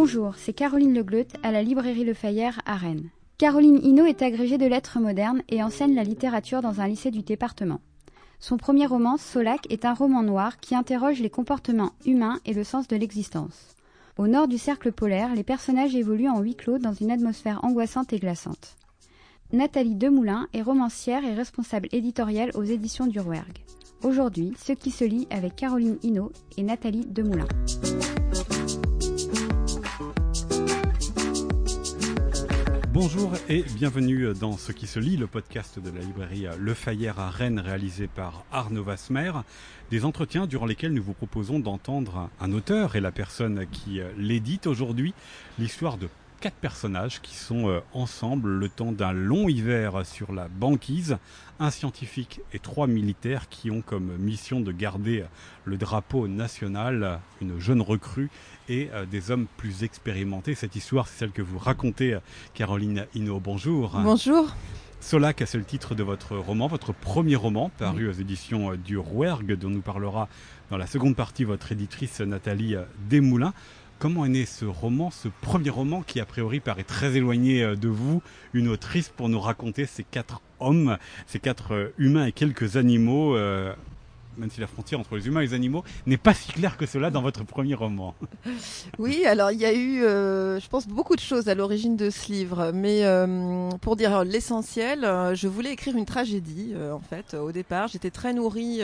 Bonjour, 0.00 0.36
c'est 0.36 0.52
Caroline 0.52 0.94
Legleut 0.94 1.26
à 1.42 1.50
la 1.50 1.60
librairie 1.60 2.04
Le 2.04 2.14
Fayère 2.14 2.62
à 2.66 2.76
Rennes. 2.76 3.10
Caroline 3.36 3.80
Hinault 3.82 4.06
est 4.06 4.22
agrégée 4.22 4.56
de 4.56 4.64
lettres 4.64 5.00
modernes 5.00 5.42
et 5.48 5.60
enseigne 5.60 5.96
la 5.96 6.04
littérature 6.04 6.62
dans 6.62 6.80
un 6.80 6.86
lycée 6.86 7.10
du 7.10 7.22
département. 7.22 7.80
Son 8.38 8.58
premier 8.58 8.86
roman, 8.86 9.16
Solac, 9.16 9.66
est 9.70 9.84
un 9.84 9.94
roman 9.94 10.22
noir 10.22 10.60
qui 10.60 10.76
interroge 10.76 11.18
les 11.18 11.30
comportements 11.30 11.94
humains 12.06 12.38
et 12.46 12.54
le 12.54 12.62
sens 12.62 12.86
de 12.86 12.94
l'existence. 12.94 13.74
Au 14.18 14.28
nord 14.28 14.46
du 14.46 14.56
cercle 14.56 14.92
polaire, 14.92 15.34
les 15.34 15.42
personnages 15.42 15.96
évoluent 15.96 16.28
en 16.28 16.42
huis 16.42 16.54
clos 16.54 16.78
dans 16.78 16.94
une 16.94 17.10
atmosphère 17.10 17.58
angoissante 17.64 18.12
et 18.12 18.20
glaçante. 18.20 18.76
Nathalie 19.52 19.96
Demoulin 19.96 20.46
est 20.52 20.62
romancière 20.62 21.24
et 21.24 21.34
responsable 21.34 21.88
éditoriale 21.90 22.52
aux 22.54 22.62
éditions 22.62 23.08
du 23.08 23.18
Rouergue. 23.18 23.64
Aujourd'hui, 24.04 24.52
ce 24.64 24.74
qui 24.74 24.92
se 24.92 25.02
lit 25.02 25.26
avec 25.30 25.56
Caroline 25.56 25.98
Hinault 26.04 26.30
et 26.56 26.62
Nathalie 26.62 27.04
Demoulin. 27.04 27.48
Bonjour 33.00 33.30
et 33.48 33.62
bienvenue 33.76 34.34
dans 34.34 34.56
Ce 34.56 34.72
qui 34.72 34.88
se 34.88 34.98
lit, 34.98 35.16
le 35.16 35.28
podcast 35.28 35.78
de 35.78 35.88
la 35.88 36.00
librairie 36.00 36.46
Le 36.58 36.74
Fayère 36.74 37.20
à 37.20 37.30
Rennes 37.30 37.60
réalisé 37.60 38.08
par 38.08 38.44
Arnaud 38.50 38.82
Vasmer. 38.82 39.30
Des 39.92 40.04
entretiens 40.04 40.48
durant 40.48 40.66
lesquels 40.66 40.92
nous 40.92 41.04
vous 41.04 41.12
proposons 41.12 41.60
d'entendre 41.60 42.28
un 42.40 42.50
auteur 42.50 42.96
et 42.96 43.00
la 43.00 43.12
personne 43.12 43.68
qui 43.70 44.00
l'édite. 44.16 44.66
Aujourd'hui, 44.66 45.14
l'histoire 45.60 45.96
de 45.96 46.08
quatre 46.40 46.56
personnages 46.56 47.20
qui 47.20 47.36
sont 47.36 47.68
euh, 47.68 47.80
ensemble 47.92 48.48
le 48.48 48.68
temps 48.68 48.92
d'un 48.92 49.12
long 49.12 49.48
hiver 49.48 50.04
sur 50.04 50.32
la 50.32 50.48
banquise, 50.48 51.18
un 51.60 51.70
scientifique 51.70 52.40
et 52.52 52.58
trois 52.58 52.88
militaires 52.88 53.48
qui 53.48 53.70
ont 53.70 53.80
comme 53.80 54.16
mission 54.16 54.60
de 54.60 54.72
garder 54.72 55.24
le 55.64 55.76
drapeau 55.76 56.26
national, 56.26 57.20
une 57.40 57.60
jeune 57.60 57.80
recrue 57.80 58.28
et 58.68 58.90
euh, 58.92 59.06
des 59.06 59.30
hommes 59.30 59.46
plus 59.56 59.84
expérimentés. 59.84 60.54
Cette 60.54 60.76
histoire, 60.76 61.08
c'est 61.08 61.18
celle 61.18 61.30
que 61.30 61.42
vous 61.42 61.58
racontez, 61.58 62.18
Caroline 62.54 63.06
Hino. 63.14 63.40
Bonjour. 63.40 63.98
Bonjour. 64.02 64.54
Solac, 65.00 65.42
c'est 65.46 65.58
le 65.58 65.64
titre 65.64 65.94
de 65.94 66.02
votre 66.02 66.36
roman, 66.36 66.66
votre 66.66 66.92
premier 66.92 67.36
roman, 67.36 67.70
paru 67.78 68.08
aux 68.08 68.12
éditions 68.12 68.74
du 68.74 68.98
Rouergue, 68.98 69.54
dont 69.54 69.70
nous 69.70 69.80
parlera 69.80 70.28
dans 70.70 70.76
la 70.76 70.88
seconde 70.88 71.14
partie 71.14 71.44
votre 71.44 71.70
éditrice 71.70 72.20
Nathalie 72.20 72.74
Desmoulins. 73.08 73.54
Comment 73.98 74.24
est 74.24 74.28
né 74.28 74.46
ce 74.46 74.64
roman, 74.64 75.10
ce 75.10 75.26
premier 75.40 75.70
roman 75.70 76.02
qui 76.02 76.20
a 76.20 76.24
priori 76.24 76.60
paraît 76.60 76.84
très 76.84 77.16
éloigné 77.16 77.64
euh, 77.64 77.74
de 77.74 77.88
vous, 77.88 78.22
une 78.52 78.68
autrice 78.68 79.08
pour 79.08 79.28
nous 79.28 79.40
raconter 79.40 79.86
ces 79.86 80.04
quatre 80.04 80.40
hommes, 80.60 80.98
ces 81.26 81.40
quatre 81.40 81.74
euh, 81.74 81.94
humains 81.98 82.26
et 82.26 82.32
quelques 82.32 82.76
animaux, 82.76 83.34
euh, 83.34 83.74
même 84.38 84.50
si 84.50 84.60
la 84.60 84.66
frontière 84.66 85.00
entre 85.00 85.16
les 85.16 85.26
humains 85.26 85.40
et 85.40 85.46
les 85.46 85.54
animaux 85.54 85.84
n'est 86.06 86.16
pas 86.16 86.34
si 86.34 86.52
claire 86.52 86.76
que 86.76 86.86
cela 86.86 87.10
dans 87.10 87.22
votre 87.22 87.44
premier 87.44 87.74
roman. 87.74 88.14
Oui, 88.98 89.24
alors 89.26 89.50
il 89.50 89.60
y 89.60 89.64
a 89.64 89.74
eu, 89.74 90.00
je 90.00 90.68
pense, 90.68 90.86
beaucoup 90.86 91.14
de 91.14 91.20
choses 91.20 91.48
à 91.48 91.54
l'origine 91.54 91.96
de 91.96 92.10
ce 92.10 92.32
livre, 92.32 92.72
mais 92.74 93.02
pour 93.80 93.96
dire 93.96 94.24
l'essentiel, 94.24 95.00
je 95.34 95.46
voulais 95.46 95.72
écrire 95.72 95.96
une 95.96 96.06
tragédie, 96.06 96.74
en 96.92 97.00
fait, 97.00 97.34
au 97.34 97.52
départ. 97.52 97.88
J'étais 97.88 98.10
très 98.10 98.32
nourrie 98.32 98.82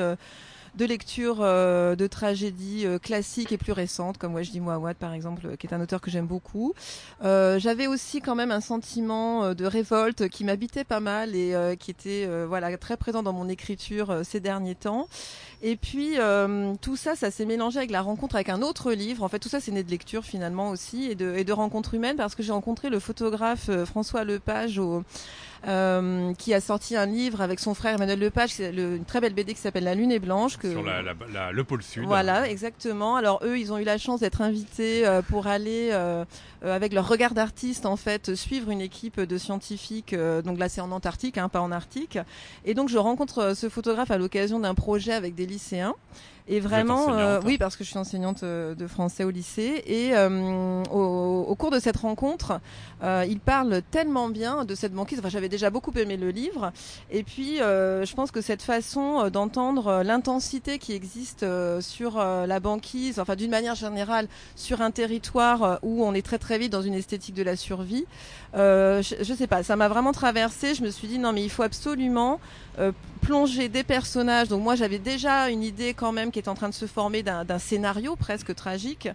de 0.76 0.84
lecture 0.84 1.38
euh, 1.40 1.94
de 1.94 2.06
tragédies 2.06 2.86
euh, 2.86 2.98
classiques 2.98 3.52
et 3.52 3.58
plus 3.58 3.72
récentes, 3.72 4.18
comme 4.18 4.34
Wajdi 4.34 4.60
Mouawad 4.60 4.96
par 4.96 5.12
exemple, 5.12 5.56
qui 5.56 5.66
est 5.66 5.74
un 5.74 5.80
auteur 5.80 6.00
que 6.00 6.10
j'aime 6.10 6.26
beaucoup. 6.26 6.74
Euh, 7.22 7.58
j'avais 7.58 7.86
aussi 7.86 8.20
quand 8.20 8.34
même 8.34 8.50
un 8.50 8.60
sentiment 8.60 9.54
de 9.54 9.64
révolte 9.64 10.28
qui 10.28 10.44
m'habitait 10.44 10.84
pas 10.84 11.00
mal 11.00 11.34
et 11.34 11.54
qui 11.78 11.90
était 11.90 12.28
voilà 12.46 12.76
très 12.76 12.96
présent 12.96 13.22
dans 13.22 13.32
mon 13.32 13.48
écriture 13.48 14.20
ces 14.24 14.40
derniers 14.40 14.74
temps. 14.74 15.08
Et 15.62 15.76
puis 15.76 16.14
tout 16.80 16.96
ça, 16.96 17.14
ça 17.14 17.30
s'est 17.30 17.44
mélangé 17.44 17.78
avec 17.78 17.90
la 17.90 18.02
rencontre 18.02 18.34
avec 18.36 18.48
un 18.48 18.62
autre 18.62 18.92
livre. 18.92 19.22
En 19.22 19.28
fait, 19.28 19.38
tout 19.38 19.48
ça, 19.48 19.60
c'est 19.60 19.72
né 19.72 19.82
de 19.82 19.90
lecture 19.90 20.24
finalement 20.24 20.70
aussi 20.70 21.04
et 21.04 21.14
de, 21.14 21.34
et 21.36 21.44
de 21.44 21.52
rencontres 21.52 21.94
humaines 21.94 22.16
parce 22.16 22.34
que 22.34 22.42
j'ai 22.42 22.52
rencontré 22.52 22.90
le 22.90 22.98
photographe 22.98 23.70
François 23.84 24.24
Lepage 24.24 24.78
au 24.78 25.04
euh, 25.66 26.32
qui 26.34 26.52
a 26.54 26.60
sorti 26.60 26.96
un 26.96 27.06
livre 27.06 27.40
avec 27.40 27.60
son 27.60 27.74
frère 27.74 27.94
Emmanuel 27.94 28.18
Lepage, 28.18 28.50
c'est 28.50 28.70
une 28.70 29.04
très 29.04 29.20
belle 29.20 29.34
BD 29.34 29.54
qui 29.54 29.60
s'appelle 29.60 29.84
La 29.84 29.94
Lune 29.94 30.12
est 30.12 30.18
blanche. 30.18 30.56
Que, 30.56 30.70
Sur 30.70 30.82
la, 30.82 31.02
la, 31.02 31.52
le 31.52 31.64
pôle 31.64 31.82
sud. 31.82 32.04
Voilà, 32.04 32.48
exactement. 32.48 33.16
Alors 33.16 33.40
eux, 33.44 33.58
ils 33.58 33.72
ont 33.72 33.78
eu 33.78 33.84
la 33.84 33.98
chance 33.98 34.20
d'être 34.20 34.42
invités 34.42 35.06
euh, 35.06 35.22
pour 35.22 35.46
aller 35.46 35.90
euh, 35.92 36.24
avec 36.62 36.92
leur 36.92 37.08
regard 37.08 37.34
d'artiste 37.34 37.86
en 37.86 37.96
fait 37.96 38.34
suivre 38.34 38.70
une 38.70 38.80
équipe 38.80 39.20
de 39.20 39.38
scientifiques. 39.38 40.14
donc 40.44 40.58
là, 40.58 40.68
c'est 40.68 40.80
en 40.80 40.90
Antarctique, 40.90 41.38
hein, 41.38 41.48
pas 41.48 41.60
en 41.60 41.72
Arctique. 41.72 42.18
Et 42.64 42.74
donc 42.74 42.88
je 42.88 42.98
rencontre 42.98 43.54
ce 43.54 43.68
photographe 43.68 44.10
à 44.10 44.18
l'occasion 44.18 44.58
d'un 44.60 44.74
projet 44.74 45.12
avec 45.12 45.34
des 45.34 45.46
lycéens. 45.46 45.94
Et 46.46 46.60
vraiment, 46.60 47.10
euh, 47.10 47.40
oui, 47.42 47.56
parce 47.56 47.74
que 47.74 47.84
je 47.84 47.88
suis 47.88 47.98
enseignante 47.98 48.42
euh, 48.42 48.74
de 48.74 48.86
français 48.86 49.24
au 49.24 49.30
lycée. 49.30 49.82
Et 49.86 50.10
euh, 50.14 50.82
au, 50.92 51.46
au, 51.48 51.54
cours 51.54 51.70
de 51.70 51.78
cette 51.78 51.96
rencontre, 51.96 52.60
euh, 53.02 53.24
il 53.26 53.40
parle 53.40 53.80
tellement 53.90 54.28
bien 54.28 54.66
de 54.66 54.74
cette 54.74 54.92
banquise. 54.92 55.20
Enfin, 55.20 55.30
j'avais 55.30 55.48
déjà 55.48 55.70
beaucoup 55.70 55.92
aimé 55.96 56.18
le 56.18 56.28
livre. 56.28 56.70
Et 57.10 57.22
puis, 57.22 57.62
euh, 57.62 58.04
je 58.04 58.14
pense 58.14 58.30
que 58.30 58.42
cette 58.42 58.60
façon 58.60 59.30
d'entendre 59.30 60.02
l'intensité 60.04 60.78
qui 60.78 60.92
existe 60.92 61.46
sur 61.80 62.18
la 62.18 62.60
banquise, 62.60 63.18
enfin, 63.18 63.36
d'une 63.36 63.50
manière 63.50 63.74
générale, 63.74 64.28
sur 64.54 64.82
un 64.82 64.90
territoire 64.90 65.78
où 65.82 66.04
on 66.04 66.12
est 66.12 66.24
très 66.24 66.38
très 66.38 66.58
vite 66.58 66.72
dans 66.72 66.82
une 66.82 66.94
esthétique 66.94 67.34
de 67.34 67.42
la 67.42 67.56
survie, 67.56 68.04
je, 68.54 69.14
je 69.18 69.34
sais 69.34 69.46
pas, 69.46 69.62
ça 69.62 69.76
m'a 69.76 69.88
vraiment 69.88 70.12
traversé. 70.12 70.74
Je 70.74 70.82
me 70.82 70.90
suis 70.90 71.08
dit 71.08 71.18
non, 71.18 71.32
mais 71.32 71.42
il 71.42 71.50
faut 71.50 71.62
absolument 71.62 72.38
plonger 73.20 73.68
des 73.68 73.84
personnages. 73.84 74.48
Donc 74.48 74.62
moi, 74.62 74.74
j'avais 74.76 74.98
déjà 74.98 75.48
une 75.48 75.62
idée 75.62 75.94
quand 75.94 76.12
même 76.12 76.30
qui 76.30 76.38
est 76.38 76.48
en 76.48 76.54
train 76.54 76.68
de 76.68 76.74
se 76.74 76.86
former 76.86 77.22
d'un 77.22 77.58
scénario 77.58 78.16
presque 78.16 78.54
tragique 78.54 79.08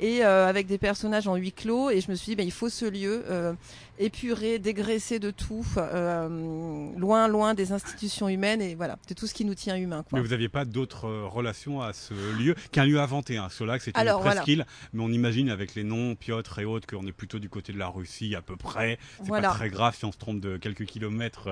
et 0.00 0.24
euh, 0.24 0.46
avec 0.46 0.66
des 0.66 0.78
personnages 0.78 1.28
en 1.28 1.36
huis 1.36 1.52
clos. 1.52 1.90
Et 1.90 2.00
je 2.00 2.10
me 2.10 2.16
suis 2.16 2.30
dit, 2.30 2.36
ben, 2.36 2.46
il 2.46 2.52
faut 2.52 2.68
ce 2.68 2.84
lieu 2.84 3.24
euh, 3.28 3.52
épuré, 3.98 4.58
dégraissé 4.58 5.18
de 5.18 5.30
tout, 5.30 5.66
euh, 5.76 6.90
loin, 6.96 7.28
loin 7.28 7.54
des 7.54 7.72
institutions 7.72 8.28
humaines 8.28 8.60
et 8.60 8.74
voilà, 8.74 8.98
de 9.08 9.14
tout 9.14 9.26
ce 9.26 9.34
qui 9.34 9.44
nous 9.44 9.54
tient 9.54 9.76
humain. 9.76 10.04
Mais 10.12 10.20
vous 10.20 10.28
n'aviez 10.28 10.48
pas 10.48 10.64
d'autres 10.64 11.08
relations 11.08 11.80
à 11.82 11.92
ce 11.92 12.14
lieu 12.38 12.54
qu'un 12.72 12.84
lieu 12.84 13.00
inventé. 13.00 13.36
Hein. 13.36 13.48
Solac, 13.50 13.82
c'est 13.82 13.96
une 13.96 14.18
presqu'île, 14.20 14.66
mais 14.92 15.02
on 15.02 15.10
imagine 15.10 15.50
avec 15.50 15.74
les 15.74 15.84
noms 15.84 16.14
Piotr 16.14 16.58
et 16.58 16.64
autres 16.64 16.86
qu'on 16.86 17.06
est 17.06 17.12
plutôt 17.12 17.38
du 17.38 17.48
côté 17.48 17.72
de 17.72 17.78
la 17.78 17.88
Russie 17.88 18.34
à 18.34 18.42
peu 18.42 18.56
près. 18.56 18.98
C'est 19.22 19.30
pas 19.30 19.42
très 19.42 19.70
grave 19.70 19.96
si 19.96 20.04
on 20.04 20.12
se 20.12 20.18
trompe 20.18 20.40
de 20.40 20.56
quelques 20.56 20.84
kilomètres 20.84 21.48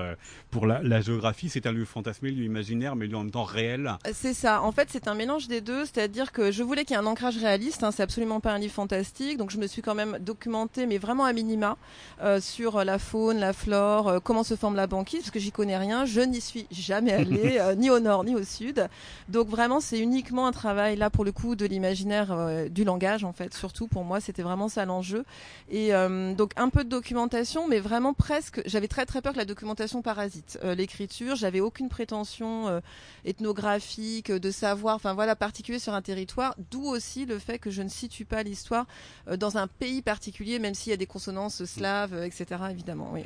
pour 0.51 0.67
la, 0.67 0.81
la 0.81 1.01
géographie. 1.01 1.49
C'est 1.49 1.67
un 1.67 1.71
lieu 1.71 1.85
fantasmé, 1.85 2.31
lieu 2.31 2.43
imaginaire, 2.43 2.95
mais 2.95 3.07
lieu 3.07 3.15
en 3.15 3.23
même 3.23 3.31
temps 3.31 3.43
réel. 3.43 3.91
C'est 4.13 4.33
ça. 4.33 4.61
En 4.61 4.71
fait, 4.71 4.89
c'est 4.91 5.07
un 5.07 5.15
mélange 5.15 5.47
des 5.47 5.61
deux, 5.61 5.85
c'est-à-dire 5.85 6.31
que 6.31 6.51
je 6.51 6.63
voulais 6.63 6.85
qu'il 6.85 6.95
y 6.95 6.99
ait 6.99 7.01
un 7.01 7.05
ancrage 7.05 7.37
réaliste. 7.37 7.83
Hein, 7.83 7.91
c'est 7.91 8.03
absolument 8.03 8.34
pas 8.39 8.51
un 8.51 8.59
livre 8.59 8.73
fantastique, 8.73 9.37
donc 9.37 9.51
je 9.51 9.57
me 9.57 9.67
suis 9.67 9.81
quand 9.81 9.95
même 9.95 10.17
documenté, 10.19 10.85
mais 10.85 10.97
vraiment 10.97 11.25
à 11.25 11.33
minima, 11.33 11.77
euh, 12.21 12.39
sur 12.39 12.83
la 12.83 12.99
faune, 12.99 13.39
la 13.39 13.53
flore, 13.53 14.07
euh, 14.07 14.19
comment 14.19 14.43
se 14.43 14.55
forme 14.55 14.75
la 14.75 14.87
banquise, 14.87 15.21
parce 15.21 15.31
que 15.31 15.39
j'y 15.39 15.51
connais 15.51 15.77
rien. 15.77 16.05
Je 16.05 16.21
n'y 16.21 16.41
suis 16.41 16.67
jamais 16.71 17.11
allée, 17.11 17.57
euh, 17.59 17.75
ni 17.75 17.89
au 17.89 17.99
nord 17.99 18.23
ni 18.23 18.35
au 18.35 18.43
sud. 18.43 18.87
Donc 19.29 19.47
vraiment, 19.47 19.79
c'est 19.79 19.99
uniquement 19.99 20.47
un 20.47 20.51
travail 20.51 20.95
là 20.95 21.09
pour 21.09 21.25
le 21.25 21.31
coup 21.31 21.55
de 21.55 21.65
l'imaginaire, 21.65 22.35
du 22.69 22.83
langage 22.83 23.23
en 23.23 23.33
fait. 23.33 23.53
Surtout 23.53 23.87
pour 23.87 24.03
moi, 24.03 24.19
c'était 24.19 24.41
vraiment 24.41 24.67
ça 24.67 24.85
l'enjeu. 24.85 25.25
Et 25.69 25.91
donc 25.91 26.51
un 26.55 26.69
peu 26.69 26.83
de 26.83 26.89
documentation, 26.89 27.67
mais 27.67 27.79
vraiment 27.79 28.13
presque. 28.13 28.61
J'avais 28.65 28.87
très 28.87 29.05
très 29.05 29.21
peur 29.21 29.33
que 29.33 29.37
la 29.37 29.45
documentation 29.45 30.01
parasite 30.01 30.59
l'écriture. 30.63 31.35
J'avais 31.35 31.59
aucune 31.59 31.89
prétention 31.89 32.81
ethnographique 33.25 34.31
de 34.31 34.51
savoir, 34.51 34.95
enfin 34.95 35.13
voilà, 35.13 35.35
particulier 35.35 35.79
sur 35.79 35.93
un 35.93 36.01
territoire. 36.01 36.55
D'où 36.71 36.83
aussi 36.83 37.25
le 37.25 37.39
fait 37.39 37.59
que 37.59 37.69
je 37.69 37.81
ne 37.81 37.89
situe 37.89 38.24
pas 38.25 38.43
l'histoire 38.43 38.85
euh, 39.27 39.37
dans 39.37 39.57
un 39.57 39.67
pays 39.67 40.01
particulier, 40.01 40.59
même 40.59 40.73
s'il 40.73 40.91
y 40.91 40.93
a 40.93 40.97
des 40.97 41.05
consonances 41.05 41.63
slaves, 41.65 42.13
euh, 42.13 42.25
etc. 42.25 42.61
Évidemment, 42.71 43.11
oui 43.13 43.23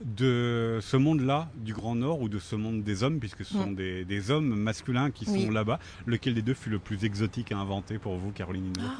de 0.00 0.78
ce 0.82 0.96
monde-là, 0.96 1.48
du 1.56 1.72
Grand 1.72 1.94
Nord, 1.94 2.20
ou 2.20 2.28
de 2.28 2.38
ce 2.38 2.56
monde 2.56 2.82
des 2.82 3.02
hommes, 3.02 3.18
puisque 3.18 3.44
ce 3.44 3.54
sont 3.54 3.70
mm. 3.70 4.04
des, 4.04 4.30
hommes 4.30 4.54
masculins 4.54 5.10
qui 5.10 5.24
sont 5.24 5.50
là-bas, 5.50 5.78
lequel 6.06 6.34
des 6.34 6.42
deux 6.42 6.54
fut 6.54 6.70
le 6.70 6.78
plus 6.78 7.04
exotique 7.04 7.52
à 7.52 7.58
inventer 7.58 7.98
pour 7.98 8.16
vous, 8.16 8.30
Caroline 8.30 8.72
ah, 8.80 8.96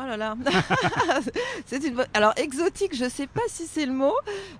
Oh 0.00 0.06
là 0.06 0.16
là, 0.16 0.36
c'est 1.66 1.84
une 1.84 2.04
alors 2.14 2.32
exotique, 2.36 2.94
je 2.94 3.08
sais 3.08 3.26
pas 3.26 3.40
si 3.48 3.66
c'est 3.66 3.84
le 3.84 3.92
mot. 3.92 4.14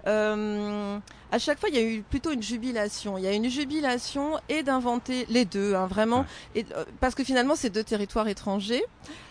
Euh, 0.08 0.98
à 1.30 1.38
chaque 1.38 1.58
fois, 1.60 1.68
il 1.68 1.74
y 1.74 1.78
a 1.78 1.82
eu 1.82 2.02
plutôt 2.02 2.30
une 2.30 2.42
jubilation. 2.42 3.18
Il 3.18 3.24
y 3.24 3.26
a 3.26 3.32
une 3.32 3.48
jubilation 3.50 4.38
et 4.48 4.62
d'inventer 4.62 5.26
les 5.28 5.44
deux, 5.44 5.74
hein, 5.74 5.86
vraiment, 5.86 6.24
et, 6.54 6.64
euh, 6.74 6.84
parce 7.00 7.14
que 7.14 7.24
finalement, 7.24 7.54
c'est 7.54 7.70
deux 7.70 7.84
territoires 7.84 8.28
étrangers. 8.28 8.82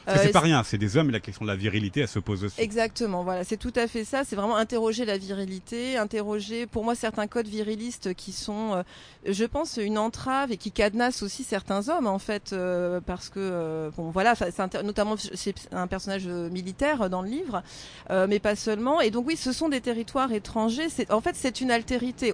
Euh, 0.08 0.16
c'est 0.22 0.32
pas 0.32 0.40
rien, 0.40 0.64
c'est 0.64 0.78
des 0.78 0.96
hommes 0.96 1.10
et 1.10 1.12
la 1.12 1.20
question 1.20 1.44
de 1.44 1.52
la 1.52 1.58
virilité, 1.58 2.02
elle 2.02 2.08
se 2.08 2.20
pose 2.20 2.46
aussi. 2.46 2.62
Exactement, 2.62 3.24
voilà, 3.24 3.44
c'est 3.44 3.58
tout 3.58 3.74
à 3.76 3.88
fait 3.88 4.06
ça. 4.06 4.24
C'est 4.24 4.36
vraiment 4.36 4.56
interroger 4.56 5.06
la 5.06 5.18
virilité, 5.18 5.98
interroger, 5.98 6.66
pour 6.66 6.86
moi, 6.86 6.96
certains 6.96 7.28
codes 7.28 7.48
virilistes 7.48 8.14
qui 8.14 8.32
sont, 8.32 8.76
euh, 8.76 8.84
je 9.26 9.44
pense, 9.44 9.78
une 9.78 9.98
entrave 9.98 10.52
et 10.52 10.58
qui 10.58 10.72
cadenassent 10.72 11.24
aussi 11.24 11.44
certains 11.44 11.90
hommes, 11.90 12.08
en 12.08 12.20
fait, 12.20 12.54
euh, 12.54 13.02
parce 13.02 13.30
que, 13.30 13.92
bon, 13.98 14.10
voilà, 14.12 14.34
notamment 14.84 15.16
c'est 15.18 15.56
un 15.72 15.88
personnage 15.88 16.28
militaire 16.28 17.10
dans 17.10 17.22
le 17.22 17.30
livre, 17.30 17.64
mais 18.10 18.40
pas 18.40 18.56
seulement. 18.56 19.02
Et 19.02 19.12
donc 19.12 19.28
oui, 19.28 19.36
ce 19.36 19.52
sont 19.52 19.70
des 19.70 19.82
territoires 19.82 20.32
étrangers. 20.32 20.88
En 21.10 21.22
fait, 21.22 21.36
c'est 21.36 21.60
une 21.60 21.72
alternative 21.72 21.87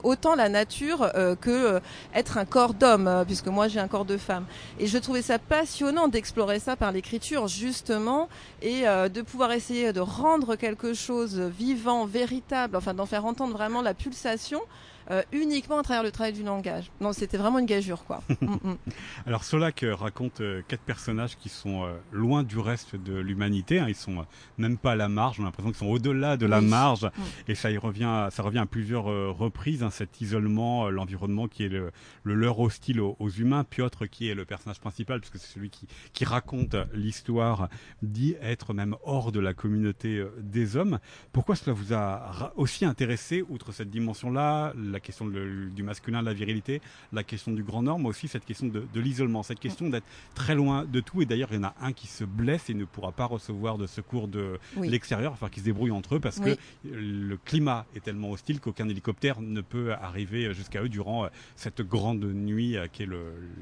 autant 0.03 0.35
la 0.35 0.49
nature 0.49 1.11
que 1.41 1.79
être 2.13 2.37
un 2.37 2.45
corps 2.45 2.73
d'homme, 2.73 3.23
puisque 3.25 3.47
moi 3.47 3.67
j'ai 3.67 3.79
un 3.79 3.87
corps 3.87 4.05
de 4.05 4.17
femme. 4.17 4.45
Et 4.79 4.87
je 4.87 4.97
trouvais 4.97 5.21
ça 5.21 5.39
passionnant 5.39 6.07
d'explorer 6.07 6.59
ça 6.59 6.75
par 6.75 6.91
l'écriture, 6.91 7.47
justement, 7.47 8.29
et 8.61 8.81
de 8.83 9.21
pouvoir 9.21 9.51
essayer 9.51 9.93
de 9.93 9.99
rendre 9.99 10.55
quelque 10.55 10.93
chose 10.93 11.39
vivant, 11.39 12.05
véritable, 12.05 12.75
enfin 12.75 12.93
d'en 12.93 13.05
faire 13.05 13.25
entendre 13.25 13.53
vraiment 13.53 13.81
la 13.81 13.93
pulsation 13.93 14.61
euh, 15.11 15.21
uniquement 15.31 15.79
à 15.79 15.83
travers 15.83 16.03
le 16.03 16.11
travail 16.11 16.33
du 16.33 16.43
langage. 16.43 16.91
Non, 17.01 17.13
c'était 17.13 17.37
vraiment 17.37 17.59
une 17.59 17.65
gageure, 17.65 18.05
quoi. 18.05 18.21
Mm, 18.43 18.71
mm. 18.71 18.77
Alors 19.25 19.45
Solac 19.45 19.83
euh, 19.83 19.95
raconte 19.95 20.41
euh, 20.41 20.61
quatre 20.67 20.81
personnages 20.81 21.37
qui 21.37 21.47
sont 21.47 21.87
loin 22.11 22.43
du 22.43 22.59
reste 22.59 22.97
de 22.97 23.15
l'humanité. 23.15 23.79
Hein. 23.79 23.85
Ils 23.87 23.95
sont 23.95 24.25
même 24.57 24.77
pas 24.77 24.93
à 24.93 24.95
la 24.95 25.07
marge. 25.07 25.39
On 25.39 25.43
a 25.43 25.45
l'impression 25.45 25.71
qu'ils 25.71 25.79
sont 25.79 25.87
au-delà 25.87 26.35
de 26.35 26.45
la 26.45 26.59
marge. 26.59 27.05
Mm. 27.05 27.21
Et 27.47 27.55
ça 27.55 27.71
y 27.71 27.77
revient, 27.77 28.27
ça 28.31 28.43
revient 28.43 28.59
à 28.59 28.65
plusieurs 28.65 29.05
reprises. 29.05 29.81
Hein, 29.81 29.91
cet 29.91 30.19
isolement, 30.19 30.89
l'environnement 30.89 31.47
qui 31.47 31.63
est 31.63 31.69
le, 31.69 31.91
leur 32.25 32.59
hostile 32.59 32.99
aux, 32.99 33.29
humains. 33.29 33.63
Piotr, 33.63 34.09
qui 34.09 34.27
est 34.27 34.35
le 34.35 34.45
personnage 34.45 34.79
principal, 34.81 35.21
puisque 35.21 35.37
c'est 35.37 35.53
celui 35.53 35.69
qui, 35.69 35.87
qui 36.11 36.25
raconte 36.25 36.75
l'histoire, 36.93 37.69
dit 38.01 38.35
être 38.41 38.73
même 38.73 38.97
hors 39.03 39.31
de 39.31 39.39
la 39.39 39.53
communauté 39.53 40.25
des 40.39 40.75
hommes. 40.75 40.99
Pourquoi 41.31 41.55
cela 41.55 41.73
vous 41.73 41.93
a 41.93 42.51
aussi 42.57 42.83
intéressé, 42.83 43.41
outre 43.47 43.71
cette 43.71 43.89
dimension-là? 43.89 44.73
La 44.93 44.99
question 44.99 45.25
du 45.25 45.83
masculin, 45.83 46.21
de 46.21 46.27
la 46.27 46.33
virilité, 46.33 46.81
la 47.11 47.23
question 47.23 47.51
du 47.51 47.63
grand 47.63 47.83
norme, 47.83 48.03
mais 48.03 48.09
aussi 48.09 48.27
cette 48.27 48.45
question 48.45 48.67
de, 48.67 48.99
l'isolement, 48.99 49.43
cette 49.43 49.59
question 49.59 49.89
d'être 49.89 50.05
très 50.35 50.55
loin 50.55 50.85
de 50.85 50.99
tout. 50.99 51.21
Et 51.21 51.25
d'ailleurs, 51.25 51.49
il 51.51 51.55
y 51.55 51.59
en 51.59 51.63
a 51.63 51.75
un 51.81 51.93
qui 51.93 52.07
se 52.07 52.23
blesse 52.23 52.69
et 52.69 52.73
ne 52.73 52.85
pourra 52.85 53.11
pas 53.11 53.25
recevoir 53.25 53.77
de 53.77 53.87
secours 53.87 54.27
de 54.27 54.59
l'extérieur, 54.79 55.33
enfin 55.33 55.49
qui 55.49 55.59
se 55.59 55.65
débrouille 55.65 55.91
entre 55.91 56.15
eux 56.15 56.19
parce 56.19 56.39
que 56.39 56.57
le 56.85 57.37
climat 57.37 57.85
est 57.95 58.03
tellement 58.03 58.31
hostile 58.31 58.59
qu'aucun 58.59 58.87
hélicoptère 58.87 59.41
ne 59.41 59.61
peut 59.61 59.93
arriver 59.93 60.53
jusqu'à 60.53 60.81
eux 60.81 60.89
durant 60.89 61.25
euh, 61.25 61.27
cette 61.55 61.81
grande 61.81 62.23
nuit 62.23 62.77
euh, 62.77 62.87
qui 62.91 63.03
est 63.03 63.09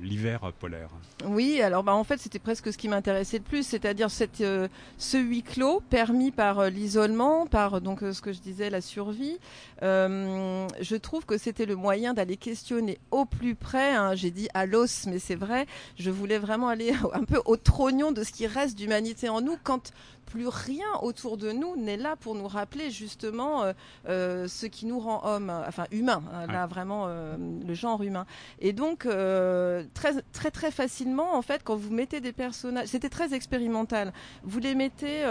l'hiver 0.02 0.52
polaire. 0.60 0.90
Oui, 1.26 1.62
alors 1.62 1.84
bah, 1.84 1.94
en 1.94 2.04
fait, 2.04 2.20
c'était 2.20 2.40
presque 2.40 2.72
ce 2.72 2.78
qui 2.78 2.88
m'intéressait 2.88 3.38
le 3.38 3.44
plus, 3.44 3.66
c'est-à-dire 3.66 4.10
cette, 4.10 4.42
euh, 4.42 4.68
ce 4.98 5.18
huis 5.18 5.44
clos 5.44 5.82
permis 5.90 6.32
par 6.32 6.70
l'isolement, 6.70 7.46
par 7.46 7.82
donc 7.82 8.00
ce 8.00 8.22
que 8.22 8.34
je 8.34 8.40
disais, 8.40 8.70
la 8.70 8.82
survie. 8.82 9.38
je 9.82 10.96
trouve 10.96 11.21
que 11.26 11.38
c'était 11.38 11.66
le 11.66 11.76
moyen 11.76 12.14
d'aller 12.14 12.38
questionner 12.38 13.00
au 13.12 13.26
plus 13.26 13.56
près. 13.56 13.94
Hein, 13.94 14.16
j'ai 14.16 14.32
dit 14.32 14.48
à 14.54 14.66
l'os, 14.66 15.06
mais 15.08 15.20
c'est 15.20 15.36
vrai. 15.36 15.66
Je 15.98 16.10
voulais 16.10 16.38
vraiment 16.38 16.68
aller 16.68 16.94
un 17.14 17.24
peu 17.24 17.42
au 17.46 17.58
trognon 17.58 18.12
de 18.12 18.24
ce 18.24 18.32
qui 18.32 18.48
reste 18.48 18.78
d'humanité 18.78 19.30
en 19.30 19.42
nous 19.42 19.58
quand 19.64 19.92
plus 20.32 20.48
rien 20.48 20.86
autour 21.02 21.36
de 21.36 21.52
nous 21.52 21.76
n'est 21.76 21.98
là 21.98 22.16
pour 22.16 22.36
nous 22.36 22.48
rappeler 22.48 22.90
justement 22.90 23.64
euh, 23.64 23.74
euh, 24.08 24.48
ce 24.48 24.66
qui 24.66 24.86
nous 24.86 24.98
rend 24.98 25.22
hommes, 25.26 25.52
enfin 25.68 25.88
humains, 25.92 26.24
hein, 26.34 26.48
là 26.48 26.68
vraiment 26.68 27.06
euh, 27.08 27.36
le 27.68 27.74
genre 27.74 28.02
humain. 28.02 28.26
Et 28.60 28.72
donc 28.72 29.00
très 29.02 30.22
très 30.32 30.52
très 30.52 30.72
facilement 30.72 31.36
en 31.36 31.42
fait 31.42 31.64
quand 31.66 31.76
vous 31.76 31.92
mettez 31.92 32.22
des 32.22 32.32
personnages, 32.32 32.88
c'était 32.88 33.10
très 33.10 33.34
expérimental. 33.34 34.14
Vous 34.44 34.60
les 34.60 34.74
mettez 34.74 35.26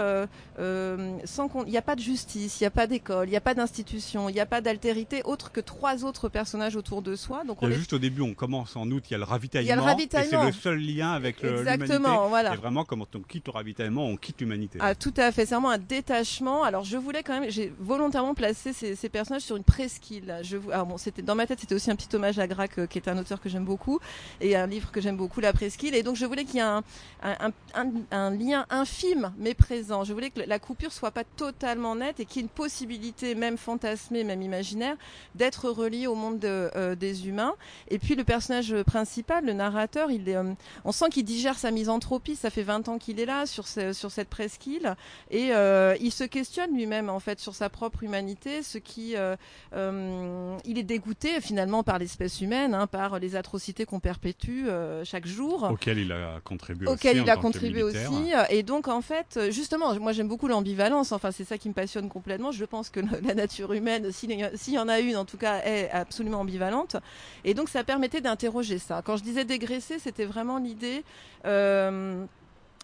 sans 1.25 1.47
qu'on, 1.47 1.65
il 1.65 1.71
n'y 1.71 1.77
a 1.77 1.81
pas 1.81 1.95
de 1.95 2.01
justice, 2.01 2.59
il 2.59 2.63
n'y 2.63 2.67
a 2.67 2.71
pas 2.71 2.85
d'école, 2.85 3.27
il 3.27 3.31
n'y 3.31 3.37
a 3.37 3.41
pas 3.41 3.55
d'institution, 3.55 4.29
il 4.29 4.33
n'y 4.33 4.39
a 4.39 4.45
pas 4.45 4.61
d'altérité 4.61 5.23
autre 5.23 5.51
que 5.51 5.61
trois 5.61 6.05
autres 6.05 6.29
personnages 6.29 6.75
autour 6.75 7.01
de 7.01 7.15
soi. 7.15 7.43
Donc 7.43 7.63
y 7.63 7.65
a 7.65 7.71
juste 7.71 7.93
au 7.93 7.99
début, 7.99 8.21
on 8.21 8.35
commence 8.35 8.75
en 8.75 8.89
août, 8.91 9.03
il 9.09 9.13
y 9.13 9.15
a 9.15 9.17
le 9.17 9.23
ravitaillement, 9.23 9.65
il 9.65 9.69
y 9.69 9.71
a 9.71 9.75
le 9.75 9.81
ravitaillement. 9.81 10.43
et 10.43 10.51
c'est 10.51 10.57
le 10.57 10.61
seul 10.61 10.79
lien 10.79 11.11
avec 11.11 11.41
l'humanité. 11.41 11.71
Exactement, 11.71 12.27
voilà. 12.27 12.53
Et 12.53 12.57
vraiment, 12.57 12.85
quand 12.85 12.99
on 13.15 13.21
quitte 13.21 13.47
le 13.47 13.51
ravitaillement, 13.51 14.05
on 14.05 14.15
quitte 14.15 14.41
l'humanité. 14.41 14.77
Ah, 14.79 14.90
tout 14.95 15.13
à 15.17 15.31
fait, 15.31 15.45
c'est 15.45 15.55
vraiment 15.55 15.69
un 15.69 15.77
détachement. 15.77 16.63
Alors 16.63 16.83
je 16.83 16.97
voulais 16.97 17.23
quand 17.23 17.39
même, 17.39 17.49
j'ai 17.49 17.73
volontairement 17.79 18.33
placé 18.33 18.73
ces, 18.73 19.09
personnages 19.09 19.43
sur 19.43 19.55
une 19.55 19.63
presqu'île. 19.63 20.39
Je, 20.43 20.57
alors 20.71 20.85
bon, 20.85 20.97
c'était 20.97 21.21
dans 21.21 21.35
ma 21.35 21.45
tête, 21.45 21.59
c'était 21.59 21.75
aussi 21.75 21.91
un 21.91 21.95
petit 21.95 22.13
hommage 22.15 22.39
à 22.39 22.47
Grac, 22.47 22.79
euh, 22.79 22.87
qui 22.87 22.97
est 22.97 23.07
un 23.07 23.17
auteur 23.17 23.41
que 23.41 23.49
j'aime 23.49 23.65
beaucoup, 23.65 23.99
et 24.39 24.55
un 24.55 24.67
livre 24.67 24.91
que 24.91 25.01
j'aime 25.01 25.17
beaucoup, 25.17 25.41
La 25.41 25.53
presqu'île. 25.53 25.95
Et 25.95 26.03
donc 26.03 26.15
je 26.15 26.25
voulais 26.25 26.45
qu'il 26.45 26.55
y 26.55 26.59
ait 26.59 26.61
un, 26.61 28.31
lien 28.31 28.65
infime 28.69 29.33
mais 29.37 29.53
présent. 29.53 30.03
Je 30.03 30.13
voulais 30.13 30.29
que 30.29 30.41
la 30.41 30.59
coupure 30.59 30.91
soit 30.91 31.11
pas 31.11 31.23
totalement 31.23 31.95
nette 31.95 32.19
et 32.19 32.25
qu'il 32.25 32.37
y 32.37 32.39
ait 32.39 32.47
une 32.47 32.49
possibilité, 32.49 33.35
même 33.35 33.57
fantasmée, 33.57 34.23
même 34.23 34.41
imaginaire, 34.41 34.95
d'être 35.35 35.69
relié 35.69 36.07
au 36.07 36.15
monde 36.15 36.39
de, 36.39 36.71
euh, 36.75 36.95
des 36.95 37.27
humains. 37.27 37.53
Et 37.89 37.99
puis 37.99 38.15
le 38.15 38.23
personnage 38.23 38.75
principal, 38.83 39.45
le 39.45 39.53
narrateur, 39.53 40.11
il 40.11 40.29
euh, 40.29 40.53
on 40.85 40.91
sent 40.91 41.09
qu'il 41.11 41.25
digère 41.25 41.57
sa 41.57 41.71
misanthropie. 41.71 42.35
Ça 42.35 42.49
fait 42.49 42.63
20 42.63 42.89
ans 42.89 42.97
qu'il 42.97 43.19
est 43.19 43.25
là 43.25 43.45
sur, 43.45 43.67
sur 43.67 44.11
cette 44.11 44.29
presqu'île 44.29 44.80
et 45.29 45.49
euh, 45.53 45.95
il 45.99 46.11
se 46.11 46.23
questionne 46.23 46.75
lui-même 46.75 47.09
en 47.09 47.19
fait 47.19 47.39
sur 47.39 47.55
sa 47.55 47.69
propre 47.69 48.03
humanité, 48.03 48.63
ce 48.63 48.77
qui 48.77 49.15
euh, 49.15 49.35
euh, 49.73 50.57
il 50.65 50.77
est 50.77 50.83
dégoûté 50.83 51.41
finalement 51.41 51.83
par 51.83 51.99
l'espèce 51.99 52.41
humaine, 52.41 52.73
hein, 52.73 52.87
par 52.87 53.19
les 53.19 53.35
atrocités 53.35 53.85
qu'on 53.85 53.99
perpétue 53.99 54.65
chaque 55.03 55.25
jour. 55.25 55.69
Auquel 55.71 55.99
il 55.99 56.11
a 56.11 56.39
contribué 56.43 56.87
auquel 56.87 57.17
aussi. 57.17 57.25
il 57.25 57.29
a 57.29 57.37
contribué 57.37 57.83
aussi. 57.83 58.31
Et 58.49 58.63
donc 58.63 58.87
en 58.87 59.01
fait, 59.01 59.39
justement, 59.49 59.93
moi 59.99 60.11
j'aime 60.11 60.27
beaucoup 60.27 60.47
l'ambivalence. 60.47 61.11
Enfin 61.11 61.31
c'est 61.31 61.45
ça 61.45 61.57
qui 61.57 61.69
me 61.69 61.73
passionne 61.73 62.09
complètement. 62.09 62.51
Je 62.51 62.65
pense 62.65 62.89
que 62.89 62.99
la 63.23 63.33
nature 63.33 63.73
humaine, 63.73 64.11
s'il 64.11 64.73
y 64.73 64.79
en 64.79 64.87
a 64.87 64.99
une 64.99 65.17
en 65.17 65.25
tout 65.25 65.37
cas, 65.37 65.59
est 65.63 65.89
absolument 65.91 66.41
ambivalente. 66.41 66.97
Et 67.43 67.53
donc 67.53 67.69
ça 67.69 67.83
permettait 67.83 68.21
d'interroger 68.21 68.79
ça. 68.79 69.01
Quand 69.03 69.17
je 69.17 69.23
disais 69.23 69.45
dégraisser, 69.45 69.99
c'était 69.99 70.25
vraiment 70.25 70.57
l'idée. 70.57 71.03
Euh, 71.45 72.25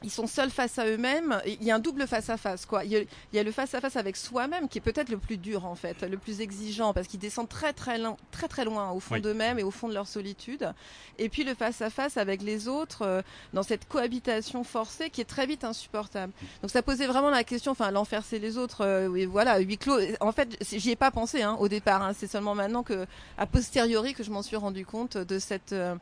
ils 0.03 0.11
sont 0.11 0.27
seuls 0.27 0.51
face 0.51 0.77
à 0.77 0.85
eux-mêmes. 0.85 1.41
Il 1.45 1.63
y 1.63 1.71
a 1.71 1.75
un 1.75 1.79
double 1.79 2.05
face-à-face, 2.05 2.67
quoi. 2.67 2.83
Il 2.85 3.07
y 3.33 3.39
a, 3.39 3.43
le 3.43 3.51
face-à-face 3.51 3.95
avec 3.95 4.15
soi-même 4.15 4.69
qui 4.69 4.77
est 4.77 4.81
peut-être 4.81 5.09
le 5.09 5.17
plus 5.17 5.37
dur, 5.37 5.65
en 5.65 5.73
fait, 5.73 6.03
le 6.03 6.17
plus 6.17 6.41
exigeant, 6.41 6.93
parce 6.93 7.07
qu'ils 7.07 7.19
descendent 7.19 7.49
très, 7.49 7.73
très, 7.73 7.97
loin, 7.97 8.15
très, 8.31 8.47
très 8.47 8.63
loin 8.63 8.91
au 8.91 8.99
fond 8.99 9.17
d'eux-mêmes 9.17 9.57
et 9.57 9.63
au 9.63 9.71
fond 9.71 9.87
de 9.87 9.95
leur 9.95 10.07
solitude. 10.07 10.71
Et 11.17 11.29
puis 11.29 11.43
le 11.43 11.55
face-à-face 11.55 12.17
avec 12.17 12.43
les 12.43 12.67
autres, 12.67 13.01
euh, 13.01 13.21
dans 13.53 13.63
cette 13.63 13.87
cohabitation 13.87 14.63
forcée 14.63 15.09
qui 15.09 15.21
est 15.21 15.25
très 15.25 15.47
vite 15.47 15.63
insupportable. 15.63 16.31
Donc 16.61 16.69
ça 16.69 16.83
posait 16.83 17.07
vraiment 17.07 17.31
la 17.31 17.43
question, 17.43 17.71
enfin, 17.71 17.89
l'enfer 17.89 18.21
c'est 18.23 18.39
les 18.39 18.57
autres, 18.57 18.85
euh, 18.85 19.07
oui, 19.07 19.25
voilà, 19.25 19.57
huis 19.59 19.79
clos. 19.79 19.99
En 20.19 20.31
fait, 20.31 20.57
j'y 20.61 20.91
ai 20.91 20.95
pas 20.95 21.09
pensé 21.09 21.41
hein, 21.41 21.57
au 21.59 21.67
départ. 21.67 22.03
Hein. 22.03 22.13
C'est 22.15 22.27
seulement 22.27 22.53
maintenant 22.53 22.83
que, 22.83 23.07
a 23.37 23.47
posteriori, 23.47 24.13
que 24.13 24.23
je 24.23 24.29
m'en 24.29 24.43
suis 24.43 24.57
rendu 24.57 24.85
compte 24.85 25.17
de 25.17 25.39
cette 25.39 25.73
euh, 25.73 25.95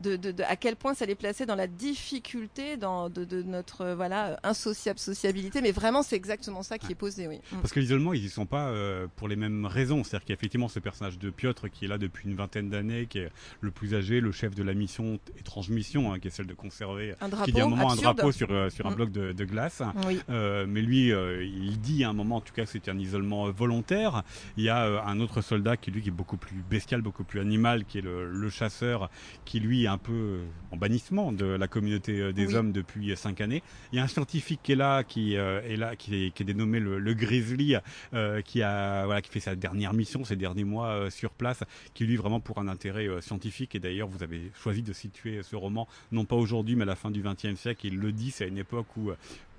de, 0.00 0.16
de, 0.16 0.32
de, 0.32 0.42
à 0.44 0.56
quel 0.56 0.76
point 0.76 0.94
ça 0.94 1.06
les 1.06 1.14
plaçait 1.14 1.46
dans 1.46 1.54
la 1.54 1.66
difficulté 1.66 2.76
dans, 2.76 3.08
de, 3.08 3.24
de 3.24 3.42
notre 3.42 3.82
euh, 3.82 3.94
voilà 3.94 4.38
insociable 4.42 4.98
sociabilité. 4.98 5.60
Mais 5.60 5.72
vraiment, 5.72 6.02
c'est 6.02 6.16
exactement 6.16 6.62
ça 6.62 6.78
qui 6.78 6.92
est 6.92 6.96
posé, 6.96 7.28
oui. 7.28 7.40
Mm. 7.52 7.56
Parce 7.58 7.72
que 7.72 7.80
l'isolement, 7.80 8.12
ils 8.12 8.24
y 8.24 8.28
sont 8.28 8.46
pas 8.46 8.68
euh, 8.68 9.06
pour 9.16 9.28
les 9.28 9.36
mêmes 9.36 9.66
raisons. 9.66 10.02
C'est-à-dire 10.04 10.24
qu'il 10.24 10.32
y 10.32 10.36
a 10.36 10.38
effectivement 10.38 10.68
ce 10.68 10.78
personnage 10.80 11.18
de 11.18 11.30
Piotr 11.30 11.70
qui 11.70 11.84
est 11.84 11.88
là 11.88 11.98
depuis 11.98 12.28
une 12.28 12.34
vingtaine 12.34 12.70
d'années, 12.70 13.06
qui 13.06 13.18
est 13.18 13.30
le 13.60 13.70
plus 13.70 13.94
âgé, 13.94 14.20
le 14.20 14.32
chef 14.32 14.54
de 14.54 14.62
la 14.62 14.74
mission 14.74 15.18
étrange 15.38 15.68
mission, 15.70 16.12
hein, 16.12 16.18
qui 16.18 16.28
est 16.28 16.30
celle 16.30 16.46
de 16.46 16.54
conserver, 16.54 17.14
un 17.20 17.28
drapeau, 17.28 17.44
qui 17.44 17.52
dit 17.52 17.60
à 17.60 17.64
un 17.64 17.68
moment 17.68 17.92
un 17.92 17.96
drapeau 17.96 18.32
sur 18.32 18.50
euh, 18.50 18.70
sur 18.70 18.86
un 18.86 18.90
mm. 18.90 18.94
bloc 18.94 19.12
de, 19.12 19.32
de 19.32 19.44
glace. 19.44 19.82
Oui. 20.06 20.20
mais 20.28 20.82
lui, 20.82 21.08
il 21.10 21.80
dit 21.80 22.04
à 22.04 22.10
un 22.10 22.12
moment, 22.12 22.36
en 22.36 22.40
tout 22.40 22.54
cas, 22.54 22.64
que 22.64 22.70
c'était 22.70 22.90
un 22.90 22.98
isolement 22.98 23.50
volontaire. 23.50 24.22
Il 24.56 24.64
y 24.64 24.68
a 24.68 25.04
un 25.04 25.20
autre 25.20 25.40
soldat 25.42 25.76
qui 25.76 25.90
lui 25.90 26.02
qui 26.02 26.08
est 26.08 26.12
beaucoup 26.12 26.36
plus 26.36 26.56
bestial, 26.68 27.02
beaucoup 27.02 27.24
plus 27.24 27.40
animal, 27.40 27.84
qui 27.84 27.98
est 27.98 28.02
le, 28.02 28.30
le 28.30 28.50
chasseur, 28.50 29.10
qui 29.44 29.60
lui 29.60 29.86
un 29.90 29.98
peu 29.98 30.40
en 30.70 30.76
bannissement 30.76 31.32
de 31.32 31.44
la 31.44 31.68
communauté 31.68 32.20
euh, 32.20 32.32
des 32.32 32.54
hommes 32.54 32.72
depuis 32.72 33.16
cinq 33.16 33.40
années. 33.40 33.62
Il 33.92 33.96
y 33.96 33.98
a 34.00 34.04
un 34.04 34.08
scientifique 34.08 34.60
qui 34.62 34.72
est 34.72 34.76
là, 34.76 35.04
qui 35.04 35.36
euh, 35.36 35.60
est 35.62 35.76
là, 35.76 35.96
qui 35.96 36.26
est, 36.26 36.30
qui 36.30 36.42
est 36.42 36.46
dénommé 36.46 36.80
le, 36.80 36.98
le 36.98 37.14
Grizzly, 37.14 37.76
euh, 38.14 38.40
qui 38.42 38.62
a 38.62 39.04
voilà, 39.04 39.22
qui 39.22 39.30
fait 39.30 39.40
sa 39.40 39.54
dernière 39.56 39.92
mission 39.92 40.24
ces 40.24 40.36
derniers 40.36 40.64
mois 40.64 41.10
sur 41.10 41.30
place, 41.30 41.62
qui 41.94 42.04
lui 42.04 42.16
vraiment 42.16 42.40
pour 42.40 42.58
un 42.58 42.68
intérêt 42.68 43.08
scientifique. 43.20 43.74
Et 43.74 43.80
d'ailleurs, 43.80 44.08
vous 44.08 44.22
avez 44.22 44.50
choisi 44.54 44.82
de 44.82 44.92
situer 44.92 45.42
ce 45.42 45.56
roman 45.56 45.88
non 46.12 46.24
pas 46.24 46.36
aujourd'hui, 46.36 46.76
mais 46.76 46.82
à 46.82 46.86
la 46.86 46.96
fin 46.96 47.10
du 47.10 47.22
XXe 47.22 47.58
siècle. 47.58 47.86
Il 47.86 47.98
le 47.98 48.12
dit, 48.12 48.30
c'est 48.30 48.44
à 48.44 48.46
une 48.46 48.58
époque 48.58 48.96
où 48.96 49.10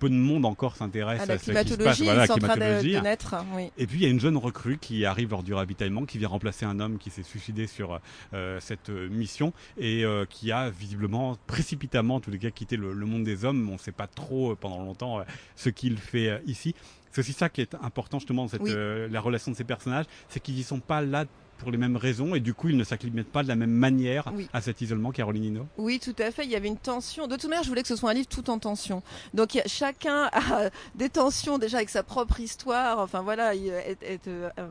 peu 0.02 0.10
de 0.10 0.16
monde 0.16 0.46
encore 0.46 0.76
s'intéresse 0.76 1.22
à, 1.22 1.38
ce 1.38 1.52
qui 1.52 1.70
se 1.70 1.76
passe. 1.76 2.02
Voilà, 2.02 2.26
la 2.26 2.28
climatologie. 2.28 2.96
De, 2.96 3.00
naître, 3.00 3.36
oui. 3.56 3.72
Et 3.78 3.86
puis 3.86 4.00
il 4.00 4.04
y 4.04 4.06
a 4.08 4.10
une 4.10 4.20
jeune 4.20 4.36
recrue 4.36 4.80
qui 4.80 5.06
arrive 5.06 5.30
lors 5.30 5.44
du 5.44 5.54
ravitaillement, 5.54 6.06
qui 6.06 6.18
vient 6.18 6.28
remplacer 6.28 6.66
un 6.66 6.80
homme 6.80 6.98
qui 6.98 7.12
s'est 7.12 7.22
suicidé 7.22 7.68
sur 7.68 8.02
euh, 8.34 8.60
cette 8.60 8.90
euh, 8.90 9.08
mission 9.10 9.54
et 9.78 10.04
euh, 10.04 10.26
qui 10.28 10.52
a 10.52 10.72
visiblement 10.72 11.38
précipitamment, 11.46 12.16
en 12.16 12.20
tous 12.20 12.32
les 12.32 12.40
cas, 12.40 12.50
quitté 12.50 12.78
le, 12.78 12.94
le 12.94 13.06
monde 13.06 13.24
des 13.24 13.46
hommes. 13.46 13.70
On 13.70 13.74
ne 13.74 13.78
sait 13.78 13.92
pas 13.92 14.08
trop 14.08 14.56
pendant 14.56 14.80
longtemps 14.80 15.24
ce 15.56 15.70
qu'il 15.70 15.98
fait 15.98 16.42
ici. 16.48 16.74
C'est 17.12 17.22
aussi 17.22 17.34
ça 17.34 17.50
qui 17.50 17.62
est 17.62 17.76
important 17.76 18.18
justement 18.18 18.44
dans 18.44 18.50
cette, 18.50 18.64
la 18.66 19.22
relation 19.22 19.52
de 19.52 19.56
ces 19.56 19.66
personnages, 19.66 20.06
c'est 20.30 20.40
qu'ils 20.40 20.56
n'y 20.56 20.64
sont 20.64 20.80
pas 20.80 21.02
là 21.02 21.26
pour 21.62 21.72
les 21.72 21.78
mêmes 21.78 21.96
raisons 21.96 22.34
et 22.34 22.40
du 22.40 22.54
coup 22.54 22.70
ils 22.70 22.78
ne 22.78 22.84
s'acclimatent 22.84 23.28
pas 23.28 23.44
de 23.44 23.48
la 23.48 23.56
même 23.56 23.72
manière 23.72 24.34
à 24.52 24.62
cet 24.62 24.82
isolement, 24.82 25.12
Caroline 25.12 25.44
Hino 25.44 25.68
Oui, 25.78 26.00
tout 26.00 26.16
à 26.18 26.32
fait. 26.32 26.44
Il 26.44 26.50
y 26.50 26.56
avait 26.56 26.68
une 26.68 26.78
tension. 26.78 27.28
De 27.28 27.36
toute 27.36 27.50
manière, 27.50 27.64
je 27.64 27.70
voulais 27.70 27.84
que 27.84 27.88
ce 27.88 27.96
soit 27.96 28.10
un 28.10 28.14
livre 28.14 28.28
tout 28.28 28.50
en 28.50 28.58
tension. 28.58 29.04
Donc 29.34 29.62
chacun 29.68 30.24
a 30.34 30.70
des 30.96 31.10
tensions 31.10 31.60
déjà 31.60 31.78
avec 31.78 31.90
sa 31.90 32.04
propre 32.04 32.40
histoire. 32.40 33.00
Enfin 33.00 33.22
voilà, 33.22 33.54
il 33.54 33.72
euh, 33.72 34.70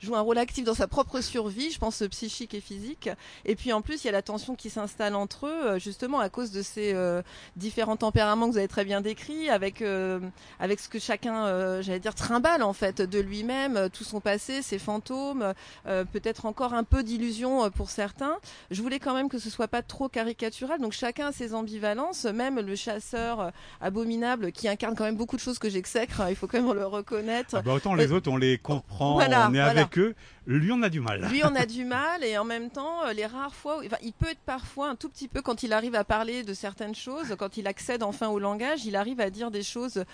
joue 0.00 0.16
un 0.16 0.20
rôle 0.20 0.38
actif 0.38 0.64
dans 0.64 0.74
sa 0.74 0.88
propre 0.88 1.20
survie, 1.20 1.70
je 1.70 1.78
pense 1.78 2.02
psychique 2.10 2.54
et 2.54 2.60
physique. 2.60 3.10
Et 3.44 3.54
puis 3.54 3.72
en 3.72 3.82
plus, 3.82 4.02
il 4.02 4.06
y 4.06 4.10
a 4.10 4.12
la 4.12 4.22
tension 4.22 4.54
qui 4.54 4.70
s'installe 4.70 5.14
entre 5.14 5.46
eux, 5.46 5.66
euh, 5.66 5.78
justement 5.78 6.20
à 6.20 6.30
cause 6.30 6.50
de 6.50 6.62
ces 6.62 6.94
euh, 6.94 7.22
différents 7.56 7.96
tempéraments 7.96 8.46
que 8.46 8.52
vous 8.52 8.58
avez 8.58 8.68
très 8.68 8.84
bien 8.84 9.02
décrits, 9.02 9.50
avec 9.50 9.84
avec 10.58 10.80
ce 10.80 10.88
que 10.88 10.98
chacun, 10.98 11.82
j'allais 11.82 12.00
dire, 12.00 12.14
trimballe 12.14 12.62
en 12.62 12.72
fait 12.72 13.02
de 13.02 13.18
lui-même, 13.18 13.90
tout 13.92 14.04
son 14.04 14.20
passé, 14.20 14.62
ses 14.62 14.78
fantômes 14.78 15.52
peut-être 16.14 16.46
encore 16.46 16.74
un 16.74 16.84
peu 16.84 17.02
d'illusion 17.02 17.68
pour 17.72 17.90
certains. 17.90 18.36
Je 18.70 18.80
voulais 18.82 19.00
quand 19.00 19.14
même 19.14 19.28
que 19.28 19.38
ce 19.38 19.50
soit 19.50 19.66
pas 19.66 19.82
trop 19.82 20.08
caricatural. 20.08 20.80
Donc 20.80 20.92
chacun 20.92 21.26
a 21.26 21.32
ses 21.32 21.54
ambivalences. 21.54 22.24
Même 22.24 22.60
le 22.60 22.76
chasseur 22.76 23.50
abominable 23.80 24.52
qui 24.52 24.68
incarne 24.68 24.94
quand 24.94 25.04
même 25.04 25.16
beaucoup 25.16 25.34
de 25.34 25.40
choses 25.40 25.58
que 25.58 25.68
j'exècre. 25.68 26.22
Il 26.30 26.36
faut 26.36 26.46
quand 26.46 26.62
même 26.62 26.72
le 26.72 26.86
reconnaître. 26.86 27.56
Ah 27.56 27.62
bah 27.62 27.72
autant 27.72 27.94
les 27.94 28.12
autres, 28.12 28.30
on 28.30 28.36
les 28.36 28.58
comprend, 28.58 29.16
on 29.16 29.20
est 29.54 29.60
avec 29.60 29.98
eux. 29.98 30.14
Lui, 30.46 30.70
on 30.72 30.82
a 30.82 30.90
du 30.90 31.00
mal. 31.00 31.26
Lui, 31.30 31.42
on 31.42 31.54
a 31.54 31.64
du 31.78 31.86
mal, 31.86 32.22
et 32.22 32.36
en 32.36 32.44
même 32.44 32.68
temps, 32.68 33.10
les 33.16 33.24
rares 33.24 33.54
fois, 33.54 33.78
enfin, 33.78 33.96
il 34.02 34.12
peut 34.12 34.28
être 34.28 34.42
parfois 34.44 34.90
un 34.90 34.94
tout 34.94 35.08
petit 35.08 35.26
peu 35.26 35.40
quand 35.40 35.62
il 35.62 35.72
arrive 35.72 35.94
à 35.94 36.04
parler 36.04 36.42
de 36.42 36.52
certaines 36.52 36.94
choses, 36.94 37.34
quand 37.38 37.56
il 37.56 37.66
accède 37.66 38.02
enfin 38.02 38.28
au 38.28 38.38
langage, 38.38 38.84
il 38.84 38.94
arrive 38.94 39.20
à 39.20 39.30
dire 39.30 39.50
des 39.50 39.62
choses 39.62 40.04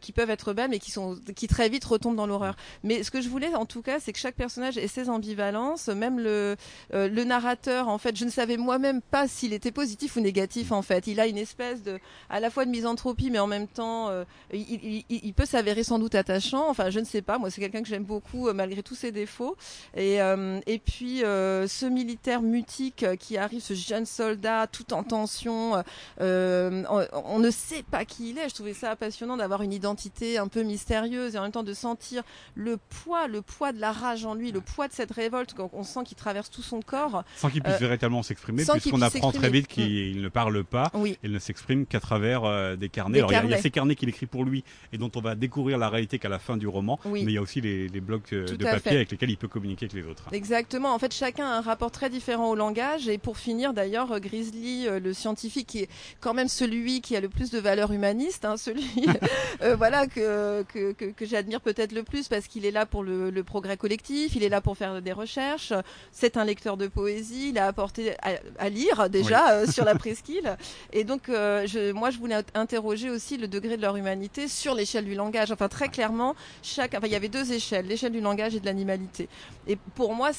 qui 0.00 0.12
peuvent 0.12 0.30
être 0.30 0.54
belles, 0.54 0.70
mais 0.70 0.78
qui 0.78 0.90
sont, 0.90 1.18
qui 1.36 1.48
très 1.48 1.68
vite 1.68 1.84
retombent 1.84 2.16
dans 2.16 2.26
l'horreur. 2.26 2.56
Mais 2.82 3.02
ce 3.02 3.10
que 3.10 3.20
je 3.20 3.28
voulais, 3.28 3.54
en 3.54 3.66
tout 3.66 3.82
cas, 3.82 4.00
c'est 4.00 4.14
que 4.14 4.18
chaque 4.18 4.36
personnage 4.36 4.78
ait 4.78 4.88
ses 4.88 5.10
ambivalences. 5.10 5.43
Même 5.88 6.18
le, 6.18 6.56
le 6.92 7.24
narrateur, 7.24 7.88
en 7.88 7.98
fait, 7.98 8.16
je 8.16 8.24
ne 8.24 8.30
savais 8.30 8.56
moi-même 8.56 9.00
pas 9.00 9.28
s'il 9.28 9.52
était 9.52 9.72
positif 9.72 10.16
ou 10.16 10.20
négatif. 10.20 10.72
En 10.72 10.82
fait, 10.82 11.06
il 11.06 11.20
a 11.20 11.26
une 11.26 11.38
espèce 11.38 11.82
de, 11.82 11.98
à 12.30 12.40
la 12.40 12.50
fois 12.50 12.64
de 12.64 12.70
misanthropie, 12.70 13.30
mais 13.30 13.38
en 13.38 13.46
même 13.46 13.68
temps, 13.68 14.10
il, 14.52 15.04
il, 15.08 15.34
peut 15.34 15.46
s'avérer 15.46 15.84
sans 15.84 15.98
doute 15.98 16.14
attachant. 16.14 16.68
Enfin, 16.68 16.90
je 16.90 17.00
ne 17.00 17.04
sais 17.04 17.22
pas. 17.22 17.38
Moi, 17.38 17.50
c'est 17.50 17.60
quelqu'un 17.60 17.82
que 17.82 17.88
j'aime 17.88 18.04
beaucoup 18.04 18.52
malgré 18.52 18.82
tous 18.82 18.94
ses 18.94 19.12
défauts. 19.12 19.56
Et, 19.96 20.18
et 20.66 20.78
puis 20.78 21.20
ce 21.20 21.86
militaire 21.86 22.42
mutique 22.42 23.04
qui 23.18 23.36
arrive, 23.36 23.62
ce 23.62 23.74
jeune 23.74 24.06
soldat, 24.06 24.66
tout 24.66 24.92
en 24.92 25.02
tension. 25.02 25.82
On, 26.20 26.84
on, 27.12 27.38
ne 27.38 27.50
sait 27.50 27.82
pas 27.82 28.04
qui 28.04 28.30
il 28.30 28.38
est. 28.38 28.48
Je 28.48 28.54
trouvais 28.54 28.74
ça 28.74 28.96
passionnant 28.96 29.36
d'avoir 29.36 29.62
une 29.62 29.72
identité 29.72 30.38
un 30.38 30.48
peu 30.48 30.62
mystérieuse 30.62 31.34
et 31.34 31.38
en 31.38 31.42
même 31.42 31.52
temps 31.52 31.62
de 31.62 31.74
sentir 31.74 32.22
le 32.54 32.76
poids, 32.76 33.26
le 33.26 33.42
poids 33.42 33.72
de 33.72 33.80
la 33.80 33.92
rage 33.92 34.24
en 34.24 34.34
lui, 34.34 34.52
le 34.52 34.60
poids 34.60 34.88
de 34.88 34.92
cette 34.92 35.10
révolte. 35.24 35.54
On 35.72 35.82
sent 35.82 36.00
qu'il 36.04 36.16
traverse 36.16 36.50
tout 36.50 36.62
son 36.62 36.80
corps. 36.80 37.24
Sans 37.36 37.50
qu'il 37.50 37.62
puisse 37.62 37.80
véritablement 37.80 38.22
s'exprimer, 38.22 38.64
puisqu'on 38.64 39.02
apprend 39.02 39.32
très 39.32 39.50
vite 39.50 39.66
qu'il 39.66 40.20
ne 40.20 40.28
parle 40.28 40.64
pas. 40.64 40.90
Oui. 40.94 41.18
Il 41.22 41.32
ne 41.32 41.38
s'exprime 41.38 41.86
qu'à 41.86 42.00
travers 42.00 42.76
des 42.76 42.88
carnets. 42.88 43.18
Alors, 43.18 43.32
Il, 43.32 43.50
y 43.50 43.54
a, 43.54 43.58
ces 43.58 43.70
carnets 43.70 43.94
qu'il 43.94 44.08
écrit 44.08 44.26
pour 44.26 44.44
lui 44.44 44.64
et 44.92 44.98
dont 44.98 45.10
on 45.16 45.20
va 45.20 45.34
découvrir 45.34 45.78
la 45.78 45.88
réalité 45.88 46.18
qu'à 46.18 46.28
la 46.28 46.38
fin 46.38 46.56
du 46.56 46.66
roman. 46.66 46.98
Mais 47.06 47.22
il 47.22 47.30
y 47.30 47.38
a 47.38 47.42
aussi 47.42 47.60
les, 47.60 47.88
les 47.88 48.00
blocs 48.00 48.30
de 48.32 48.64
papier 48.64 48.96
avec 48.96 49.10
lesquels 49.10 49.30
il 49.30 49.36
peut 49.36 49.48
communiquer 49.48 49.86
avec 49.86 49.94
les 49.94 50.08
autres. 50.08 50.24
Exactement. 50.32 50.94
En 50.94 50.98
fait, 50.98 51.12
chacun 51.12 51.46
a 51.46 51.58
un 51.58 51.60
rapport 51.60 51.90
très 51.90 52.10
différent 52.10 52.50
au 52.50 52.54
langage. 52.54 53.08
Et 53.08 53.18
pour 53.18 53.38
finir, 53.38 53.72
d'ailleurs, 53.72 54.20
Grizzly, 54.20 54.86
le 54.86 55.12
scientifique, 55.12 55.66
qui 55.66 55.78
est 55.80 55.88
quand 56.20 56.34
même 56.34 56.48
celui 56.48 57.00
qui 57.00 57.16
a 57.16 57.20
le 57.20 57.28
plus 57.28 57.50
de 57.50 57.58
valeur 57.58 57.92
humaniste, 57.92 58.44
hein, 58.44 58.56
celui 58.56 58.84
voilà 59.76 60.06
que, 60.06 60.62
que, 60.64 60.92
que, 60.92 61.06
que 61.06 61.26
j'admire 61.26 61.60
peut-être 61.60 61.92
le 61.92 62.02
plus 62.02 62.28
parce 62.28 62.46
qu'il 62.46 62.66
est 62.66 62.70
là 62.70 62.86
pour 62.86 63.02
le, 63.02 63.30
le, 63.30 63.44
progrès 63.44 63.76
collectif, 63.76 64.36
il 64.36 64.42
est 64.42 64.48
là 64.48 64.60
pour 64.60 64.76
faire 64.76 65.02
des 65.02 65.12
recherches. 65.14 65.72
C'est 66.12 66.36
un 66.36 66.44
lecteur 66.44 66.76
de 66.76 66.86
poésie, 66.86 67.50
il 67.50 67.58
a 67.58 67.66
apporté 67.66 68.14
à, 68.22 68.38
à 68.58 68.68
lire 68.68 69.08
déjà 69.08 69.62
oui. 69.62 69.72
sur 69.72 69.84
la 69.84 69.94
presqu'île. 69.96 70.56
Et 70.92 71.04
donc, 71.04 71.22
je, 71.28 71.92
moi, 71.92 72.10
je 72.10 72.18
voulais 72.18 72.42
interroger 72.54 73.10
aussi 73.10 73.36
le 73.36 73.48
degré 73.48 73.76
de 73.76 73.82
leur 73.82 73.96
humanité 73.96 74.48
sur 74.48 74.74
l'échelle 74.74 75.04
du 75.04 75.14
langage. 75.14 75.50
Enfin, 75.52 75.68
très 75.68 75.88
clairement, 75.88 76.34
chaque, 76.62 76.94
enfin, 76.94 77.06
il 77.06 77.12
y 77.12 77.16
avait 77.16 77.28
deux 77.28 77.52
échelles, 77.52 77.86
l'échelle 77.86 78.12
du 78.12 78.20
langage 78.20 78.54
et 78.54 78.60
de 78.60 78.66
l'animalité. 78.66 79.28
Et 79.66 79.76
pour 79.76 80.14
moi, 80.14 80.30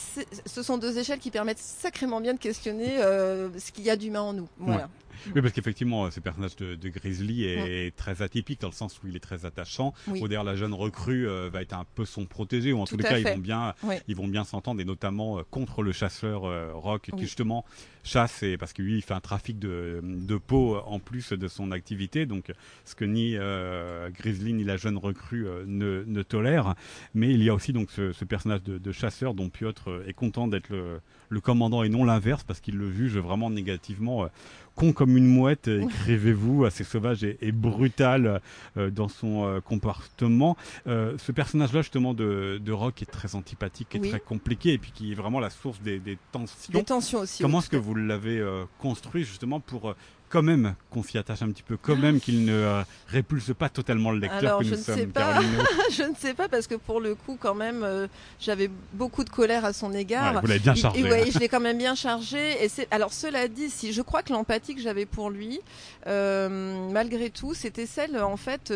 ce 0.45 0.63
sont 0.63 0.77
deux 0.77 0.97
échelles 0.97 1.19
qui 1.19 1.31
permettent 1.31 1.59
sacrément 1.59 2.21
bien 2.21 2.33
de 2.33 2.39
questionner 2.39 2.97
euh, 2.99 3.49
ce 3.57 3.71
qu'il 3.71 3.83
y 3.83 3.89
a 3.89 3.95
d'humain 3.95 4.21
en 4.21 4.33
nous. 4.33 4.47
Voilà. 4.57 4.83
Ouais. 4.83 4.87
Oui, 5.33 5.41
parce 5.41 5.53
qu'effectivement, 5.53 6.09
ce 6.11 6.19
personnage 6.19 6.55
de, 6.57 6.75
de 6.75 6.89
Grizzly 6.89 7.45
est, 7.45 7.95
très 7.95 8.21
atypique 8.21 8.61
dans 8.61 8.67
le 8.69 8.73
sens 8.73 9.01
où 9.03 9.07
il 9.07 9.15
est 9.15 9.19
très 9.19 9.45
attachant. 9.45 9.93
Oui. 10.07 10.21
Au 10.21 10.27
la 10.27 10.55
jeune 10.55 10.73
recrue 10.73 11.27
euh, 11.27 11.49
va 11.51 11.61
être 11.61 11.73
un 11.73 11.85
peu 11.95 12.05
son 12.05 12.25
protégé, 12.25 12.73
ou 12.73 12.79
en 12.79 12.85
Tout 12.85 12.95
tous 12.97 13.03
les 13.03 13.09
cas, 13.09 13.15
fait. 13.15 13.21
ils 13.21 13.27
vont 13.35 13.37
bien, 13.37 13.73
ils 14.07 14.15
vont 14.15 14.27
bien 14.27 14.43
s'entendre, 14.43 14.81
et 14.81 14.85
notamment 14.85 15.39
euh, 15.39 15.43
contre 15.49 15.81
le 15.83 15.91
chasseur 15.91 16.45
euh, 16.45 16.71
Rock, 16.73 17.09
Oui. 17.11 17.19
qui 17.19 17.25
justement 17.25 17.65
chasse, 18.03 18.43
et 18.43 18.57
parce 18.57 18.73
que 18.73 18.81
lui, 18.81 18.95
il 18.97 19.01
fait 19.01 19.13
un 19.13 19.19
trafic 19.19 19.57
de, 19.57 19.99
de 20.03 20.37
peau 20.37 20.77
en 20.85 20.99
plus 20.99 21.33
de 21.33 21.47
son 21.47 21.71
activité, 21.71 22.25
donc 22.25 22.51
ce 22.85 22.93
que 22.95 23.05
ni 23.05 23.35
euh, 23.35 24.09
Grizzly 24.11 24.53
ni 24.53 24.63
la 24.63 24.77
jeune 24.77 24.97
recrue 24.97 25.47
euh, 25.47 25.63
ne, 25.65 26.03
ne 26.05 26.21
tolèrent. 26.21 26.75
Mais 27.13 27.31
il 27.31 27.41
y 27.41 27.49
a 27.49 27.53
aussi 27.53 27.73
donc 27.73 27.89
ce, 27.91 28.11
ce 28.13 28.25
personnage 28.25 28.61
de, 28.63 28.77
de 28.77 28.91
chasseur 28.91 29.33
dont 29.33 29.49
Piotr 29.49 30.03
est 30.07 30.13
content 30.13 30.47
d'être 30.47 30.69
le, 30.69 30.99
le 31.29 31.41
commandant 31.41 31.83
et 31.83 31.89
non 31.89 32.03
l'inverse, 32.03 32.43
parce 32.43 32.59
qu'il 32.59 32.75
le 32.77 32.91
juge 32.91 33.17
vraiment 33.17 33.49
négativement 33.49 34.27
con 34.75 34.91
comme 34.93 35.15
une 35.17 35.25
mouette, 35.27 35.67
écrivez-vous, 35.69 36.65
assez 36.65 36.83
sauvage 36.83 37.23
et, 37.23 37.37
et 37.41 37.51
brutal 37.51 38.41
euh, 38.77 38.89
dans 38.89 39.07
son 39.07 39.45
euh, 39.45 39.61
comportement. 39.61 40.57
Euh, 40.87 41.17
ce 41.17 41.31
personnage-là, 41.31 41.81
justement, 41.81 42.13
de, 42.13 42.59
de 42.63 42.71
Rock 42.71 43.01
est 43.01 43.05
très 43.09 43.35
antipathique 43.35 43.95
et 43.95 43.99
Oui. 43.99 44.09
très 44.09 44.19
compliqué, 44.19 44.73
et 44.73 44.77
puis 44.77 44.91
qui 44.91 45.11
est 45.11 45.15
vraiment 45.15 45.39
la 45.39 45.49
source 45.49 45.79
des, 45.81 45.99
des 45.99 46.17
tensions. 46.31 46.73
Des 46.73 46.83
tensions 46.83 47.19
aussi. 47.19 47.41
Comment 47.41 47.57
oui, 47.59 47.63
est-ce 47.63 47.69
que 47.69 47.77
vous 47.77 47.95
l'avez 47.95 48.37
euh, 48.39 48.65
construit, 48.79 49.23
justement, 49.23 49.59
pour 49.59 49.89
euh, 49.89 49.95
quand 50.35 50.43
même 50.43 50.75
qu'on 50.91 51.01
s'y 51.01 51.17
attache 51.17 51.41
un 51.43 51.49
petit 51.49 51.63
peu, 51.63 51.77
quand 51.77 51.95
même 51.95 52.19
qu'il 52.19 52.43
ne 52.43 52.51
euh, 52.51 52.83
répulse 53.07 53.53
pas 53.57 53.69
totalement 53.69 54.11
le 54.11 54.19
lecteur 54.19 54.39
Alors, 54.39 54.59
que 54.59 54.65
je 54.65 54.71
ne 54.71 54.75
sais 54.75 55.07
pas. 55.07 55.39
Je 55.91 56.03
ne 56.03 56.13
sais 56.15 56.33
pas 56.33 56.49
parce 56.49 56.67
que 56.67 56.75
pour 56.75 56.99
le 56.99 57.15
coup, 57.15 57.37
quand 57.39 57.55
même, 57.55 57.83
euh, 57.83 58.07
j'avais 58.39 58.69
beaucoup 58.91 59.23
de 59.23 59.29
colère 59.29 59.63
à 59.63 59.71
son 59.71 59.93
égard. 59.93 60.35
Ouais, 60.35 60.41
vous 60.41 60.47
l'avez 60.47 60.59
bien 60.59 60.73
Il- 60.73 60.81
chargé. 60.81 60.99
et 60.99 61.03
ouais, 61.03 61.31
je 61.31 61.39
l'ai 61.39 61.47
quand 61.47 61.61
même 61.61 61.77
bien 61.77 61.95
chargé. 61.95 62.61
Et 62.63 62.67
c'est 62.67 62.87
alors 62.91 63.13
cela 63.13 63.47
dit, 63.47 63.69
si 63.69 63.93
je 63.93 64.01
crois 64.01 64.23
que 64.23 64.33
l'empathie 64.33 64.75
que 64.75 64.81
j'avais 64.81 65.05
pour 65.05 65.29
lui, 65.29 65.61
euh, 66.07 66.89
malgré 66.91 67.29
tout, 67.29 67.53
c'était 67.53 67.85
celle 67.85 68.17
en 68.21 68.35
fait 68.35 68.73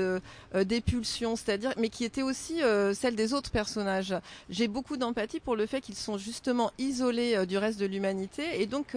des 0.56 0.80
pulsions, 0.82 1.36
c'est-à-dire, 1.36 1.74
mais 1.78 1.90
qui 1.90 2.06
était 2.06 2.22
aussi 2.22 2.60
celle 2.94 3.16
des 3.16 3.34
autres 3.34 3.52
personnages. 3.52 4.16
J'ai 4.50 4.68
beaucoup 4.70 4.96
d'empathie 4.96 5.42
pour 5.42 5.58
le 5.58 5.66
fait 5.66 5.82
qu'ils 5.82 5.96
sont 5.96 6.18
justement 6.18 6.72
isolés 6.78 7.46
du 7.46 7.58
reste 7.58 7.80
de 7.80 7.86
l'humanité 7.86 8.62
et 8.62 8.66
donc 8.66 8.96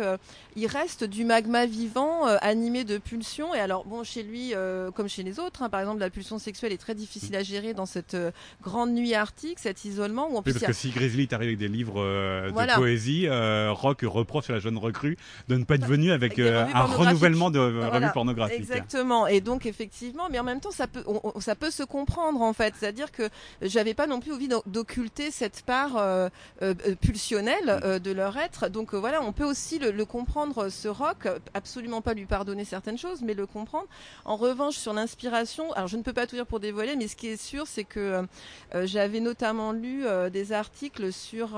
il 0.54 0.66
reste 0.66 1.04
du 1.04 1.24
magma 1.24 1.66
vivant 1.66 2.28
euh, 2.28 2.36
animé 2.52 2.84
de 2.84 2.98
pulsions. 2.98 3.54
Et 3.54 3.58
alors 3.58 3.84
bon, 3.84 4.04
chez 4.04 4.22
lui, 4.22 4.52
euh, 4.54 4.90
comme 4.90 5.08
chez 5.08 5.22
les 5.22 5.38
autres, 5.40 5.62
hein, 5.62 5.68
par 5.70 5.80
exemple, 5.80 6.00
la 6.00 6.10
pulsion 6.10 6.38
sexuelle 6.38 6.72
est 6.72 6.78
très 6.78 6.94
difficile 6.94 7.34
à 7.36 7.42
gérer 7.42 7.72
dans 7.74 7.86
cette 7.86 8.14
euh, 8.14 8.30
grande 8.62 8.90
nuit 8.92 9.14
arctique, 9.14 9.58
cet 9.58 9.84
isolement 9.84 10.28
où 10.30 10.36
en 10.36 10.42
Oui, 10.44 10.52
parce 10.52 10.62
a- 10.64 10.66
que 10.68 10.72
si 10.72 10.90
Grizzly 10.90 11.22
est 11.22 11.32
arrivé 11.32 11.50
avec 11.52 11.58
des 11.58 11.68
livres 11.68 12.00
euh, 12.02 12.48
de 12.48 12.52
Voilà. 12.52 12.76
poésie, 12.76 13.26
Rock 13.28 14.00
reproche 14.04 14.50
à 14.50 14.52
la 14.54 14.58
jeune 14.60 14.76
recrue 14.78 15.16
de 15.48 15.56
ne 15.56 15.64
pas 15.64 15.74
être 15.76 15.86
venue 15.86 16.12
avec 16.12 16.38
un 16.38 16.84
renouvellement 16.84 17.50
de 17.50 17.58
Voilà. 17.58 17.90
revues 17.98 18.12
pornographiques. 18.12 18.60
Exactement. 18.60 19.26
Et 19.26 19.40
donc 19.40 19.66
effectivement, 19.66 20.28
mais 20.30 20.38
en 20.38 20.44
même 20.44 20.60
temps, 20.60 20.70
ça 20.70 20.86
peut, 20.86 21.02
on- 21.06 21.20
on- 21.34 21.40
ça 21.40 21.54
peut 21.54 21.70
se 21.70 21.82
comprendre 21.82 22.40
en 22.42 22.52
fait. 22.52 22.74
C'est-à-dire 22.78 23.10
que 23.12 23.28
j'avais 23.62 23.94
pas 23.94 24.06
non 24.06 24.20
plus 24.20 24.32
envie 24.32 24.48
d'o- 24.48 24.62
d'occulter 24.66 25.30
cette 25.30 25.62
part 25.62 25.96
pulsionnelle 27.00 28.00
de 28.02 28.12
leur 28.12 28.36
être. 28.36 28.68
Donc 28.68 28.94
voilà, 28.94 29.22
on 29.22 29.32
peut 29.32 29.44
aussi 29.44 29.78
le, 29.78 29.90
le 29.90 30.04
comprendre 30.04 30.68
ce 30.68 30.88
rock, 30.88 31.28
absolument 31.54 32.00
pas 32.00 32.14
lui 32.14 32.26
pardonner 32.32 32.64
certaines 32.64 32.96
choses, 32.96 33.20
mais 33.20 33.34
le 33.34 33.46
comprendre. 33.46 33.86
En 34.24 34.36
revanche, 34.36 34.76
sur 34.76 34.94
l'inspiration, 34.94 35.70
alors 35.74 35.86
je 35.86 35.98
ne 35.98 36.02
peux 36.02 36.14
pas 36.14 36.26
tout 36.26 36.34
dire 36.34 36.46
pour 36.46 36.60
dévoiler, 36.60 36.96
mais 36.96 37.06
ce 37.06 37.14
qui 37.14 37.26
est 37.26 37.36
sûr, 37.36 37.66
c'est 37.66 37.84
que 37.84 38.00
euh, 38.00 38.22
euh, 38.74 38.86
j'avais 38.86 39.20
notamment 39.20 39.72
lu 39.72 40.06
euh, 40.06 40.30
des 40.30 40.52
articles 40.52 41.12
sur 41.12 41.48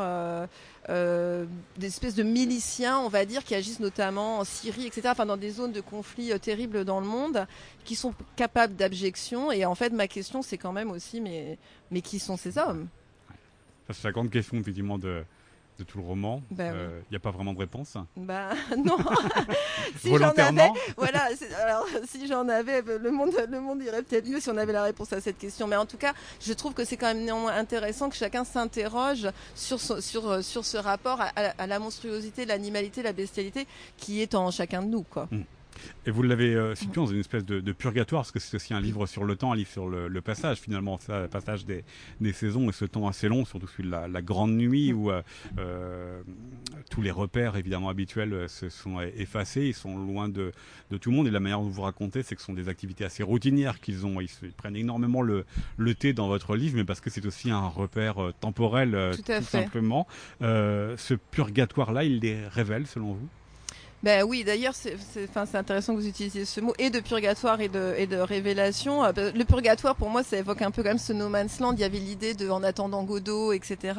des 0.88 1.86
espèces 1.86 2.16
de 2.16 2.24
miliciens, 2.24 2.98
on 2.98 3.08
va 3.08 3.24
dire, 3.24 3.44
qui 3.44 3.54
agissent 3.54 3.78
notamment 3.78 4.40
en 4.40 4.44
Syrie, 4.44 4.86
etc., 4.88 5.02
enfin 5.12 5.26
dans 5.26 5.36
des 5.36 5.50
zones 5.50 5.70
de 5.70 5.80
conflits 5.80 6.32
euh, 6.32 6.38
terribles 6.38 6.84
dans 6.84 6.98
le 6.98 7.06
monde, 7.06 7.46
qui 7.84 7.94
sont 7.94 8.12
capables 8.34 8.74
d'abjection. 8.74 9.52
Et 9.52 9.64
en 9.64 9.76
fait, 9.76 9.90
ma 9.90 10.08
question, 10.08 10.42
c'est 10.42 10.58
quand 10.58 10.72
même 10.72 10.90
aussi, 10.90 11.20
mais, 11.20 11.56
mais 11.92 12.00
qui 12.00 12.18
sont 12.18 12.36
ces 12.36 12.58
hommes? 12.58 12.88
C'est 13.92 14.02
la 14.02 14.12
grande 14.12 14.30
question, 14.30 14.58
effectivement, 14.58 14.98
de, 14.98 15.22
de 15.78 15.84
tout 15.84 15.98
le 15.98 16.04
roman. 16.04 16.40
Il 16.50 16.56
Ben 16.56 16.72
oui. 16.72 17.04
n'y 17.10 17.16
a 17.16 17.20
pas 17.20 17.30
vraiment 17.32 17.52
de 17.52 17.58
réponse. 17.58 17.96
Ben 18.16 18.50
non. 18.76 18.96
si 19.98 20.08
j'en 20.08 20.10
Volontairement. 20.10 20.70
avais, 20.70 20.80
voilà. 20.96 21.28
Alors 21.64 21.86
si 22.06 22.26
j'en 22.28 22.48
avais, 22.48 22.82
le 22.82 23.10
monde, 23.10 23.32
le 23.50 23.60
monde 23.60 23.82
irait 23.82 24.02
peut-être 24.02 24.28
mieux 24.28 24.40
si 24.40 24.48
on 24.50 24.56
avait 24.56 24.72
la 24.72 24.84
réponse 24.84 25.12
à 25.12 25.20
cette 25.20 25.38
question. 25.38 25.66
Mais 25.66 25.76
en 25.76 25.86
tout 25.86 25.96
cas, 25.96 26.12
je 26.40 26.52
trouve 26.52 26.74
que 26.74 26.84
c'est 26.84 26.96
quand 26.96 27.08
même 27.08 27.24
néanmoins 27.24 27.54
intéressant 27.54 28.08
que 28.08 28.16
chacun 28.16 28.44
s'interroge 28.44 29.28
sur 29.54 29.80
ce, 29.80 30.00
sur 30.00 30.28
euh, 30.30 30.42
sur 30.42 30.64
ce 30.64 30.76
rapport 30.76 31.20
à, 31.20 31.26
à- 31.36 31.62
à 31.62 31.66
la 31.66 31.78
monstruosité, 31.78 32.44
l'animalité, 32.46 33.02
la 33.02 33.12
bestialité 33.12 33.66
qui 33.96 34.22
est 34.22 34.34
en 34.34 34.50
chacun 34.50 34.82
de 34.82 34.88
nous, 34.88 35.02
quoi. 35.02 35.28
Et 36.06 36.10
vous 36.10 36.22
l'avez 36.22 36.54
euh, 36.54 36.74
situé 36.74 36.94
dans 36.96 37.06
une 37.06 37.20
espèce 37.20 37.44
de, 37.44 37.60
de 37.60 37.72
purgatoire, 37.72 38.22
parce 38.22 38.32
que 38.32 38.38
c'est 38.38 38.56
aussi 38.56 38.74
un 38.74 38.80
livre 38.80 39.06
sur 39.06 39.24
le 39.24 39.36
temps, 39.36 39.52
un 39.52 39.56
livre 39.56 39.70
sur 39.70 39.88
le, 39.88 40.08
le 40.08 40.20
passage, 40.20 40.58
finalement, 40.58 40.98
ça, 40.98 41.22
le 41.22 41.28
passage 41.28 41.64
des, 41.64 41.84
des 42.20 42.32
saisons 42.32 42.68
et 42.68 42.72
ce 42.72 42.84
temps 42.84 43.06
assez 43.08 43.28
long, 43.28 43.44
surtout 43.44 43.66
celui 43.66 43.84
de 43.84 43.90
la, 43.90 44.08
la 44.08 44.22
grande 44.22 44.52
nuit, 44.52 44.92
où 44.92 45.10
euh, 45.10 45.22
euh, 45.58 46.22
tous 46.90 47.02
les 47.02 47.10
repères, 47.10 47.56
évidemment, 47.56 47.88
habituels 47.88 48.48
se 48.48 48.68
sont 48.68 49.00
effacés, 49.00 49.66
ils 49.66 49.74
sont 49.74 49.96
loin 49.96 50.28
de, 50.28 50.52
de 50.90 50.96
tout 50.96 51.10
le 51.10 51.16
monde, 51.16 51.26
et 51.26 51.30
la 51.30 51.40
manière 51.40 51.60
dont 51.60 51.68
vous 51.68 51.82
racontez, 51.82 52.22
c'est 52.22 52.34
que 52.34 52.40
ce 52.40 52.46
sont 52.46 52.54
des 52.54 52.68
activités 52.68 53.04
assez 53.04 53.22
routinières 53.22 53.80
qu'ils 53.80 54.04
ont, 54.06 54.20
ils, 54.20 54.28
se- 54.28 54.44
ils 54.44 54.52
prennent 54.52 54.76
énormément 54.76 55.22
le, 55.22 55.44
le 55.76 55.94
thé 55.94 56.12
dans 56.12 56.28
votre 56.28 56.56
livre, 56.56 56.76
mais 56.76 56.84
parce 56.84 57.00
que 57.00 57.10
c'est 57.10 57.24
aussi 57.26 57.50
un 57.50 57.66
repère 57.66 58.16
temporel, 58.40 59.10
Tout 59.16 59.22
fait. 59.24 59.42
simplement. 59.42 60.06
Ce 60.40 61.14
purgatoire-là, 61.30 62.04
il 62.04 62.20
les 62.20 62.46
révèle, 62.48 62.86
selon 62.86 63.14
vous? 63.14 63.28
Ben 64.04 64.22
oui, 64.22 64.44
d'ailleurs, 64.44 64.74
c'est 64.74 65.54
intéressant 65.54 65.94
que 65.94 66.00
vous 66.02 66.06
utilisiez 66.06 66.44
ce 66.44 66.60
mot, 66.60 66.74
et 66.78 66.90
de 66.90 67.00
purgatoire 67.00 67.62
et 67.62 67.70
de, 67.70 67.94
et 67.96 68.06
de 68.06 68.18
révélation. 68.18 69.02
Euh, 69.02 69.12
ben, 69.12 69.34
le 69.34 69.44
purgatoire, 69.46 69.96
pour 69.96 70.10
moi, 70.10 70.22
ça 70.22 70.36
évoque 70.36 70.60
un 70.60 70.70
peu 70.70 70.82
comme 70.82 70.98
ce 70.98 71.14
No 71.14 71.30
Man's 71.30 71.58
Land. 71.58 71.72
Il 71.72 71.80
y 71.80 71.84
avait 71.84 71.96
l'idée 71.96 72.34
de, 72.34 72.50
en 72.50 72.62
attendant 72.62 73.02
Godot, 73.04 73.54
etc. 73.54 73.98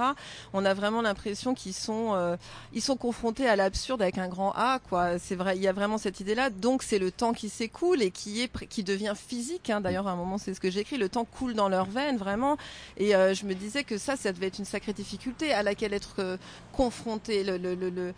On 0.54 0.64
a 0.64 0.76
vraiment 0.76 1.02
l'impression 1.02 1.56
qu'ils 1.56 1.74
sont, 1.74 2.14
euh, 2.14 2.38
ils 2.72 2.84
sont 2.84 2.98
confrontés 2.98 3.50
à 3.50 3.56
l'absurde 3.56 4.04
avec 4.04 4.20
un 4.20 4.28
grand 4.28 4.52
A, 4.52 4.78
quoi. 4.78 5.18
C'est 5.18 5.34
vrai, 5.34 5.56
il 5.56 5.64
y 5.64 5.68
a 5.68 5.74
vraiment 5.74 5.98
cette 5.98 6.20
idée-là. 6.20 6.52
Donc, 6.52 6.84
c'est 6.84 7.00
le 7.00 7.10
temps 7.10 7.34
qui 7.34 7.50
s'écoule 7.50 8.04
et 8.04 8.12
qui 8.12 8.44
est, 8.44 8.68
qui 8.68 8.84
devient 8.84 9.14
physique. 9.16 9.72
Hein. 9.72 9.82
D'ailleurs, 9.82 10.08
à 10.08 10.12
un 10.12 10.16
moment, 10.16 10.38
c'est 10.38 10.54
ce 10.54 10.60
que 10.60 10.70
j'écris. 10.70 10.98
Le 10.98 11.10
temps 11.10 11.26
coule 11.26 11.56
dans 11.56 11.68
leurs 11.68 11.90
veines, 11.90 12.18
vraiment. 12.18 12.58
Et 12.98 13.16
euh, 13.16 13.34
je 13.34 13.48
me 13.48 13.56
disais 13.56 13.84
que 13.84 13.98
ça, 13.98 14.16
ça 14.16 14.32
devait 14.32 14.48
être 14.48 14.60
une 14.60 14.66
sacrée 14.66 14.94
difficulté 14.94 15.52
à 15.52 15.64
laquelle 15.64 15.96
être 15.96 16.38
confronté. 16.76 17.44
Le, 17.44 17.58
le, 17.58 17.76
le, 17.76 18.14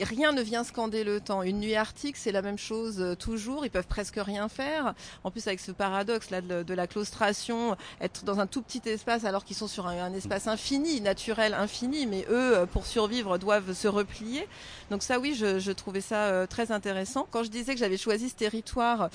rien 0.00 0.32
ne 0.32 0.42
vient 0.42 0.64
scander 0.64 1.04
le 1.04 1.20
temps. 1.20 1.42
Une 1.42 1.60
nuit 1.60 1.76
arctique, 1.76 2.16
c'est 2.16 2.32
la 2.32 2.42
même 2.42 2.58
chose 2.58 3.00
euh, 3.00 3.14
toujours. 3.14 3.64
Ils 3.64 3.70
peuvent 3.70 3.86
presque 3.86 4.16
rien 4.16 4.48
faire. 4.48 4.94
En 5.22 5.30
plus, 5.30 5.46
avec 5.46 5.60
ce 5.60 5.70
paradoxe 5.70 6.30
là 6.30 6.40
de, 6.40 6.74
la 6.74 6.86
claustration, 6.86 7.76
être 8.00 8.24
dans 8.24 8.40
un 8.40 8.46
tout 8.46 8.62
petit 8.62 8.82
espace 8.88 9.24
alors 9.24 9.44
qu'ils 9.44 9.56
sont 9.56 9.68
sur 9.68 9.86
un, 9.86 10.12
espace 10.12 10.48
infini, 10.48 11.00
naturel 11.00 11.54
infini, 11.54 12.06
mais 12.06 12.26
eux, 12.30 12.56
euh, 12.56 12.66
pour 12.66 12.86
survivre, 12.86 13.38
doivent 13.38 13.74
se 13.74 13.86
replier. 13.86 14.48
Donc 14.90 15.02
ça, 15.02 15.18
oui, 15.18 15.34
je, 15.34 15.58
je 15.58 15.72
trouvais 15.72 16.00
ça 16.00 16.26
euh, 16.26 16.46
très 16.46 16.72
intéressant. 16.72 17.26
Quand 17.30 17.44
je 17.44 17.50
disais 17.50 17.74
que 17.74 17.80
j'avais 17.80 17.96
choisi 17.96 18.28
ce 18.28 18.34
territoire 18.34 19.10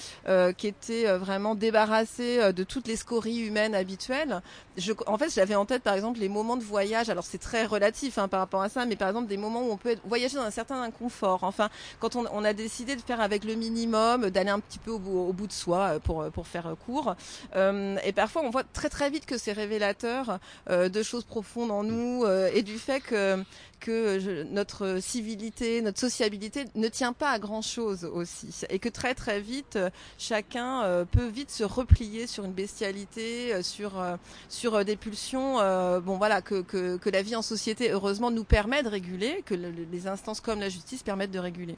qui 0.57 0.67
était 0.67 1.17
vraiment 1.17 1.55
débarrassé 1.55 2.53
de 2.53 2.63
toutes 2.63 2.87
les 2.87 2.95
scories 2.95 3.39
humaines 3.39 3.73
habituelles, 3.73 4.41
je, 4.77 4.93
en 5.07 5.17
fait, 5.17 5.33
j'avais 5.33 5.55
en 5.55 5.65
tête, 5.65 5.83
par 5.83 5.95
exemple, 5.95 6.19
les 6.19 6.29
moments 6.29 6.57
de 6.57 6.63
voyage. 6.63 7.09
Alors 7.09 7.23
c'est 7.23 7.37
très 7.37 7.65
relatif 7.65 8.17
hein, 8.17 8.27
par 8.27 8.39
rapport 8.39 8.58
à 8.61 8.69
ça, 8.69 8.85
mais 8.85 8.95
par 8.95 9.07
exemple 9.07 9.27
des 9.27 9.37
moments 9.37 9.61
où 9.61 9.71
on 9.71 9.77
peut 9.77 9.95
voyager 10.05 10.35
dans 10.35 10.43
un 10.43 10.51
certain 10.51 10.81
inconfort. 10.81 11.43
Enfin, 11.43 11.69
quand 11.99 12.15
on, 12.15 12.43
a 12.43 12.53
décidé 12.53 12.95
de 12.95 13.01
faire 13.01 13.21
avec 13.21 13.43
le 13.43 13.55
minimum, 13.55 14.29
d'aller 14.29 14.49
un 14.49 14.59
petit 14.59 14.79
peu 14.79 14.91
au 14.91 14.99
bout, 14.99 15.47
de 15.47 15.51
soi 15.51 15.79
euh, 15.79 15.99
pour, 15.99 16.25
pour 16.31 16.47
faire 16.47 16.67
euh, 16.67 16.75
court. 16.75 17.15
Euh, 17.55 17.97
et 18.03 18.11
parfois, 18.11 18.43
on 18.43 18.49
voit 18.49 18.63
très 18.63 18.89
très 18.89 19.09
vite 19.09 19.25
que 19.25 19.37
c'est 19.37 19.51
révélateur 19.51 20.39
de 20.69 21.03
choses 21.03 21.23
profondes 21.23 21.71
en 21.71 21.83
nous 21.83 22.25
et 22.53 22.61
du 22.61 22.77
fait 22.77 22.99
que 22.99 23.43
que 23.79 24.43
notre 24.43 24.99
civilité, 25.01 25.81
notre 25.81 25.99
sociabilité 25.99 26.65
ne 26.75 26.87
tient 26.87 27.13
pas 27.13 27.31
à 27.31 27.39
grand 27.39 27.61
chose 27.61 28.05
aussi, 28.05 28.49
et 28.69 28.79
que 28.79 28.89
très 28.89 29.15
très 29.15 29.39
vite 29.39 29.77
chacun 30.17 31.05
peut 31.11 31.27
vite 31.27 31.49
se 31.51 31.63
replier 31.63 32.27
sur 32.27 32.45
une 32.45 32.53
bestialité, 32.53 33.61
sur 33.63 34.03
sur 34.49 34.83
des 34.85 34.95
pulsions. 34.95 35.55
bon 36.01 36.17
voilà 36.17 36.41
que, 36.41 36.61
que, 36.61 36.97
que 36.97 37.09
la 37.09 37.21
vie 37.21 37.35
en 37.35 37.41
société 37.41 37.91
heureusement 37.91 38.31
nous 38.31 38.43
permet 38.43 38.83
de 38.83 38.89
réguler, 38.89 39.43
que 39.45 39.55
les 39.55 40.07
instances 40.07 40.41
comme 40.41 40.59
la 40.59 40.69
justice 40.69 41.03
permettent 41.03 41.31
de 41.31 41.39
réguler. 41.39 41.77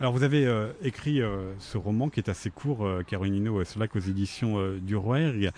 Alors 0.00 0.12
vous 0.12 0.22
avez 0.22 0.46
euh, 0.46 0.72
écrit 0.82 1.22
euh, 1.22 1.52
ce 1.58 1.78
roman 1.78 2.08
qui 2.08 2.20
est 2.20 2.28
assez 2.28 2.50
court, 2.50 2.84
euh, 2.84 3.02
Caroline 3.02 3.64
Slack 3.64 3.96
aux 3.96 4.00
éditions 4.00 4.76
du 4.80 4.96
Rouergue, 4.96 5.50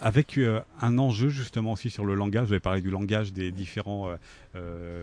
avec 0.00 0.38
un 0.80 0.98
enjeu 0.98 1.28
justement 1.28 1.72
aussi 1.72 1.90
sur 1.90 2.04
le 2.04 2.14
langage. 2.14 2.46
Vous 2.46 2.52
avez 2.52 2.60
parlé 2.60 2.80
du 2.80 2.90
langage 2.90 3.32
des 3.32 3.50
différents 3.50 4.10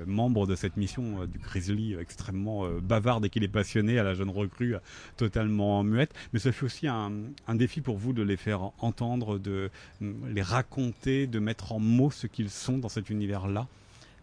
membres 0.08 0.48
de 0.48 0.56
cette 0.56 0.78
mission, 0.78 1.26
du 1.26 1.40
Grizzly 1.40 1.96
extrêmement 1.96 2.68
bavard 2.82 3.22
dès 3.22 3.30
qu'il 3.30 3.44
est 3.44 3.48
passionné, 3.48 4.00
à 4.00 4.04
la 4.04 4.14
jeune 4.14 4.30
recrue 4.30 4.76
totalement 5.18 5.84
muette. 5.84 6.14
Mais 6.34 6.40
ça 6.40 6.52
fait 6.52 6.66
aussi 6.66 6.88
un, 6.88 7.12
un, 7.48 7.56
défi 7.56 7.82
pour 7.82 7.98
vous 7.98 8.14
de 8.14 8.24
les 8.24 8.38
faire 8.38 8.72
entendre, 8.80 9.40
de 9.40 9.70
les 10.02 10.42
raconter, 10.42 11.28
de 11.28 11.40
mettre 11.40 11.72
en 11.72 11.80
mots 11.80 12.12
ce 12.12 12.28
qu'ils 12.28 12.50
sont 12.50 12.78
dans 12.78 12.90
cet 12.90 13.10
univers-là? 13.10 13.68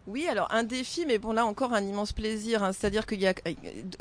Oui, 0.07 0.27
alors 0.27 0.47
un 0.51 0.63
défi, 0.63 1.05
mais 1.05 1.19
bon 1.19 1.31
là 1.31 1.45
encore 1.45 1.73
un 1.73 1.81
immense 1.81 2.11
plaisir. 2.11 2.63
Hein. 2.63 2.73
c'est-à-dire 2.73 3.05
qu'il 3.05 3.25
a, 3.27 3.33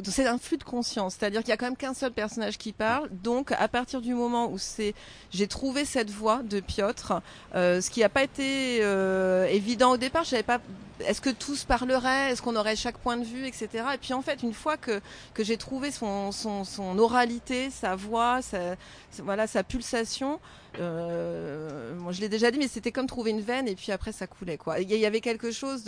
c'est 0.05 0.27
un 0.27 0.39
flux 0.39 0.57
de 0.57 0.65
conscience. 0.65 1.17
C'est-à-dire 1.19 1.41
qu'il 1.43 1.51
y 1.51 1.53
a 1.53 1.59
quand 1.59 1.67
même 1.67 1.77
qu'un 1.77 1.93
seul 1.93 2.11
personnage 2.11 2.57
qui 2.57 2.73
parle. 2.73 3.11
Donc 3.11 3.53
à 3.53 3.69
partir 3.69 4.01
du 4.01 4.15
moment 4.15 4.51
où 4.51 4.57
c'est, 4.57 4.95
j'ai 5.31 5.47
trouvé 5.47 5.85
cette 5.85 6.11
voix 6.11 6.43
de 6.43 6.61
Piotr, 6.61 7.21
euh, 7.55 7.83
ce 7.83 7.91
qui 7.91 8.01
n'a 8.01 8.09
pas 8.09 8.23
été 8.23 8.79
euh, 8.81 9.45
évident 9.47 9.93
au 9.93 9.97
départ. 9.99 10.25
Je 10.25 10.41
pas 10.41 10.61
est-ce 11.07 11.21
que 11.21 11.31
tous 11.31 11.65
parleraient? 11.65 12.31
Est-ce 12.31 12.43
qu'on 12.43 12.57
aurait 12.57 12.77
chaque 12.77 12.99
point 12.99 13.17
de 13.17 13.25
vue, 13.25 13.47
etc. 13.47 13.69
Et 13.95 13.99
puis 13.99 14.13
en 14.13 14.23
fait, 14.23 14.43
une 14.43 14.53
fois 14.53 14.77
que, 14.77 15.01
que 15.35 15.45
j'ai 15.45 15.57
trouvé 15.57 15.91
son, 15.91 16.33
son, 16.33 16.65
son, 16.65 16.99
oralité, 16.99 17.71
sa 17.71 17.97
voix, 17.97 18.43
sa, 18.43 18.77
voilà, 19.19 19.47
sa 19.47 19.63
pulsation, 19.63 20.41
euh, 20.79 21.93
je 22.11 22.21
l'ai 22.21 22.29
déjà 22.29 22.51
dit, 22.51 22.59
mais 22.59 22.69
c'était 22.69 22.93
comme 22.93 23.07
trouver 23.07 23.31
une 23.31 23.41
veine 23.41 23.67
et 23.67 23.75
puis 23.75 23.93
après 23.93 24.13
ça 24.13 24.27
coulait. 24.27 24.57
quoi. 24.57 24.81
Il 24.81 24.91
y 24.91 25.07
avait 25.07 25.21
quelque 25.21 25.51
chose 25.51 25.85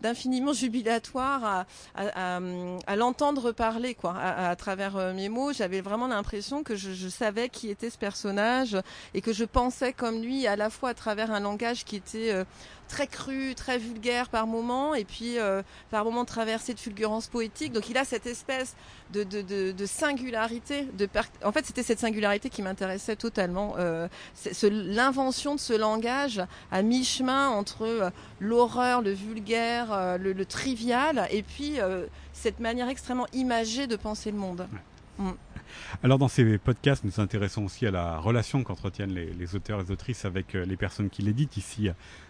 d'infiniment 0.00 0.52
jubilatoire 0.52 1.66
à, 1.94 2.96
l'entendre 2.96 3.52
parler 3.52 3.94
quoi, 3.94 4.14
à, 4.16 4.54
travers 4.56 4.96
euh, 4.96 5.12
mes 5.12 5.28
mots. 5.28 5.52
J'avais 5.52 5.80
vraiment 5.80 6.06
l'impression 6.06 6.62
que 6.62 6.74
je, 6.74 6.92
je, 6.92 7.08
savais 7.08 7.48
qui 7.48 7.70
était 7.70 7.90
ce 7.90 7.98
personnage 7.98 8.76
et 9.14 9.20
que 9.20 9.32
je 9.32 9.44
pensais 9.44 9.92
comme 9.92 10.20
lui 10.20 10.46
à 10.46 10.56
la 10.56 10.70
fois 10.70 10.90
à 10.90 10.94
travers 10.94 11.30
un 11.30 11.40
langage 11.40 11.84
qui 11.84 11.96
était 11.96 12.32
euh, 12.32 12.44
très 12.88 13.06
cru, 13.06 13.54
très 13.54 13.78
vulgaire 13.78 14.28
par 14.28 14.46
moment, 14.46 14.94
et 14.94 15.04
puis 15.04 15.38
euh, 15.38 15.62
par 15.90 16.04
moment 16.04 16.24
traversé 16.24 16.74
de 16.74 16.80
fulgurance 16.80 17.26
poétique. 17.26 17.72
Donc 17.72 17.88
il 17.88 17.96
a 17.96 18.04
cette 18.04 18.26
espèce 18.26 18.74
de, 19.12 19.22
de, 19.24 19.42
de, 19.42 19.72
de 19.72 19.86
singularité. 19.86 20.88
De 20.96 21.08
en 21.44 21.52
fait, 21.52 21.66
c'était 21.66 21.82
cette 21.82 22.00
singularité 22.00 22.50
qui 22.50 22.62
m'intéressait 22.62 23.16
totalement. 23.16 23.74
Euh, 23.78 24.08
L'invention 24.62 25.54
de 25.54 25.60
ce 25.60 25.72
langage 25.72 26.42
à 26.70 26.82
mi-chemin 26.82 27.48
entre 27.48 27.82
euh, 27.82 28.10
l'horreur, 28.40 29.02
le 29.02 29.12
vulgaire, 29.12 30.18
le, 30.18 30.32
le, 30.32 30.46
trivial, 30.46 31.26
et 31.30 31.42
puis 31.42 31.78
cette 32.32 32.60
manière 32.60 32.88
extrêmement 32.88 33.26
imagée 33.32 33.86
de 33.86 33.96
penser 33.96 34.30
le 34.30 34.36
monde. 34.38 34.66
Mm. 35.18 35.30
Alors 36.02 36.18
dans 36.18 36.28
ces 36.28 36.58
podcasts, 36.58 37.04
nous 37.04 37.12
nous 37.16 37.22
intéressons 37.22 37.64
aussi 37.64 37.86
à 37.86 37.90
la 37.90 38.18
relation 38.18 38.62
qu'entretiennent 38.62 39.14
les, 39.14 39.54
auteurs 39.54 39.80
et 39.80 39.84
les 39.84 39.90
autrices 39.90 40.24
avec 40.24 40.54
euh, 40.54 40.64
les 40.64 40.76
personnes 40.76 41.10
qui 41.10 41.22
l'éditent. 41.22 41.56
Ici, 41.56 41.88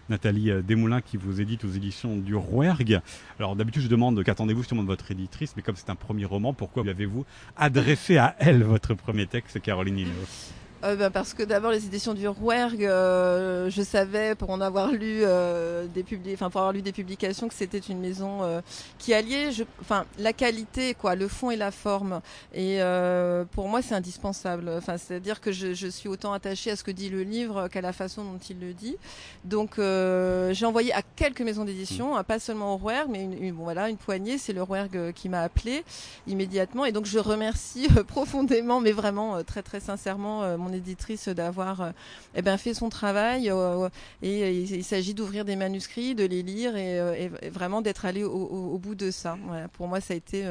Nathalie 0.09 0.51
euh, 0.51 0.61
Desmoulins 0.61 1.01
qui 1.01 1.17
vous 1.17 1.41
édite 1.41 1.65
aux 1.65 1.71
éditions 1.71 2.15
du 2.15 2.35
Rouergue. 2.35 3.01
Alors 3.39 3.55
d'habitude, 3.55 3.83
je 3.83 3.87
demande 3.87 4.23
qu'attendez-vous 4.23 4.61
justement 4.61 4.83
de 4.83 4.87
votre 4.87 5.11
éditrice, 5.11 5.53
mais 5.55 5.61
comme 5.61 5.75
c'est 5.75 5.89
un 5.89 5.95
premier 5.95 6.25
roman, 6.25 6.53
pourquoi 6.53 6.83
avez-vous 6.87 7.25
adressé 7.55 8.17
à 8.17 8.35
elle 8.39 8.63
votre 8.63 8.93
premier 8.93 9.27
texte, 9.27 9.61
Caroline 9.61 9.99
Hinault 9.99 10.56
euh, 10.83 10.95
bah, 10.95 11.09
parce 11.09 11.33
que 11.33 11.43
d'abord 11.43 11.71
les 11.71 11.85
éditions 11.85 12.13
du 12.13 12.27
Rouergue, 12.27 12.85
euh, 12.85 13.69
je 13.69 13.81
savais 13.81 14.35
pour 14.35 14.49
en 14.51 14.61
avoir 14.61 14.91
lu 14.91 15.21
euh, 15.23 15.87
des 15.87 16.03
publi 16.03 16.33
enfin 16.33 16.49
pour 16.49 16.61
avoir 16.61 16.73
lu 16.73 16.81
des 16.81 16.91
publications 16.91 17.47
que 17.47 17.53
c'était 17.53 17.79
une 17.79 17.99
maison 17.99 18.43
euh, 18.43 18.61
qui 18.99 19.13
alliait, 19.13 19.51
je... 19.51 19.63
enfin 19.81 20.05
la 20.19 20.33
qualité 20.33 20.93
quoi, 20.93 21.15
le 21.15 21.27
fond 21.27 21.51
et 21.51 21.55
la 21.55 21.71
forme. 21.71 22.21
Et 22.53 22.81
euh, 22.81 23.43
pour 23.51 23.67
moi 23.69 23.81
c'est 23.81 23.95
indispensable. 23.95 24.69
Enfin 24.77 24.97
c'est-à-dire 24.97 25.41
que 25.41 25.51
je, 25.51 25.73
je, 25.73 25.87
suis 25.87 26.09
autant 26.09 26.33
attachée 26.33 26.71
à 26.71 26.75
ce 26.75 26.83
que 26.83 26.91
dit 26.91 27.09
le 27.09 27.23
livre 27.23 27.67
qu'à 27.69 27.81
la 27.81 27.93
façon 27.93 28.23
dont 28.23 28.39
il 28.49 28.59
le 28.59 28.73
dit. 28.73 28.97
Donc 29.45 29.75
j'ai 29.77 30.65
envoyé 30.65 30.93
à 30.93 31.01
quelques 31.15 31.41
maisons 31.41 31.65
d'édition, 31.65 32.19
mmh. 32.19 32.23
pas 32.23 32.39
seulement 32.39 32.73
au 32.73 32.77
Rouergue, 32.77 33.09
mais 33.09 33.23
une, 33.23 33.53
bon, 33.53 33.63
voilà 33.63 33.89
une 33.89 33.97
poignée. 33.97 34.37
C'est 34.37 34.53
le 34.53 34.61
Rouergue 34.61 35.11
qui 35.13 35.29
m'a 35.29 35.41
appelé 35.41 35.83
immédiatement. 36.27 36.85
Et 36.85 36.91
donc 36.91 37.05
je 37.05 37.19
remercie 37.19 37.87
profondément, 38.07 38.79
mais 38.79 38.91
vraiment 38.91 39.43
très 39.43 39.63
très 39.63 39.79
sincèrement 39.79 40.57
mon 40.67 40.73
éditrice 40.73 41.29
d'avoir 41.29 41.81
euh, 41.81 41.91
eh 42.35 42.41
ben, 42.41 42.57
fait 42.57 42.73
son 42.73 42.89
travail. 42.89 43.49
Euh, 43.49 43.89
et 44.21 44.61
il, 44.61 44.83
s'agit 44.83 45.13
d'ouvrir 45.13 45.45
des 45.45 45.55
manuscrits, 45.55 46.15
de 46.15 46.25
les 46.25 46.43
lire 46.43 46.75
et, 46.75 46.99
euh, 46.99 47.29
vraiment 47.51 47.81
d'être 47.81 48.05
allé 48.05 48.23
au, 48.23 48.77
bout 48.77 48.95
de 48.95 49.11
ça. 49.11 49.37
Pour 49.73 49.87
moi, 49.87 50.01
ça 50.01 50.13
a 50.13 50.17
été 50.17 50.45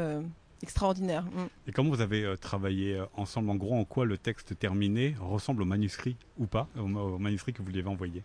extraordinaire. 0.62 1.24
Mm. 1.24 1.68
Et 1.68 1.72
comment 1.72 1.90
vous 1.90 2.00
avez 2.00 2.34
travaillé 2.40 3.00
ensemble? 3.14 3.50
En 3.50 3.56
gros, 3.56 3.74
en 3.74 3.84
quoi 3.84 4.04
le 4.04 4.18
texte 4.18 4.58
terminé 4.58 5.14
ressemble 5.20 5.62
au 5.62 5.66
manuscrit 5.66 6.16
ou 6.38 6.46
pas, 6.46 6.68
au, 6.76 6.82
au 6.82 7.18
manuscrit 7.18 7.52
que 7.52 7.62
vous 7.62 7.70
lui 7.70 7.80
avez 7.80 7.88
envoyé? 7.88 8.22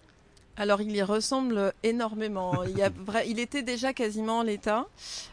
Alors 0.58 0.82
il 0.82 0.96
y 0.96 1.02
ressemble 1.02 1.74
énormément. 1.84 2.64
Il, 2.64 2.78
y 2.78 2.84
a 2.84 2.90
vrai, 3.06 3.26
il 3.30 3.40
était 3.40 3.64
déjà 3.64 3.94
quasiment 3.94 4.40
en 4.40 4.44
l'état. 4.44 4.88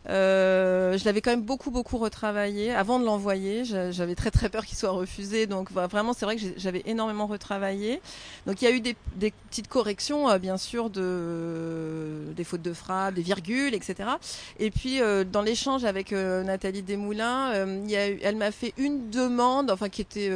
Euh, 0.08 0.96
je 0.96 1.04
l'avais 1.04 1.20
quand 1.20 1.30
même 1.30 1.42
beaucoup 1.42 1.70
beaucoup 1.70 1.98
retravaillé 1.98 2.72
avant 2.72 2.98
de 2.98 3.04
l'envoyer. 3.04 3.64
J'avais 3.64 4.14
très 4.14 4.30
très 4.30 4.48
peur 4.48 4.64
qu'il 4.64 4.78
soit 4.78 4.90
refusé. 4.90 5.46
Donc 5.46 5.70
vraiment 5.70 6.12
c'est 6.12 6.24
vrai 6.24 6.36
que 6.36 6.42
j'avais 6.56 6.82
énormément 6.86 7.26
retravaillé. 7.26 8.00
Donc 8.46 8.62
il 8.62 8.64
y 8.66 8.68
a 8.68 8.70
eu 8.70 8.80
des, 8.80 8.96
des 9.16 9.32
petites 9.50 9.68
corrections 9.68 10.28
euh, 10.30 10.38
bien 10.38 10.56
sûr 10.56 10.90
de 10.90 12.32
des 12.36 12.44
fautes 12.44 12.62
de 12.62 12.72
frappe, 12.72 13.14
des 13.14 13.22
virgules, 13.22 13.74
etc. 13.74 14.10
Et 14.58 14.70
puis 14.70 15.00
euh, 15.00 15.24
dans 15.24 15.42
l'échange 15.42 15.84
avec 15.84 16.12
euh, 16.12 16.42
Nathalie 16.42 16.82
Desmoulins, 16.82 17.66
il 17.84 17.90
y 17.90 17.96
a 17.96 18.06
elle 18.06 18.36
m'a 18.36 18.52
fait 18.52 18.72
une 18.76 19.10
demande, 19.10 19.70
enfin 19.70 19.88
qui 19.88 20.00
était 20.00 20.30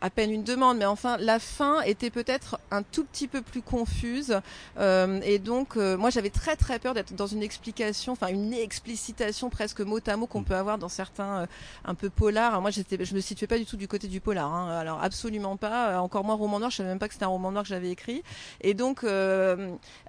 à 0.00 0.10
peine 0.10 0.30
une 0.30 0.42
demande, 0.42 0.78
mais 0.78 0.84
enfin 0.84 1.16
la 1.18 1.38
fin 1.38 1.80
était 1.82 2.10
peut-être 2.10 2.58
un 2.70 2.82
tout 2.82 3.04
petit 3.04 3.28
peu 3.28 3.42
plus 3.42 3.62
confuse. 3.62 4.40
Euh, 4.78 5.20
et 5.22 5.38
donc 5.38 5.76
euh, 5.76 5.96
moi 5.96 6.10
j'avais 6.10 6.30
très 6.30 6.56
très 6.56 6.78
peur 6.78 6.94
d'être 6.94 7.14
dans 7.14 7.26
une 7.26 7.42
explication, 7.42 8.12
enfin 8.12 8.28
une 8.28 8.52
explicitation 8.52 9.48
presque 9.48 9.80
mot 9.80 9.98
à 10.06 10.16
mot 10.16 10.26
qu'on 10.26 10.40
mm. 10.40 10.44
peut 10.44 10.54
avoir 10.54 10.78
dans 10.78 10.88
certains 10.88 11.42
euh, 11.42 11.46
un 11.84 11.94
peu 11.94 12.10
polars. 12.10 12.60
moi 12.60 12.70
j'étais, 12.70 13.02
je 13.04 13.14
me 13.14 13.20
situais 13.20 13.46
pas 13.46 13.58
du 13.58 13.64
tout 13.64 13.76
du 13.76 13.88
côté 13.88 14.08
du 14.08 14.20
polar. 14.20 14.52
Hein. 14.52 14.76
Alors 14.78 15.02
absolument 15.02 15.56
pas. 15.56 16.00
Encore 16.00 16.24
moins 16.24 16.34
roman 16.34 16.58
noir. 16.58 16.70
Je 16.70 16.76
savais 16.76 16.88
même 16.90 16.98
pas 16.98 17.08
que 17.08 17.14
c'était 17.14 17.24
un 17.24 17.28
roman 17.28 17.50
noir 17.50 17.64
que 17.64 17.68
j'avais 17.68 17.90
écrit. 17.90 18.22
Et 18.60 18.74
donc 18.74 19.02
là 19.02 19.56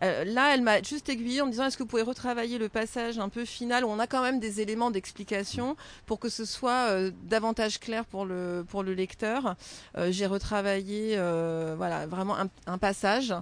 elle 0.02 0.62
m'a 0.62 0.82
juste 0.82 1.10
aiguillée 1.10 1.41
en 1.41 1.45
me 1.45 1.52
disant 1.52 1.65
est-ce 1.65 1.78
que 1.78 1.84
vous 1.84 1.89
pouvez 1.89 2.02
retravailler 2.02 2.58
le 2.58 2.69
passage 2.69 3.19
un 3.19 3.30
peu 3.30 3.45
final 3.45 3.86
où 3.86 3.89
on 3.89 4.00
a 4.00 4.08
quand 4.08 4.21
même 4.21 4.39
des 4.39 4.62
éléments 4.62 4.91
d'explication 4.91 5.76
pour 6.06 6.19
que 6.19 6.30
ce 6.30 6.45
soit 6.45 7.10
davantage 7.23 7.80
clair 7.80 8.06
pour 8.06 8.26
le 8.26 8.65
pour 8.67 8.84
le 8.84 8.93
lecteur? 8.93 9.56
Euh, 9.98 10.12
j'ai 10.12 10.26
retravaillé 10.26 11.16
euh, 11.18 11.76
voilà, 11.78 12.06
vraiment 12.08 12.36
un, 12.66 12.78
passage 12.78 13.34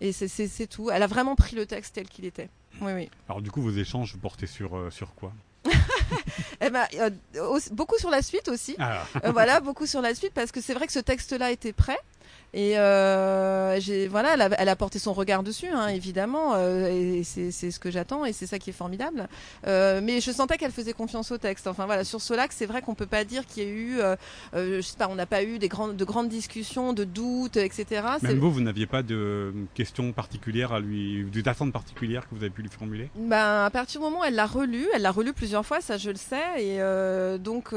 et 0.00 0.12
c'est 0.12 0.66
tout. 0.66 0.90
Elle 0.90 1.02
a 1.02 1.06
vraiment 1.06 1.36
pris 1.36 1.56
le 1.56 1.66
texte 1.66 1.94
tel 1.94 2.08
qu'il 2.08 2.24
était. 2.24 2.48
Oui, 2.80 2.92
oui. 2.92 3.10
Alors 3.28 3.42
du 3.42 3.50
coup, 3.50 3.60
vos 3.60 3.72
échanges 3.72 4.16
portaient 4.16 4.46
sur, 4.46 4.76
euh, 4.76 4.90
sur 4.90 5.14
quoi? 5.14 5.32
Eh 6.62 6.68
ben, 6.68 6.86
beaucoup 7.72 7.96
sur 7.98 8.10
la 8.10 8.22
suite 8.22 8.48
aussi. 8.48 8.76
Ah. 8.78 9.04
voilà, 9.30 9.60
beaucoup 9.60 9.86
sur 9.86 10.02
la 10.02 10.14
suite 10.14 10.32
parce 10.34 10.52
que 10.52 10.60
c'est 10.60 10.74
vrai 10.74 10.86
que 10.86 10.92
ce 10.92 10.98
texte-là 10.98 11.52
était 11.52 11.72
prêt. 11.72 11.98
Et 12.52 12.72
euh, 12.76 13.78
voilà, 14.10 14.34
elle 14.34 14.42
a, 14.42 14.48
elle 14.58 14.68
a, 14.68 14.76
porté 14.76 14.98
son 14.98 15.12
regard 15.12 15.42
dessus, 15.42 15.68
hein, 15.68 15.86
évidemment, 15.88 16.54
euh, 16.54 16.88
et 16.88 17.22
c'est 17.22 17.50
ce 17.70 17.78
que 17.78 17.90
j'attends, 17.90 18.24
et 18.24 18.32
c'est 18.32 18.46
ça 18.46 18.58
qui 18.58 18.70
est 18.70 18.74
formidable. 18.74 19.28
Euh, 19.66 20.00
mais 20.02 20.20
je 20.20 20.32
sentais 20.32 20.56
qu'elle 20.56 20.72
faisait 20.72 20.92
confiance 20.92 21.30
au 21.30 21.38
texte. 21.38 21.68
Enfin 21.68 21.86
voilà, 21.86 22.02
sur 22.02 22.20
Solac, 22.20 22.52
c'est 22.52 22.66
vrai 22.66 22.82
qu'on 22.82 22.94
peut 22.94 23.06
pas 23.06 23.24
dire 23.24 23.46
qu'il 23.46 23.62
y 23.62 23.66
a 23.66 23.70
eu, 23.70 24.00
je 24.54 24.80
sais 24.80 24.96
pas, 24.96 25.08
on 25.08 25.14
n'a 25.14 25.26
pas 25.26 25.44
eu 25.44 25.58
des 25.58 25.68
grandes, 25.68 25.96
de 25.96 26.04
grandes 26.04 26.28
discussions, 26.28 26.92
de 26.92 27.04
doutes, 27.04 27.56
etc. 27.56 28.02
Même 28.22 28.38
vous, 28.38 28.50
vous 28.50 28.60
n'aviez 28.60 28.86
pas 28.86 29.02
de 29.02 29.52
questions 29.74 30.12
particulières 30.12 30.72
à 30.72 30.80
lui, 30.80 31.24
d'attentes 31.42 31.72
particulières 31.72 32.28
que 32.28 32.34
vous 32.34 32.42
avez 32.42 32.50
pu 32.50 32.62
lui 32.62 32.68
formuler? 32.68 33.10
Ben 33.16 33.64
à 33.64 33.70
partir 33.70 34.00
du 34.00 34.06
moment 34.06 34.20
où 34.20 34.24
elle 34.24 34.34
l'a 34.34 34.46
relu, 34.46 34.86
elle 34.94 35.02
l'a 35.02 35.12
relu 35.12 35.32
plusieurs 35.32 35.64
fois, 35.64 35.80
ça 35.80 35.98
je 35.98 36.10
le 36.10 36.16
sais, 36.16 36.36
et 36.58 37.38
donc 37.38 37.72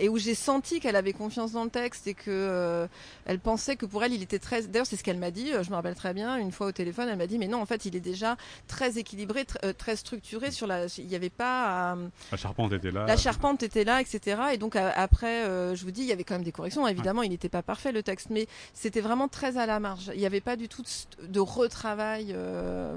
et 0.00 0.08
où 0.08 0.18
j'ai 0.18 0.34
senti 0.34 0.80
qu'elle 0.80 0.96
avait 0.96 1.12
confiance 1.12 1.52
dans 1.52 1.64
le 1.64 1.70
texte 1.70 2.08
et 2.08 2.14
que 2.14 2.88
elle 3.24 3.38
pensait 3.38 3.76
que 3.76 3.86
pour 3.86 3.95
elle 4.02 4.12
il 4.12 4.22
était 4.22 4.38
très. 4.38 4.62
D'ailleurs, 4.62 4.86
c'est 4.86 4.96
ce 4.96 5.04
qu'elle 5.04 5.18
m'a 5.18 5.30
dit. 5.30 5.52
Euh, 5.52 5.62
je 5.62 5.70
me 5.70 5.76
rappelle 5.76 5.94
très 5.94 6.14
bien. 6.14 6.36
Une 6.36 6.52
fois 6.52 6.68
au 6.68 6.72
téléphone, 6.72 7.08
elle 7.08 7.18
m'a 7.18 7.26
dit, 7.26 7.38
mais 7.38 7.48
non, 7.48 7.60
en 7.60 7.66
fait, 7.66 7.84
il 7.84 7.96
est 7.96 8.00
déjà 8.00 8.36
très 8.68 8.98
équilibré, 8.98 9.46
euh, 9.64 9.72
très 9.72 9.96
structuré. 9.96 10.50
Sur 10.50 10.66
la, 10.66 10.86
il 10.98 11.06
n'y 11.06 11.14
avait 11.14 11.30
pas. 11.30 11.96
La 12.30 12.36
charpente 12.36 12.72
était 12.72 12.90
là. 12.90 13.06
La 13.06 13.16
charpente 13.16 13.62
était 13.62 13.84
là, 13.84 14.00
etc. 14.00 14.40
Et 14.52 14.58
donc 14.58 14.76
après, 14.76 15.44
euh, 15.44 15.74
je 15.74 15.84
vous 15.84 15.90
dis, 15.90 16.02
il 16.02 16.08
y 16.08 16.12
avait 16.12 16.24
quand 16.24 16.34
même 16.34 16.44
des 16.44 16.52
corrections. 16.52 16.86
Évidemment, 16.86 17.22
il 17.22 17.30
n'était 17.30 17.48
pas 17.48 17.62
parfait 17.62 17.92
le 17.92 18.02
texte, 18.02 18.28
mais 18.30 18.46
c'était 18.74 19.00
vraiment 19.00 19.28
très 19.28 19.56
à 19.56 19.66
la 19.66 19.80
marge. 19.80 20.10
Il 20.14 20.20
n'y 20.20 20.26
avait 20.26 20.40
pas 20.40 20.56
du 20.56 20.68
tout 20.68 20.82
de, 21.22 21.40
retravail, 21.40 22.36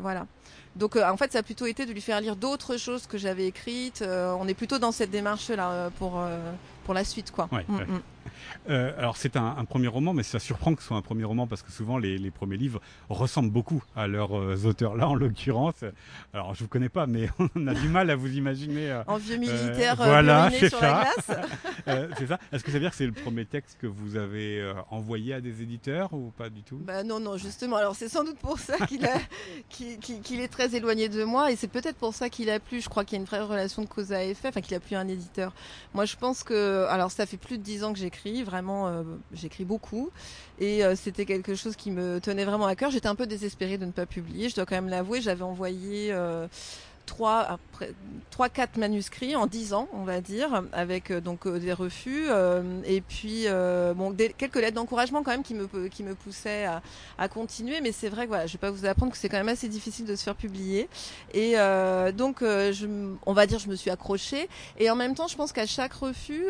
voilà. 0.01 0.27
Donc 0.75 0.95
en 0.95 1.17
fait, 1.17 1.31
ça 1.31 1.39
a 1.39 1.43
plutôt 1.43 1.65
été 1.65 1.85
de 1.85 1.91
lui 1.91 2.01
faire 2.01 2.21
lire 2.21 2.35
d'autres 2.35 2.77
choses 2.77 3.07
que 3.07 3.17
j'avais 3.17 3.47
écrites. 3.47 4.03
on 4.03 4.47
est 4.47 4.53
plutôt 4.53 4.79
dans 4.79 4.91
cette 4.91 5.11
démarche 5.11 5.49
là 5.49 5.89
pour 5.97 6.21
pour 6.89 6.95
la 6.95 7.03
suite, 7.03 7.29
quoi. 7.29 7.47
Mm, 7.51 7.75
mm. 7.75 8.01
Euh, 8.69 8.91
alors 8.97 9.17
c'est 9.17 9.35
un, 9.35 9.65
premier 9.65 9.87
roman, 9.87 10.13
mais 10.13 10.23
ça 10.23 10.39
surprend 10.39 10.75
que 10.75 10.81
ce 10.81 10.89
soit 10.89 10.97
un 10.97 11.01
premier 11.01 11.23
roman 11.23 11.47
parce 11.47 11.61
que 11.61 11.71
souvent 11.71 11.97
les, 11.97 12.31
premiers 12.31 12.57
livres 12.57 12.81
ressemblent 13.09 13.51
beaucoup 13.51 13.83
à 13.95 14.07
leurs 14.07 14.37
euh, 14.37 14.65
auteurs 14.65 14.95
là 14.95 15.07
en 15.07 15.15
l'occurrence. 15.15 15.83
Alors 16.33 16.53
je 16.55 16.63
vous 16.63 16.67
connais 16.67 16.89
pas, 16.89 17.07
mais 17.07 17.29
on 17.55 17.67
a 17.67 17.73
du 17.73 17.87
mal 17.87 18.09
à 18.09 18.15
vous 18.15 18.31
imaginer. 18.35 18.91
Euh, 18.91 19.03
en 19.07 19.17
vieux 19.17 19.37
militaire 19.37 19.95
voilà, 19.95 20.49
c'est 20.51 20.69
ça. 20.69 21.07
c'est 22.17 22.27
ça. 22.27 22.39
Est-ce 22.51 22.63
que 22.63 22.71
ça 22.71 22.77
veut 22.77 22.83
dire 22.83 22.91
que 22.91 22.95
c'est 22.95 23.05
le 23.05 23.11
premier 23.11 23.45
texte 23.45 23.77
que 23.81 23.87
vous 23.87 24.15
avez 24.15 24.73
envoyé 24.91 25.33
à 25.33 25.41
des 25.41 25.61
éditeurs 25.61 26.13
ou 26.13 26.31
pas 26.37 26.49
du 26.49 26.61
tout? 26.61 26.77
Bah 26.77 27.03
non, 27.03 27.19
non, 27.19 27.37
justement. 27.37 27.77
Alors 27.77 27.95
c'est 27.95 28.09
sans 28.09 28.23
doute 28.23 28.37
pour 28.37 28.59
ça 28.59 28.75
qu'il 29.69 30.39
est 30.39 30.47
très 30.47 30.75
éloigné 30.75 31.09
de 31.09 31.23
moi 31.23 31.51
et 31.51 31.55
c'est 31.55 31.67
peut-être 31.67 31.97
pour 31.97 32.13
ça 32.13 32.29
qu'il 32.29 32.49
a 32.49 32.59
plu. 32.59 32.81
Je 32.81 32.89
crois 32.89 33.03
qu'il 33.03 33.17
y 33.17 33.19
a 33.19 33.21
une 33.21 33.27
vraie 33.27 33.41
relation 33.41 33.81
de 33.81 33.87
cause 33.87 34.11
à 34.11 34.23
effet, 34.23 34.49
enfin 34.49 34.61
qu'il 34.61 34.75
a 34.75 34.79
plu 34.79 34.95
un 34.95 35.07
éditeur. 35.07 35.53
Moi 35.93 36.05
je 36.05 36.15
pense 36.15 36.43
que, 36.43 36.85
alors 36.89 37.11
ça 37.11 37.25
fait 37.25 37.37
plus 37.37 37.57
de 37.57 37.63
dix 37.63 37.83
ans 37.83 37.93
que 37.93 37.99
j'écris 38.23 38.43
vraiment, 38.43 38.87
euh, 38.87 39.03
j'écris 39.33 39.65
beaucoup. 39.65 40.09
Et 40.59 40.83
euh, 40.83 40.95
c'était 40.95 41.25
quelque 41.25 41.55
chose 41.55 41.75
qui 41.75 41.91
me 41.91 42.19
tenait 42.19 42.45
vraiment 42.45 42.65
à 42.65 42.75
cœur. 42.75 42.91
J'étais 42.91 43.07
un 43.07 43.15
peu 43.15 43.27
désespérée 43.27 43.77
de 43.77 43.85
ne 43.85 43.91
pas 43.91 44.05
publier, 44.05 44.49
je 44.49 44.55
dois 44.55 44.65
quand 44.65 44.75
même 44.75 44.89
l'avouer. 44.89 45.21
J'avais 45.21 45.43
envoyé 45.43 46.11
euh, 46.11 46.47
trois, 47.05 47.59
trois, 48.29 48.49
quatre 48.49 48.77
manuscrits 48.77 49.35
en 49.35 49.47
dix 49.47 49.73
ans, 49.73 49.87
on 49.93 50.03
va 50.03 50.21
dire, 50.21 50.63
avec 50.73 51.11
donc 51.11 51.47
des 51.47 51.73
refus 51.73 52.27
et 52.85 53.01
puis 53.01 53.45
bon, 53.95 54.15
quelques 54.37 54.57
lettres 54.57 54.75
d'encouragement 54.75 55.23
quand 55.23 55.31
même 55.31 55.41
qui 55.41 55.55
me 55.55 55.87
qui 55.87 56.03
me 56.03 56.13
poussaient 56.13 56.67
à, 57.17 57.27
continuer. 57.29 57.81
Mais 57.81 57.91
c'est 57.91 58.09
vrai 58.09 58.25
que 58.25 58.29
voilà, 58.29 58.45
je 58.45 58.53
vais 58.53 58.59
pas 58.59 58.69
vous 58.69 58.85
apprendre 58.85 59.11
que 59.11 59.17
c'est 59.17 59.27
quand 59.29 59.37
même 59.37 59.49
assez 59.49 59.69
difficile 59.69 60.05
de 60.05 60.15
se 60.15 60.23
faire 60.23 60.35
publier. 60.35 60.87
Et 61.33 61.55
donc, 62.15 62.43
on 62.43 63.33
va 63.33 63.47
dire, 63.47 63.57
je 63.57 63.69
me 63.69 63.75
suis 63.75 63.89
accrochée. 63.89 64.47
Et 64.77 64.91
en 64.91 64.95
même 64.95 65.15
temps, 65.15 65.27
je 65.27 65.35
pense 65.35 65.51
qu'à 65.51 65.65
chaque 65.65 65.93
refus 65.93 66.45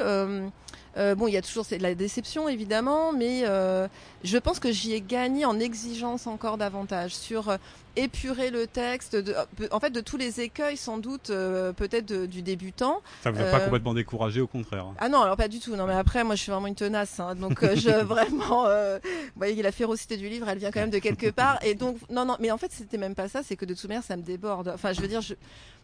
euh, 0.99 1.15
bon, 1.15 1.27
il 1.27 1.33
y 1.33 1.38
a 1.38 1.41
toujours 1.41 1.65
de 1.69 1.77
la 1.77 1.95
déception 1.95 2.49
évidemment, 2.49 3.13
mais 3.13 3.43
euh, 3.45 3.88
je 4.23 4.38
pense 4.38 4.59
que 4.59 4.71
j'y 4.71 4.93
ai 4.93 5.01
gagné 5.01 5.45
en 5.45 5.57
exigence 5.59 6.27
encore 6.27 6.57
davantage 6.57 7.15
sur 7.15 7.49
euh, 7.49 7.57
épurer 7.95 8.49
le 8.49 8.67
texte, 8.67 9.15
de, 9.15 9.33
en 9.71 9.79
fait 9.79 9.91
de 9.91 10.01
tous 10.01 10.17
les 10.17 10.41
écueils 10.41 10.77
sans 10.77 10.97
doute 10.97 11.27
peut-être 11.27 12.25
du 12.25 12.41
débutant. 12.41 13.01
Ça 13.23 13.31
vous 13.31 13.41
a 13.41 13.45
pas 13.45 13.59
complètement 13.62 13.93
découragé 13.93 14.41
au 14.41 14.47
contraire 14.47 14.85
Ah 14.99 15.09
non, 15.09 15.21
alors 15.21 15.38
pas 15.38 15.47
du 15.47 15.59
tout. 15.59 15.75
Non, 15.75 15.85
mais 15.85 15.95
après 15.95 16.23
moi 16.23 16.35
je 16.35 16.43
suis 16.43 16.51
vraiment 16.51 16.67
une 16.67 16.75
tenace, 16.75 17.19
hein, 17.19 17.35
donc 17.35 17.59
je 17.75 17.89
vraiment, 18.03 18.63
vous 18.65 18.99
voyez 19.38 19.62
la 19.62 19.71
férocité 19.71 20.17
du 20.17 20.29
livre, 20.29 20.47
elle 20.49 20.59
vient 20.59 20.71
quand 20.71 20.81
même 20.81 20.89
de 20.89 20.99
quelque 20.99 21.29
part, 21.29 21.59
et 21.63 21.75
donc 21.75 21.97
non 22.09 22.25
non, 22.25 22.38
mais 22.39 22.51
en 22.51 22.57
fait 22.57 22.71
c'était 22.71 22.97
même 22.97 23.15
pas 23.15 23.27
ça, 23.27 23.41
c'est 23.43 23.55
que 23.55 23.65
de 23.65 23.73
toute 23.73 23.88
manière 23.89 24.03
ça 24.03 24.17
me 24.17 24.23
déborde. 24.23 24.71
Enfin 24.73 24.93
je 24.93 25.01
veux 25.01 25.07
dire 25.07 25.21
je 25.21 25.33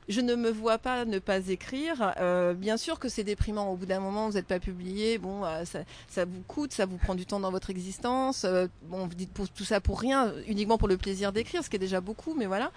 je 0.07 0.21
ne 0.21 0.35
me 0.35 0.49
vois 0.49 0.77
pas 0.77 1.05
ne 1.05 1.19
pas 1.19 1.47
écrire. 1.47 2.13
Euh, 2.19 2.53
bien 2.53 2.77
sûr 2.77 2.99
que 2.99 3.09
c'est 3.09 3.23
déprimant. 3.23 3.71
Au 3.71 3.75
bout 3.75 3.85
d'un 3.85 3.99
moment, 3.99 4.27
vous 4.27 4.33
n'êtes 4.33 4.47
pas 4.47 4.59
publié. 4.59 5.17
Bon, 5.17 5.43
euh, 5.43 5.65
ça, 5.65 5.79
ça, 6.07 6.25
vous 6.25 6.41
coûte, 6.47 6.73
ça 6.73 6.85
vous 6.85 6.97
prend 6.97 7.15
du 7.15 7.25
temps 7.25 7.39
dans 7.39 7.51
votre 7.51 7.69
existence. 7.69 8.43
Euh, 8.45 8.67
bon, 8.83 9.07
vous 9.07 9.15
dites 9.15 9.31
pour, 9.31 9.49
tout 9.49 9.63
ça 9.63 9.81
pour 9.81 9.99
rien, 9.99 10.33
uniquement 10.47 10.77
pour 10.77 10.87
le 10.87 10.97
plaisir 10.97 11.31
d'écrire, 11.31 11.63
ce 11.63 11.69
qui 11.69 11.75
est 11.75 11.79
déjà 11.79 12.01
beaucoup, 12.01 12.35
mais 12.35 12.45
voilà. 12.45 12.71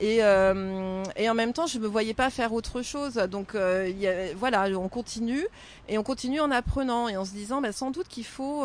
Et, 0.00 0.18
et 0.18 1.30
en 1.30 1.34
même 1.34 1.52
temps, 1.52 1.66
je 1.66 1.78
me 1.78 1.86
voyais 1.86 2.14
pas 2.14 2.30
faire 2.30 2.52
autre 2.52 2.82
chose. 2.82 3.14
Donc 3.14 3.54
y 3.54 4.06
a, 4.06 4.34
voilà, 4.34 4.68
on 4.78 4.88
continue 4.88 5.46
et 5.88 5.98
on 5.98 6.02
continue 6.02 6.40
en 6.40 6.50
apprenant 6.50 7.08
et 7.08 7.16
en 7.16 7.24
se 7.24 7.32
disant, 7.32 7.60
bah, 7.60 7.72
sans 7.72 7.90
doute 7.90 8.08
qu'il 8.08 8.24
faut 8.24 8.64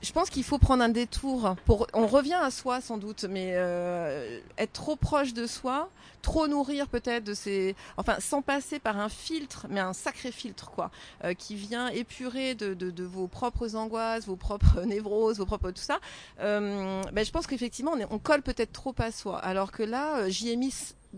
je 0.00 0.12
pense 0.12 0.30
qu'il 0.30 0.44
faut 0.44 0.58
prendre 0.58 0.82
un 0.82 0.88
détour 0.88 1.56
pour. 1.64 1.86
On 1.92 2.06
revient 2.06 2.34
à 2.40 2.50
soi 2.50 2.80
sans 2.80 2.98
doute, 2.98 3.24
mais 3.28 3.52
euh, 3.54 4.38
être 4.56 4.72
trop 4.72 4.96
proche 4.96 5.34
de 5.34 5.46
soi, 5.46 5.90
trop 6.22 6.46
nourrir 6.46 6.88
peut-être 6.88 7.24
de 7.24 7.34
ces. 7.34 7.74
Enfin, 7.96 8.16
sans 8.20 8.42
passer 8.42 8.78
par 8.78 8.98
un 8.98 9.08
filtre, 9.08 9.66
mais 9.68 9.80
un 9.80 9.92
sacré 9.92 10.30
filtre 10.30 10.70
quoi, 10.70 10.90
euh, 11.24 11.34
qui 11.34 11.54
vient 11.56 11.88
épurer 11.88 12.54
de, 12.54 12.74
de, 12.74 12.90
de, 12.90 13.04
vos 13.04 13.26
propres 13.26 13.74
angoisses, 13.74 14.26
vos 14.26 14.36
propres 14.36 14.82
névroses, 14.86 15.38
vos 15.38 15.46
propres 15.46 15.70
tout 15.70 15.82
ça. 15.82 16.00
Euh, 16.40 17.02
ben, 17.12 17.24
je 17.24 17.30
pense 17.30 17.46
qu'effectivement 17.46 17.92
on, 17.96 18.14
on 18.14 18.18
colle 18.18 18.42
peut-être 18.42 18.72
trop 18.72 18.94
à 18.98 19.10
soi, 19.10 19.38
alors 19.38 19.72
que 19.72 19.82
là 19.82 20.18
euh, 20.18 20.28
j'y 20.28 20.50
ai 20.50 20.56
mis 20.56 20.72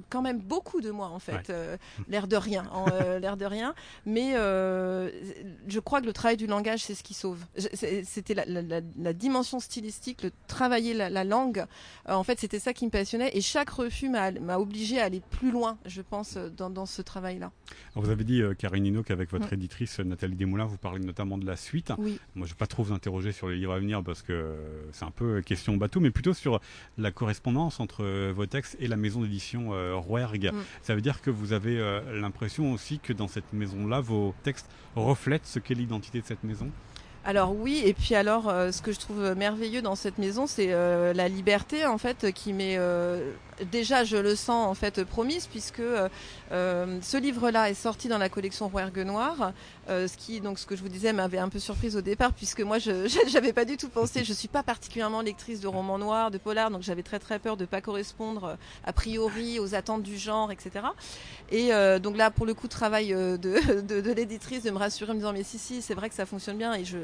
quand 0.09 0.22
même 0.22 0.38
beaucoup 0.38 0.81
de 0.81 0.90
moi 0.90 1.09
en 1.09 1.18
fait, 1.18 1.50
euh, 1.50 1.76
l'air 2.09 2.29
de 2.29 2.37
rien, 2.37 2.70
euh, 2.92 3.18
l'air 3.20 3.37
de 3.37 3.44
rien. 3.44 3.74
Mais 4.07 4.33
euh, 4.35 5.11
je 5.66 5.81
crois 5.81 6.00
que 6.00 6.07
le 6.07 6.12
travail 6.12 6.37
du 6.37 6.46
langage, 6.46 6.85
c'est 6.85 6.94
ce 6.94 7.03
qui 7.03 7.14
sauve. 7.14 7.44
C'était 7.57 8.35
la, 8.35 8.44
la, 8.44 8.81
la, 8.98 9.12
dimension 9.12 9.61
stylistique, 9.61 10.22
le 10.22 10.31
travailler 10.46 10.94
la, 10.94 11.24
langue. 11.24 11.64
en 12.09 12.22
fait, 12.24 12.38
c'était 12.40 12.59
ça 12.59 12.72
qui 12.72 12.87
me 12.87 12.90
passionnait. 12.90 13.31
Et 13.37 13.40
chaque 13.40 13.70
refus 13.70 14.09
m'a 14.09 14.59
obligé 14.59 15.00
à 15.00 15.05
aller 15.05 15.20
plus 15.31 15.50
loin, 15.50 15.79
je 15.87 16.03
pense, 16.03 16.37
dans, 16.37 16.70
dans 16.70 16.87
ce 16.87 17.03
travail-là. 17.03 17.50
Vous 17.94 18.11
avez 18.11 18.24
dit, 18.24 18.42
Karine 18.59 18.87
Hino, 18.87 19.03
qu'avec 19.03 19.31
votre 19.31 19.50
mm. 19.50 19.55
éditrice 19.55 19.98
Nathalie 20.00 20.37
Desmoulins, 20.37 20.66
vous 20.66 20.79
parlez 20.79 21.05
notamment 21.05 21.38
de 21.38 21.46
la 21.46 21.57
suite. 21.57 21.92
Oui. 21.98 22.18
Moi, 22.35 22.46
je 22.46 22.53
ne 22.53 22.55
vais 22.55 22.59
pas 22.59 22.66
trop 22.66 22.83
vous 22.83 22.92
interroger 22.92 23.33
sur 23.33 23.48
les 23.48 23.57
livres 23.57 23.72
à 23.72 23.79
venir 23.79 24.03
parce 24.03 24.22
que 24.22 24.55
c'est 24.92 25.05
un 25.05 25.11
peu 25.11 25.42
question 25.42 25.76
bateau, 25.76 26.00
mais 26.00 26.11
plutôt 26.11 26.35
sur 26.35 26.61
la 26.98 27.11
correspondance 27.11 27.81
entre 27.81 28.31
vos 28.31 28.46
textes 28.46 28.76
et 28.81 28.88
la 28.88 28.96
maison 28.96 29.22
d'édition 29.22 29.72
Rouergue. 29.95 30.51
Mm. 30.53 30.62
Ça 30.83 30.95
veut 30.95 31.01
dire 31.01 31.21
que 31.21 31.31
vous 31.31 31.53
avez 31.53 31.79
euh, 31.79 32.01
l'impression 32.21 32.73
aussi 32.73 32.99
que 32.99 33.12
dans 33.12 33.29
cette 33.29 33.53
maison-là, 33.53 34.01
vos 34.01 34.35
textes 34.43 34.66
reflètent 34.97 35.47
ce 35.47 35.59
qu'est 35.59 35.75
l'identité 35.75 36.21
de 36.21 36.27
cette 36.27 36.45
maison? 36.45 36.71
Alors 37.23 37.55
oui, 37.55 37.83
et 37.85 37.93
puis 37.93 38.14
alors, 38.14 38.49
euh, 38.49 38.73
ce 38.73 38.81
que 38.81 38.93
je 38.93 38.99
trouve 38.99 39.35
merveilleux 39.35 39.83
dans 39.83 39.95
cette 39.95 40.16
maison, 40.16 40.47
c'est 40.47 40.69
euh, 40.71 41.12
la 41.12 41.29
liberté 41.29 41.85
en 41.85 41.99
fait 41.99 42.33
qui 42.33 42.55
m'est 42.55 42.77
euh, 42.79 43.33
déjà, 43.71 44.05
je 44.05 44.16
le 44.16 44.35
sens 44.35 44.66
en 44.66 44.73
fait 44.73 45.05
promise 45.05 45.47
puisque 45.47 45.83
ce 46.51 47.16
livre-là 47.19 47.69
est 47.69 47.75
sorti 47.75 48.09
dans 48.09 48.16
la 48.16 48.31
collection 48.31 48.69
Rouergue 48.69 49.01
Noir, 49.90 50.09
ce 50.09 50.16
qui 50.16 50.40
donc 50.40 50.59
ce 50.59 50.66
que 50.66 50.76
je 50.76 50.83
vous 50.83 50.88
disais 50.88 51.12
m'avait 51.12 51.38
un 51.38 51.48
peu 51.48 51.59
surprise 51.59 51.96
au 51.96 52.00
départ 52.00 52.33
puisque 52.33 52.61
moi 52.61 52.79
je 52.79 53.09
j'avais 53.29 53.53
pas 53.53 53.64
du 53.64 53.76
tout 53.76 53.88
pensé, 53.88 54.24
je 54.24 54.33
suis 54.33 54.48
pas 54.48 54.62
particulièrement 54.62 55.20
lectrice 55.20 55.61
de 55.61 55.66
romans 55.66 55.98
noirs, 55.98 56.31
de 56.31 56.38
polar, 56.38 56.70
donc 56.70 56.83
j'avais 56.83 57.03
très 57.03 57.18
très 57.18 57.38
peur 57.38 57.57
de 57.57 57.64
pas 57.64 57.81
correspondre 57.81 58.57
a 58.85 58.92
priori 58.92 59.59
aux 59.59 59.74
attentes 59.74 60.03
du 60.03 60.16
genre, 60.16 60.53
etc. 60.53 60.87
Et 61.50 61.70
donc 62.00 62.16
là 62.16 62.31
pour 62.31 62.46
le 62.46 62.55
coup 62.55 62.68
travail 62.68 63.09
de, 63.09 63.37
de, 63.83 64.00
de 64.00 64.12
l'éditrice 64.12 64.62
de 64.62 64.70
me 64.70 64.79
rassurer 64.79 65.11
en 65.11 65.14
me 65.14 65.20
disant 65.20 65.33
mais 65.33 65.42
si 65.42 65.59
si 65.59 65.83
c'est 65.83 65.94
vrai 65.94 66.09
que 66.09 66.14
ça 66.14 66.26
fonctionne 66.26 66.59
bien 66.59 66.74
et 66.74 66.85
je 66.85 66.98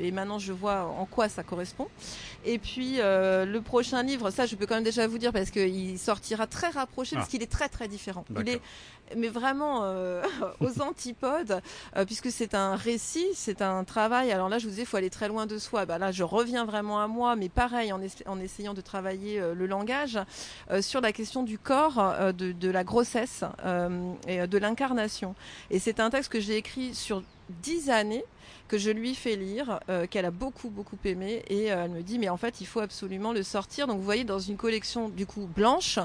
et, 0.00 0.10
maintenant 0.12 0.38
je 0.38 0.52
vois 0.52 0.84
en 0.84 1.06
quoi 1.06 1.28
ça 1.28 1.42
correspond. 1.42 1.88
Et 2.44 2.58
puis 2.58 2.96
euh, 2.98 3.44
le 3.44 3.60
prochain 3.60 4.02
livre, 4.02 4.30
ça 4.30 4.46
je 4.46 4.56
peux 4.56 4.66
quand 4.66 4.74
même 4.74 4.84
déjà 4.84 5.06
vous 5.06 5.18
dire 5.18 5.32
parce 5.32 5.50
qu'il 5.50 5.98
sortira 5.98 6.46
très 6.46 6.68
rapproché 6.68 7.16
parce 7.16 7.28
ah. 7.28 7.30
qu'il 7.30 7.42
est 7.42 7.50
très 7.50 7.68
très 7.68 7.88
différent. 7.88 8.24
Il 8.38 8.48
est 8.48 8.60
mais 9.16 9.28
vraiment 9.28 9.80
euh, 9.82 10.22
aux 10.60 10.80
antipodes, 10.80 11.60
euh, 11.96 12.04
puisque 12.04 12.30
c'est 12.30 12.54
un 12.54 12.76
récit, 12.76 13.26
c'est 13.34 13.62
un 13.62 13.84
travail. 13.84 14.32
Alors 14.32 14.48
là, 14.48 14.58
je 14.58 14.64
vous 14.64 14.70
disais, 14.70 14.82
il 14.82 14.86
faut 14.86 14.96
aller 14.96 15.10
très 15.10 15.28
loin 15.28 15.46
de 15.46 15.58
soi. 15.58 15.86
Bah 15.86 15.98
là, 15.98 16.12
je 16.12 16.24
reviens 16.24 16.64
vraiment 16.64 17.00
à 17.00 17.06
moi, 17.06 17.36
mais 17.36 17.48
pareil, 17.48 17.92
en, 17.92 18.40
essayant 18.40 18.74
de 18.74 18.80
travailler 18.80 19.40
le 19.54 19.66
langage 19.66 20.18
sur 20.80 21.00
la 21.00 21.12
question 21.12 21.42
du 21.42 21.58
corps, 21.58 22.32
de, 22.32 22.52
de, 22.52 22.70
la 22.70 22.84
grossesse 22.84 23.44
et 24.26 24.46
de 24.46 24.58
l'incarnation. 24.58 25.34
Et 25.70 25.78
c'est 25.78 26.00
un 26.00 26.10
texte 26.10 26.32
que 26.32 26.40
j'ai 26.40 26.56
écrit 26.56 26.94
sur 26.94 27.22
dix 27.62 27.90
années 27.90 28.24
que 28.68 28.78
je 28.78 28.90
lui 28.90 29.14
fais 29.14 29.34
lire, 29.34 29.80
euh, 29.88 30.06
qu'elle 30.06 30.26
a 30.26 30.30
beaucoup 30.30 30.68
beaucoup 30.68 30.98
aimé, 31.04 31.42
et 31.48 31.72
euh, 31.72 31.84
elle 31.84 31.90
me 31.90 32.02
dit 32.02 32.18
mais 32.18 32.28
en 32.28 32.36
fait 32.36 32.60
il 32.60 32.66
faut 32.66 32.80
absolument 32.80 33.32
le 33.32 33.42
sortir. 33.42 33.86
Donc 33.86 33.98
vous 33.98 34.04
voyez 34.04 34.24
dans 34.24 34.38
une 34.38 34.56
collection 34.56 35.08
du 35.08 35.26
coup 35.26 35.46
blanche 35.46 35.98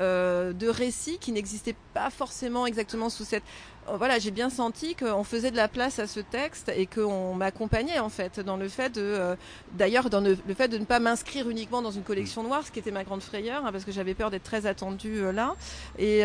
euh, 0.00 0.52
de 0.52 0.68
récits 0.68 1.18
qui 1.18 1.30
n'existaient 1.32 1.76
pas 1.94 2.10
forcément 2.10 2.66
exactement 2.66 3.10
sous 3.10 3.24
cette 3.24 3.44
voilà, 3.88 4.18
j'ai 4.18 4.32
bien 4.32 4.50
senti 4.50 4.96
qu'on 4.96 5.22
faisait 5.22 5.52
de 5.52 5.56
la 5.56 5.68
place 5.68 6.00
à 6.00 6.08
ce 6.08 6.18
texte 6.18 6.72
et 6.74 6.86
qu'on 6.86 7.34
m'accompagnait 7.34 8.00
en 8.00 8.08
fait 8.08 8.40
dans 8.40 8.56
le 8.56 8.68
fait 8.68 8.90
de, 8.96 9.36
d'ailleurs 9.74 10.10
dans 10.10 10.20
le, 10.20 10.36
fait 10.56 10.66
de 10.66 10.78
ne 10.78 10.84
pas 10.84 10.98
m'inscrire 10.98 11.48
uniquement 11.48 11.82
dans 11.82 11.92
une 11.92 12.02
collection 12.02 12.42
mm. 12.42 12.46
noire, 12.48 12.66
ce 12.66 12.72
qui 12.72 12.80
était 12.80 12.90
ma 12.90 13.04
grande 13.04 13.22
frayeur, 13.22 13.64
hein, 13.64 13.70
parce 13.70 13.84
que 13.84 13.92
j'avais 13.92 14.14
peur 14.14 14.32
d'être 14.32 14.42
très 14.42 14.66
attendue 14.66 15.30
là. 15.32 15.54
Et 16.00 16.24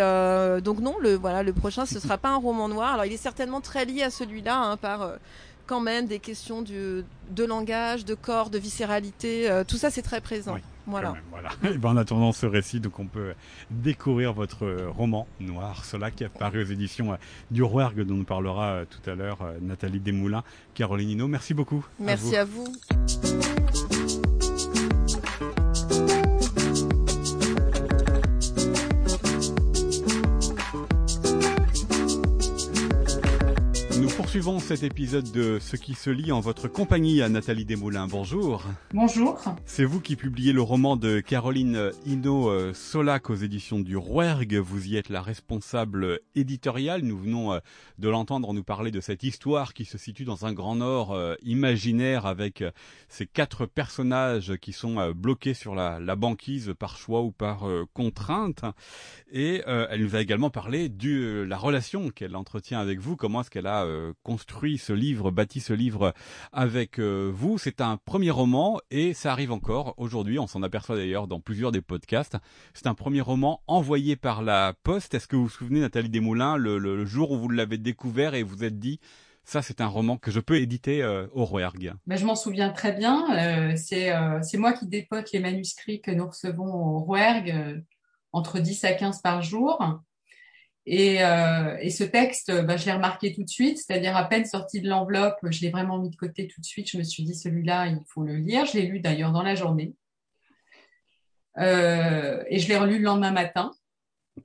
donc 0.63 0.79
non, 0.79 0.95
le 0.99 1.13
voilà, 1.13 1.43
le 1.43 1.53
prochain 1.53 1.85
ce 1.85 1.99
sera 1.99 2.17
pas 2.17 2.29
un 2.29 2.37
roman 2.37 2.67
noir. 2.67 2.93
Alors 2.93 3.05
il 3.05 3.13
est 3.13 3.17
certainement 3.17 3.61
très 3.61 3.85
lié 3.85 4.01
à 4.01 4.09
celui-là 4.09 4.57
hein, 4.57 4.77
par 4.77 5.19
quand 5.71 5.79
même 5.79 6.05
des 6.05 6.19
questions 6.19 6.61
de 6.61 7.05
langage, 7.45 8.03
de 8.03 8.13
corps, 8.13 8.49
de 8.49 8.57
viscéralité. 8.57 9.49
Euh, 9.49 9.63
tout 9.63 9.77
ça, 9.77 9.89
c'est 9.89 10.01
très 10.01 10.19
présent. 10.19 10.57
voilà. 10.85 11.13
voilà. 11.29 11.47
Et 11.73 11.77
ben, 11.77 11.91
en 11.91 11.95
attendant 11.95 12.33
ce 12.33 12.45
récit, 12.45 12.81
donc 12.81 12.99
on 12.99 13.05
peut 13.05 13.31
découvrir 13.69 14.33
votre 14.33 14.67
roman 14.89 15.27
noir, 15.39 15.85
cela 15.85 16.11
qui 16.11 16.25
paru 16.37 16.61
aux 16.61 16.67
éditions 16.67 17.13
euh, 17.13 17.15
du 17.51 17.63
Rouergue, 17.63 18.01
dont 18.01 18.15
nous 18.15 18.25
parlera 18.25 18.65
euh, 18.71 18.85
tout 18.85 19.09
à 19.09 19.15
l'heure 19.15 19.39
Nathalie 19.61 20.01
Desmoulins, 20.01 20.43
Caroline 20.73 21.11
Hino. 21.11 21.29
Merci 21.29 21.53
beaucoup. 21.53 21.85
Merci 22.01 22.35
À 22.35 22.43
vous. 22.43 22.67
Suivons 34.31 34.59
cet 34.59 34.83
épisode 34.83 35.29
de 35.33 35.59
Ce 35.59 35.75
qui 35.75 35.93
se 35.93 36.09
lit 36.09 36.31
en 36.31 36.39
votre 36.39 36.69
compagnie 36.69 37.21
à 37.21 37.27
Nathalie 37.27 37.65
Desmoulins. 37.65 38.07
Bonjour. 38.07 38.63
Bonjour. 38.93 39.37
C'est 39.65 39.83
vous 39.83 39.99
qui 39.99 40.15
publiez 40.15 40.53
le 40.53 40.61
roman 40.61 40.95
de 40.95 41.19
Caroline 41.19 41.91
Hino 42.05 42.49
euh, 42.49 42.73
Solac 42.73 43.29
aux 43.29 43.35
éditions 43.35 43.81
du 43.81 43.97
Rouergue. 43.97 44.55
Vous 44.55 44.87
y 44.87 44.95
êtes 44.95 45.09
la 45.09 45.21
responsable 45.21 46.21
éditoriale. 46.33 47.01
Nous 47.01 47.17
venons 47.17 47.51
euh, 47.51 47.59
de 47.97 48.07
l'entendre 48.07 48.53
nous 48.53 48.63
parler 48.63 48.89
de 48.89 49.01
cette 49.01 49.23
histoire 49.23 49.73
qui 49.73 49.83
se 49.83 49.97
situe 49.97 50.23
dans 50.23 50.45
un 50.45 50.53
grand 50.53 50.77
nord 50.77 51.11
euh, 51.11 51.35
imaginaire 51.43 52.25
avec 52.25 52.63
ces 53.09 53.27
quatre 53.27 53.65
personnages 53.65 54.55
qui 54.61 54.71
sont 54.71 55.11
bloqués 55.11 55.53
sur 55.53 55.75
la, 55.75 55.99
la, 55.99 56.15
banquise 56.15 56.73
par 56.79 56.95
choix 56.95 57.21
ou 57.21 57.33
par 57.33 57.65
contrainte. 57.93 58.63
Et 59.29 59.61
elle 59.67 60.01
nous 60.01 60.15
a 60.15 60.21
également 60.21 60.49
parlé 60.49 60.87
de 60.87 61.45
la 61.45 61.57
relation 61.57 62.11
qu'elle 62.11 62.37
entretient 62.37 62.79
avec 62.79 62.99
vous. 62.99 63.17
Comment 63.17 63.41
est-ce 63.41 63.49
qu'elle 63.49 63.67
a 63.67 63.85
construit 64.23 64.77
ce 64.77 64.93
livre, 64.93 65.31
bâti 65.31 65.59
ce 65.59 65.73
livre 65.73 66.13
avec 66.51 66.99
euh, 66.99 67.31
vous. 67.33 67.57
C'est 67.57 67.81
un 67.81 67.97
premier 67.97 68.31
roman 68.31 68.79
et 68.89 69.13
ça 69.13 69.31
arrive 69.31 69.51
encore 69.51 69.93
aujourd'hui. 69.97 70.39
On 70.39 70.47
s'en 70.47 70.63
aperçoit 70.63 70.95
d'ailleurs 70.95 71.27
dans 71.27 71.39
plusieurs 71.39 71.71
des 71.71 71.81
podcasts. 71.81 72.37
C'est 72.73 72.87
un 72.87 72.93
premier 72.93 73.21
roman 73.21 73.61
envoyé 73.67 74.15
par 74.15 74.41
la 74.41 74.73
poste. 74.83 75.13
Est-ce 75.13 75.27
que 75.27 75.35
vous 75.35 75.43
vous 75.43 75.49
souvenez, 75.49 75.79
Nathalie 75.79 76.09
Desmoulins, 76.09 76.57
le, 76.57 77.05
jour 77.05 77.31
où 77.31 77.37
vous 77.37 77.49
l'avez 77.49 77.77
découvert 77.77 78.35
et 78.35 78.43
vous 78.43 78.63
êtes 78.63 78.79
dit, 78.79 78.99
ça, 79.43 79.61
c'est 79.61 79.81
un 79.81 79.87
roman 79.87 80.17
que 80.17 80.29
je 80.29 80.39
peux 80.39 80.57
éditer 80.57 81.01
euh, 81.01 81.27
au 81.33 81.45
Rouergue. 81.45 81.93
Ben, 82.05 82.15
je 82.15 82.25
m'en 82.25 82.35
souviens 82.35 82.69
très 82.69 82.93
bien. 82.93 83.25
Euh, 83.35 83.75
c'est 83.75 84.57
moi 84.57 84.73
qui 84.73 84.87
dépote 84.87 85.31
les 85.31 85.39
manuscrits 85.39 85.99
que 85.99 86.11
nous 86.11 86.27
recevons 86.27 86.73
au 86.73 86.99
Rouergue 86.99 87.83
entre 88.33 88.59
10 88.59 88.83
à 88.85 88.93
15 88.93 89.21
par 89.21 89.41
jour. 89.41 90.01
Et, 90.87 91.23
euh, 91.23 91.77
et, 91.79 91.91
ce 91.91 92.03
texte, 92.03 92.51
bah, 92.63 92.75
je 92.75 92.85
l'ai 92.85 92.91
remarqué 92.91 93.33
tout 93.33 93.43
de 93.43 93.49
suite, 93.49 93.77
c'est-à-dire 93.77 94.17
à 94.17 94.27
peine 94.27 94.45
sorti 94.45 94.81
de 94.81 94.89
l'enveloppe, 94.89 95.37
je 95.49 95.61
l'ai 95.61 95.69
vraiment 95.69 95.99
mis 95.99 96.09
de 96.09 96.15
côté 96.15 96.47
tout 96.47 96.59
de 96.59 96.65
suite. 96.65 96.89
Je 96.89 96.97
me 96.97 97.03
suis 97.03 97.23
dit, 97.23 97.35
celui-là, 97.35 97.87
il 97.87 97.99
faut 98.07 98.23
le 98.23 98.35
lire. 98.35 98.65
Je 98.65 98.79
l'ai 98.79 98.87
lu 98.87 98.99
d'ailleurs 98.99 99.31
dans 99.31 99.43
la 99.43 99.53
journée. 99.53 99.93
Euh, 101.57 102.43
et 102.47 102.59
je 102.59 102.67
l'ai 102.67 102.77
relu 102.77 102.97
le 102.97 103.03
lendemain 103.03 103.31
matin 103.31 103.71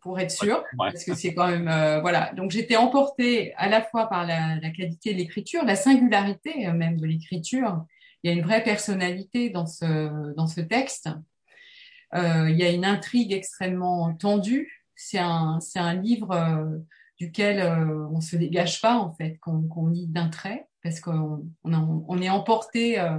pour 0.01 0.19
être 0.21 0.31
sûr, 0.31 0.65
parce 0.77 1.05
que 1.05 1.15
c'est 1.15 1.35
quand 1.35 1.49
même 1.49 1.69
euh, 1.69 2.01
voilà. 2.01 2.33
Donc 2.35 2.51
j'étais 2.51 2.77
emportée 2.77 3.55
à 3.57 3.69
la 3.69 3.83
fois 3.83 4.09
par 4.09 4.27
la, 4.27 4.57
la 4.57 4.71
qualité 4.71 5.13
de 5.13 5.19
l'écriture, 5.19 5.65
la 5.65 5.77
singularité 5.77 6.67
euh, 6.67 6.73
même 6.73 6.99
de 6.99 7.07
l'écriture. 7.07 7.85
Il 8.23 8.31
y 8.31 8.35
a 8.35 8.37
une 8.37 8.45
vraie 8.45 8.63
personnalité 8.63 9.51
dans 9.51 9.67
ce 9.67 10.35
dans 10.35 10.47
ce 10.47 10.61
texte. 10.61 11.09
Euh, 12.15 12.49
il 12.51 12.57
y 12.57 12.65
a 12.65 12.71
une 12.71 12.85
intrigue 12.85 13.33
extrêmement 13.33 14.15
tendue 14.15 14.76
c'est 14.97 15.19
un, 15.19 15.61
c'est 15.61 15.79
un 15.79 15.95
livre 15.95 16.33
euh, 16.33 16.79
duquel 17.21 17.61
euh, 17.61 18.09
on 18.11 18.21
se 18.21 18.35
dégage 18.35 18.81
pas 18.81 18.97
en 18.97 19.15
fait, 19.15 19.39
qu'on 19.39 19.87
lit 19.89 20.09
d'un 20.09 20.29
trait, 20.29 20.67
parce 20.83 21.01
qu'on 21.01 21.47
on, 21.65 22.05
on 22.09 22.23
est 22.23 22.31
emporté 22.31 22.99
euh, 22.99 23.19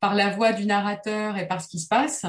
par 0.00 0.14
la 0.14 0.30
voix 0.30 0.52
du 0.52 0.64
narrateur 0.64 1.36
et 1.36 1.46
par 1.46 1.60
ce 1.60 1.68
qui 1.68 1.80
se 1.80 1.88
passe. 1.88 2.24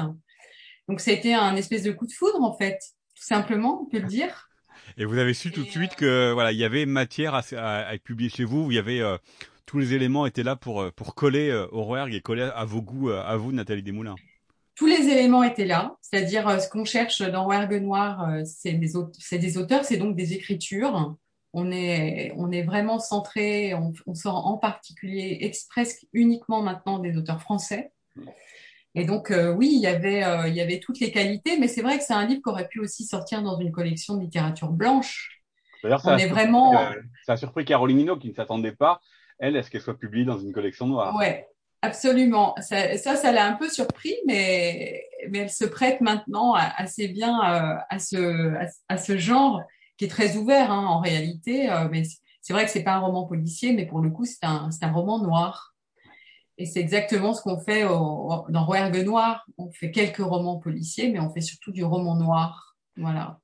Donc 0.88 1.00
ça 1.00 1.12
a 1.12 1.14
été 1.14 1.34
un 1.34 1.56
espèce 1.56 1.84
de 1.84 1.92
coup 1.92 2.06
de 2.06 2.12
foudre 2.12 2.42
en 2.42 2.56
fait, 2.56 2.78
tout 3.14 3.24
simplement, 3.24 3.82
on 3.82 3.86
peut 3.86 4.00
le 4.00 4.08
dire. 4.08 4.50
Et 4.98 5.04
vous 5.04 5.18
avez 5.18 5.34
su 5.34 5.50
tout 5.50 5.62
de 5.62 5.70
suite 5.70 5.94
que 5.94 6.32
voilà, 6.32 6.52
il 6.52 6.58
y 6.58 6.64
avait 6.64 6.84
matière 6.84 7.34
à, 7.34 7.42
à, 7.56 7.94
être 7.94 8.02
publié 8.02 8.28
chez 8.28 8.44
vous. 8.44 8.70
Il 8.70 8.74
y 8.74 8.78
avait 8.78 9.00
tous 9.66 9.78
les 9.78 9.94
éléments 9.94 10.26
étaient 10.26 10.42
là 10.42 10.56
pour 10.56 10.92
pour 10.92 11.14
coller 11.14 11.52
au 11.72 11.82
Rouergue 11.84 12.12
et 12.12 12.20
coller 12.20 12.50
à 12.54 12.64
vos 12.64 12.82
goûts, 12.82 13.10
à 13.10 13.36
vous, 13.36 13.52
Nathalie 13.52 13.82
Desmoulins 13.82 14.16
tous 14.74 14.86
les 14.86 15.08
éléments 15.08 15.42
étaient 15.42 15.66
là, 15.66 15.96
c'est-à-dire 16.00 16.48
euh, 16.48 16.58
ce 16.58 16.68
qu'on 16.68 16.84
cherche 16.84 17.22
dans 17.22 17.46
Wergue 17.48 17.80
Noir, 17.80 18.28
euh, 18.28 18.42
c'est 18.44 18.72
des, 18.72 18.92
des, 19.38 19.58
auteurs, 19.58 19.84
c'est 19.84 19.96
donc 19.96 20.16
des 20.16 20.32
écritures. 20.32 21.16
On 21.52 21.70
est, 21.70 22.32
on 22.36 22.50
est 22.50 22.62
vraiment 22.62 22.98
centré, 22.98 23.74
on, 23.74 23.92
on 24.06 24.14
sort 24.14 24.46
en 24.46 24.58
particulier 24.58 25.52
presque 25.70 26.04
uniquement 26.12 26.62
maintenant 26.62 26.98
des 26.98 27.16
auteurs 27.16 27.40
français. 27.40 27.92
Et 28.96 29.04
donc 29.04 29.30
euh, 29.30 29.52
oui, 29.52 29.70
il 29.72 29.80
y 29.80 29.86
avait, 29.86 30.24
il 30.48 30.54
y 30.54 30.60
avait 30.60 30.80
toutes 30.80 30.98
les 30.98 31.12
qualités, 31.12 31.56
mais 31.58 31.68
c'est 31.68 31.82
vrai 31.82 31.98
que 31.98 32.04
c'est 32.04 32.12
un 32.12 32.26
livre 32.26 32.42
qui 32.42 32.48
aurait 32.48 32.66
pu 32.66 32.80
aussi 32.80 33.04
sortir 33.04 33.42
dans 33.42 33.56
une 33.60 33.70
collection 33.70 34.16
de 34.16 34.22
littérature 34.22 34.70
blanche. 34.70 35.42
D'ailleurs, 35.84 36.00
ça, 36.00 36.16
est 36.16 36.26
vraiment... 36.26 36.72
ça 37.24 37.34
a 37.34 37.36
surpris 37.36 37.64
Caroline 37.64 38.00
Hino 38.00 38.16
qui 38.16 38.30
ne 38.30 38.34
s'attendait 38.34 38.72
pas, 38.72 39.00
elle, 39.38 39.56
à 39.56 39.62
ce 39.62 39.70
qu'elle 39.70 39.82
soit 39.82 39.98
publiée 39.98 40.24
dans 40.24 40.38
une 40.38 40.52
collection 40.52 40.86
noire? 40.86 41.14
Ouais, 41.14 41.46
Absolument. 41.84 42.54
Ça, 42.62 42.96
ça, 42.96 43.30
l'a 43.30 43.46
un 43.46 43.52
peu 43.52 43.68
surpris, 43.68 44.14
mais, 44.26 45.04
mais 45.28 45.40
elle 45.40 45.50
se 45.50 45.66
prête 45.66 46.00
maintenant 46.00 46.54
assez 46.54 47.08
bien 47.08 47.38
euh, 47.40 47.76
à, 47.90 47.98
ce, 47.98 48.54
à, 48.88 48.96
ce 48.96 49.18
genre 49.18 49.60
qui 49.98 50.06
est 50.06 50.08
très 50.08 50.38
ouvert 50.38 50.72
hein, 50.72 50.86
en 50.86 51.00
réalité. 51.00 51.70
Euh, 51.70 51.88
mais 51.90 52.04
c'est 52.40 52.54
vrai 52.54 52.64
que 52.64 52.70
c'est 52.70 52.84
pas 52.84 52.94
un 52.94 53.00
roman 53.00 53.26
policier, 53.26 53.74
mais 53.74 53.84
pour 53.84 54.00
le 54.00 54.08
coup, 54.08 54.24
c'est 54.24 54.44
un, 54.44 54.70
un 54.80 54.92
roman 54.92 55.18
noir. 55.18 55.74
Et 56.56 56.64
c'est 56.64 56.80
exactement 56.80 57.34
ce 57.34 57.42
qu'on 57.42 57.60
fait 57.60 57.82
dans 57.82 58.64
Rouergue 58.64 59.04
Noir. 59.04 59.44
On 59.58 59.70
fait 59.70 59.90
quelques 59.90 60.24
romans 60.24 60.58
policiers, 60.58 61.10
mais 61.10 61.20
on 61.20 61.30
fait 61.30 61.42
surtout 61.42 61.70
du 61.70 61.84
roman 61.84 62.14
noir. 62.14 62.76
Voilà. 62.96 63.40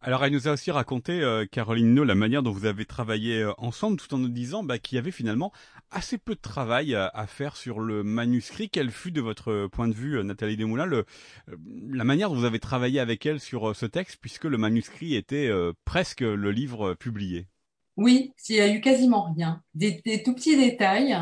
Alors, 0.00 0.24
elle 0.24 0.32
nous 0.32 0.46
a 0.46 0.52
aussi 0.52 0.70
raconté, 0.70 1.20
euh, 1.22 1.44
Caroline 1.44 1.92
No, 1.92 2.04
la 2.04 2.14
manière 2.14 2.44
dont 2.44 2.52
vous 2.52 2.66
avez 2.66 2.84
travaillé 2.84 3.42
euh, 3.42 3.52
ensemble, 3.58 3.96
tout 3.96 4.14
en 4.14 4.18
nous 4.18 4.28
disant 4.28 4.62
bah, 4.62 4.78
qu'il 4.78 4.94
y 4.94 4.98
avait 4.98 5.10
finalement 5.10 5.52
assez 5.90 6.18
peu 6.18 6.36
de 6.36 6.40
travail 6.40 6.94
à, 6.94 7.26
faire 7.26 7.56
sur 7.56 7.80
le 7.80 8.04
manuscrit. 8.04 8.70
Quel 8.70 8.92
fut, 8.92 9.10
de 9.10 9.20
votre 9.20 9.66
point 9.66 9.88
de 9.88 9.94
vue, 9.94 10.18
euh, 10.18 10.22
Nathalie 10.22 10.56
Desmoulins, 10.56 10.86
le, 10.86 11.04
la 11.90 12.04
manière 12.04 12.28
dont 12.28 12.36
vous 12.36 12.44
avez 12.44 12.60
travaillé 12.60 13.00
avec 13.00 13.26
elle 13.26 13.40
sur 13.40 13.74
ce 13.74 13.86
texte, 13.86 14.18
puisque 14.20 14.44
le 14.44 14.56
manuscrit 14.56 15.16
était 15.16 15.50
presque 15.84 16.20
le 16.20 16.50
livre 16.52 16.94
publié? 16.94 17.48
Oui, 17.96 18.32
il 18.48 18.56
y 18.56 18.60
a 18.60 18.72
eu 18.72 18.80
quasiment 18.80 19.32
rien. 19.32 19.62
Des, 19.74 20.00
des 20.04 20.22
tout 20.22 20.34
petits 20.34 20.56
détails, 20.56 21.16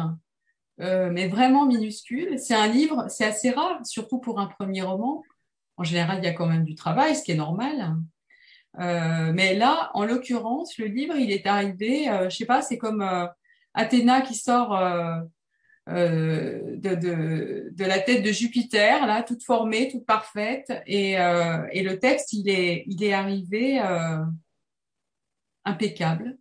mais 0.79 1.29
vraiment 1.29 1.65
minuscule. 1.65 2.39
C'est 2.39 2.55
un 2.55 2.67
livre, 2.67 3.07
c'est 3.09 3.25
assez 3.25 3.51
rare, 3.51 3.81
surtout 3.87 4.19
pour 4.19 4.39
un 4.39 4.47
premier 4.47 4.83
roman. 4.83 5.23
En 5.79 5.85
général, 5.85 6.19
il 6.19 6.25
y 6.25 6.29
a 6.29 6.35
quand 6.35 6.47
même 6.47 6.65
du 6.65 6.75
travail, 6.75 7.15
ce 7.15 7.23
qui 7.23 7.33
est 7.33 7.37
normal. 7.37 7.97
Mais 8.79 9.55
là, 9.55 9.91
en 9.95 10.05
l'occurrence, 10.05 10.79
le 10.79 10.87
livre, 10.87 11.17
il 11.17 11.31
est 11.31 11.47
arrivé, 11.47 12.09
je 12.29 12.35
sais 12.35 12.47
pas, 12.47 12.63
c'est 12.63 12.79
comme 12.79 13.07
Athéna 13.75 14.21
qui 14.21 14.35
sort 14.35 14.75
euh, 15.89 16.77
de, 16.77 16.95
de, 16.97 17.69
de, 17.73 17.85
la 17.85 18.01
tête 18.01 18.25
de 18.25 18.33
Jupiter, 18.33 19.07
là, 19.07 19.23
toute 19.23 19.45
formée, 19.45 19.89
toute 19.89 20.05
parfaite. 20.05 20.73
Et, 20.87 21.19
euh, 21.19 21.65
et 21.73 21.83
le 21.83 21.99
texte, 21.99 22.33
il 22.33 22.49
est, 22.49 22.85
il 22.89 23.05
est 23.05 23.13
arrivé 23.13 23.81
euh, 23.81 24.19
impeccable. 25.65 26.39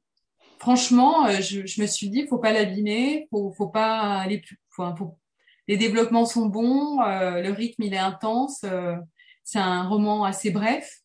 Franchement, 0.60 1.28
euh, 1.28 1.42
je, 1.42 1.66
je, 1.66 1.82
me 1.82 1.86
suis 1.88 2.10
dit, 2.10 2.26
faut 2.28 2.40
pas 2.40 2.54
l'abîmer, 2.54 3.28
faut, 3.30 3.52
faut 3.52 3.68
pas 3.68 4.20
aller 4.20 4.40
plus. 4.40 4.60
Faut, 4.70 4.96
faut, 4.96 5.18
les 5.68 5.78
développements 5.78 6.26
sont 6.26 6.48
bons, 6.48 7.02
euh, 7.02 7.42
le 7.42 7.52
rythme 7.52 7.84
il 7.84 7.94
est 7.94 7.98
intense. 7.98 8.66
c'est 9.44 9.60
un 9.60 9.88
roman 9.88 10.24
assez 10.24 10.50
bref, 10.52 11.02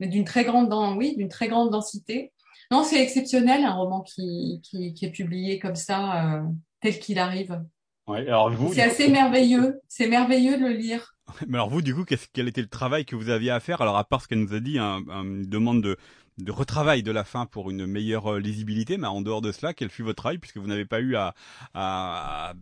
mais 0.00 0.08
d'une 0.08 0.24
très 0.24 0.44
grande, 0.44 0.72
oui, 0.96 1.16
d'une 1.16 1.28
très 1.28 1.48
grande 1.48 1.70
densité. 1.70 2.32
Non, 2.70 2.82
c'est 2.82 3.02
exceptionnel, 3.02 3.64
un 3.64 3.74
roman 3.74 4.00
qui, 4.00 4.60
qui, 4.62 4.92
qui, 4.92 5.04
est 5.04 5.10
publié 5.10 5.58
comme 5.58 5.76
ça 5.76 6.42
tel 6.80 6.98
qu'il 6.98 7.18
arrive. 7.18 7.62
alors 8.08 8.50
vous, 8.50 8.72
c'est 8.72 8.82
assez 8.82 9.08
merveilleux. 9.08 9.80
C'est 9.88 10.08
merveilleux 10.08 10.56
de 10.56 10.62
le 10.62 10.72
lire. 10.72 11.14
Mais 11.48 11.58
alors 11.58 11.70
vous, 11.70 11.82
du 11.82 11.94
coup, 11.94 12.04
quel 12.32 12.48
était 12.48 12.62
le 12.62 12.68
travail 12.68 13.04
que 13.04 13.16
vous 13.16 13.30
aviez 13.30 13.50
à 13.50 13.60
faire? 13.60 13.80
Alors 13.80 13.96
à 13.96 14.04
part 14.04 14.22
ce 14.22 14.28
qu'elle 14.28 14.40
nous 14.40 14.54
a 14.54 14.60
dit, 14.60 14.78
un, 14.78 15.02
une 15.08 15.46
demande 15.46 15.82
de, 15.82 15.96
de 16.38 16.52
retravail 16.52 17.02
de 17.02 17.12
la 17.12 17.24
fin 17.24 17.46
pour 17.46 17.70
une 17.70 17.86
meilleure 17.86 18.34
euh, 18.34 18.40
lisibilité, 18.40 18.98
mais 18.98 19.06
en 19.06 19.20
dehors 19.20 19.40
de 19.40 19.52
cela, 19.52 19.74
quel 19.74 19.90
fut 19.90 20.02
votre 20.02 20.16
travail 20.22 20.38
puisque 20.38 20.58
vous 20.58 20.66
n'avez 20.66 20.84
pas 20.84 21.00
eu 21.00 21.16
à, 21.16 21.34
à, 21.74 22.54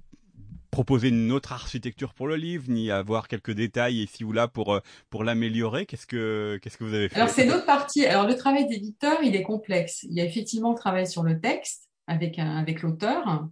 proposer 0.74 1.10
une 1.10 1.30
autre 1.30 1.52
architecture 1.52 2.14
pour 2.14 2.26
le 2.26 2.34
livre, 2.34 2.64
ni 2.68 2.90
avoir 2.90 3.28
quelques 3.28 3.52
détails 3.52 4.02
ici 4.02 4.24
ou 4.24 4.32
là 4.32 4.48
pour 4.48 4.74
euh, 4.74 4.80
pour 5.08 5.22
l'améliorer. 5.22 5.86
Qu'est-ce 5.86 6.06
que 6.06 6.58
qu'est-ce 6.60 6.76
que 6.76 6.82
vous 6.82 6.94
avez 6.94 7.08
fait 7.08 7.14
Alors 7.14 7.28
c'est 7.28 7.46
l'autre 7.46 7.64
partie. 7.64 8.04
Alors 8.04 8.26
le 8.26 8.34
travail 8.34 8.66
d'éditeur, 8.66 9.22
il 9.22 9.36
est 9.36 9.44
complexe. 9.44 10.02
Il 10.02 10.14
y 10.14 10.20
a 10.20 10.24
effectivement 10.24 10.72
le 10.72 10.76
travail 10.76 11.06
sur 11.06 11.22
le 11.22 11.40
texte 11.40 11.88
avec 12.08 12.40
un, 12.40 12.56
avec 12.56 12.82
l'auteur 12.82 13.46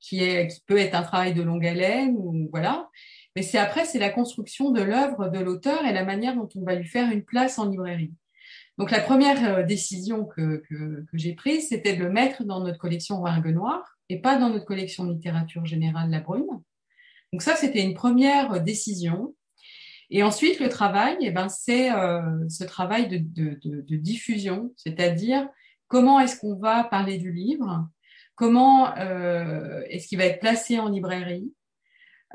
qui, 0.00 0.24
est, 0.24 0.48
qui 0.48 0.60
peut 0.66 0.78
être 0.78 0.96
un 0.96 1.02
travail 1.02 1.34
de 1.34 1.42
longue 1.42 1.64
haleine 1.64 2.16
ou 2.18 2.48
voilà. 2.50 2.88
Mais 3.36 3.42
c'est 3.42 3.58
après, 3.58 3.84
c'est 3.84 4.00
la 4.00 4.10
construction 4.10 4.72
de 4.72 4.82
l'œuvre 4.82 5.28
de 5.28 5.38
l'auteur 5.38 5.86
et 5.86 5.92
la 5.92 6.04
manière 6.04 6.34
dont 6.34 6.48
on 6.56 6.64
va 6.64 6.74
lui 6.74 6.88
faire 6.88 7.12
une 7.12 7.22
place 7.22 7.60
en 7.60 7.68
librairie. 7.68 8.12
Donc 8.76 8.90
la 8.90 9.00
première 9.00 9.58
euh, 9.58 9.62
décision 9.62 10.24
que, 10.24 10.64
que, 10.68 11.04
que 11.04 11.16
j'ai 11.16 11.34
prise, 11.34 11.68
c'était 11.68 11.94
de 11.94 12.02
le 12.02 12.10
mettre 12.10 12.42
dans 12.42 12.58
notre 12.58 12.78
collection 12.78 13.18
Rouergue 13.18 13.54
Noir 13.54 13.99
et 14.10 14.20
pas 14.20 14.36
dans 14.36 14.50
notre 14.50 14.66
collection 14.66 15.04
littérature 15.04 15.64
générale 15.64 16.10
La 16.10 16.20
Brune. 16.20 16.46
Donc 17.32 17.42
ça, 17.42 17.54
c'était 17.54 17.82
une 17.82 17.94
première 17.94 18.60
décision. 18.60 19.34
Et 20.10 20.24
ensuite, 20.24 20.58
le 20.58 20.68
travail, 20.68 21.16
eh 21.20 21.30
ben, 21.30 21.48
c'est 21.48 21.92
euh, 21.92 22.20
ce 22.48 22.64
travail 22.64 23.06
de, 23.06 23.18
de, 23.18 23.58
de, 23.62 23.80
de 23.82 23.96
diffusion, 23.96 24.72
c'est-à-dire 24.76 25.48
comment 25.86 26.18
est-ce 26.18 26.40
qu'on 26.40 26.56
va 26.56 26.84
parler 26.84 27.16
du 27.18 27.32
livre, 27.32 27.88
Comment 28.34 28.96
euh, 28.96 29.82
est-ce 29.90 30.08
qu'il 30.08 30.16
va 30.16 30.24
être 30.24 30.40
placé 30.40 30.78
en 30.78 30.88
librairie 30.88 31.52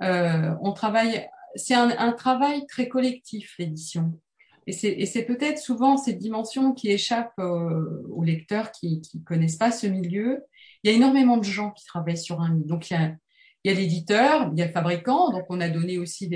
euh, 0.03 0.53
On 0.61 0.71
travaille, 0.71 1.27
c'est 1.55 1.73
un, 1.73 2.11
travail 2.11 2.67
très 2.67 2.87
collectif 2.87 3.55
l'édition, 3.57 4.13
et 4.67 4.71
c'est 4.71 5.23
peut-être 5.23 5.57
souvent 5.57 5.97
cette 5.97 6.19
dimension 6.19 6.73
qui 6.73 6.89
échappe 6.89 7.33
aux 7.39 8.23
lecteurs 8.23 8.71
qui 8.71 9.01
ne 9.15 9.23
connaissent 9.23 9.57
pas 9.57 9.71
ce 9.71 9.87
milieu. 9.87 10.43
Il 10.85 10.91
y 10.91 10.93
a 10.93 10.97
énormément 10.97 11.37
de 11.37 11.43
gens 11.43 11.71
qui 11.71 11.83
travaillent 11.83 12.15
sur 12.15 12.41
un 12.41 12.53
livre. 12.53 12.67
Donc 12.67 12.91
il 12.91 12.93
y 12.93 13.69
a, 13.71 13.73
l'éditeur, 13.73 14.51
il 14.53 14.59
y 14.59 14.61
a 14.61 14.67
le 14.67 14.71
fabricant, 14.71 15.31
donc 15.31 15.45
on 15.49 15.59
a 15.59 15.67
donné 15.67 15.97
aussi 15.97 16.29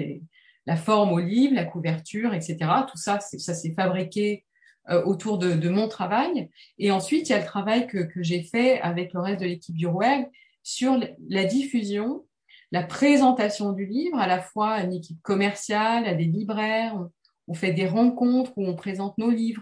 la 0.66 0.76
forme 0.76 1.14
au 1.14 1.20
livre, 1.20 1.54
la 1.54 1.66
couverture, 1.66 2.34
etc. 2.34 2.58
Tout 2.90 2.98
ça, 2.98 3.20
ça 3.20 3.54
s'est 3.54 3.76
fabriqué 3.76 4.46
euh, 4.90 5.04
autour 5.04 5.38
de, 5.38 5.70
mon 5.70 5.88
travail. 5.88 6.50
Et 6.80 6.90
ensuite, 6.90 7.30
il 7.30 7.34
y 7.34 7.36
a 7.36 7.40
le 7.42 7.46
travail 7.46 7.86
que, 7.86 8.10
j'ai 8.22 8.42
fait 8.42 8.82
avec 8.82 9.14
le 9.14 9.20
reste 9.20 9.40
de 9.40 9.46
l'équipe 9.46 9.76
du 9.76 9.86
ROEG 9.86 10.28
sur 10.64 11.00
la 11.28 11.44
diffusion, 11.44 12.26
la 12.72 12.82
présentation 12.82 13.72
du 13.72 13.86
livre, 13.86 14.18
à 14.18 14.26
la 14.26 14.42
fois 14.42 14.72
à 14.72 14.84
une 14.84 14.94
équipe 14.94 15.22
commerciale, 15.22 16.08
à 16.08 16.16
des 16.16 16.26
libraires. 16.26 17.00
On, 17.48 17.54
fait 17.54 17.72
des 17.72 17.86
rencontres 17.86 18.54
où 18.58 18.66
on 18.66 18.76
présente 18.76 19.16
nos 19.20 19.30
livres. 19.30 19.62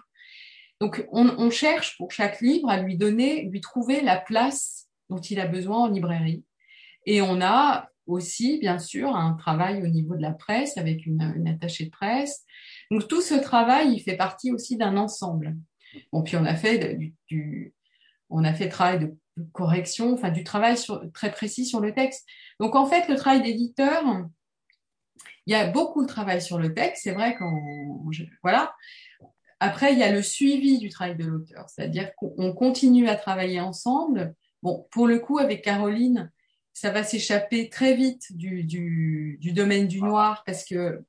Donc, 0.79 1.05
on, 1.11 1.27
on, 1.27 1.49
cherche 1.49 1.97
pour 1.97 2.09
chaque 2.11 2.39
livre 2.39 2.69
à 2.69 2.77
lui 2.81 2.95
donner, 2.95 3.43
lui 3.43 3.59
trouver 3.59 3.99
la 3.99 4.15
place 4.15 4.76
dont 5.09 5.19
il 5.19 5.39
a 5.39 5.47
besoin 5.47 5.83
en 5.83 5.87
librairie. 5.87 6.43
Et 7.05 7.21
on 7.21 7.41
a 7.41 7.89
aussi, 8.05 8.57
bien 8.59 8.79
sûr, 8.79 9.15
un 9.15 9.33
travail 9.33 9.81
au 9.83 9.87
niveau 9.87 10.15
de 10.15 10.21
la 10.21 10.31
presse 10.31 10.77
avec 10.77 11.05
une, 11.05 11.47
attachée 11.47 11.85
de 11.85 11.91
presse, 11.91 12.45
donc 12.89 13.07
tout 13.07 13.21
ce 13.21 13.35
travail, 13.35 13.93
il 13.93 13.99
fait 13.99 14.15
partie 14.15 14.51
aussi 14.51 14.77
d'un 14.77 14.97
ensemble. 14.97 15.55
Bon, 16.11 16.23
puis 16.23 16.37
on 16.37 16.45
a 16.45 16.55
fait 16.55 16.97
du, 17.27 17.73
on 18.29 18.43
a 18.43 18.53
fait 18.53 18.69
travail 18.69 18.99
de 18.99 19.17
correction, 19.51 20.13
enfin 20.13 20.31
du 20.31 20.43
travail 20.43 20.75
très 21.13 21.31
précis 21.31 21.65
sur 21.65 21.79
le 21.79 21.93
texte. 21.93 22.25
Donc 22.59 22.75
en 22.75 22.85
fait, 22.85 23.07
le 23.07 23.15
travail 23.15 23.41
d'éditeur, 23.41 24.03
il 25.45 25.51
y 25.51 25.55
a 25.55 25.67
beaucoup 25.67 26.01
de 26.01 26.07
travail 26.07 26.41
sur 26.41 26.59
le 26.59 26.73
texte. 26.73 27.03
C'est 27.03 27.13
vrai 27.13 27.35
qu'on, 27.35 28.09
voilà. 28.43 28.73
Après, 29.59 29.93
il 29.93 29.99
y 29.99 30.03
a 30.03 30.11
le 30.11 30.21
suivi 30.21 30.77
du 30.77 30.89
travail 30.89 31.15
de 31.15 31.25
l'auteur, 31.25 31.67
c'est-à-dire 31.69 32.11
qu'on 32.15 32.53
continue 32.53 33.07
à 33.07 33.15
travailler 33.15 33.59
ensemble. 33.59 34.35
Bon, 34.63 34.87
pour 34.91 35.07
le 35.07 35.19
coup, 35.19 35.39
avec 35.39 35.63
Caroline, 35.63 36.31
ça 36.73 36.91
va 36.91 37.03
s'échapper 37.03 37.69
très 37.69 37.95
vite 37.95 38.35
du, 38.35 38.63
du, 38.63 39.37
du 39.41 39.51
domaine 39.51 39.87
du 39.87 40.01
noir 40.01 40.43
parce 40.45 40.63
que 40.63 41.03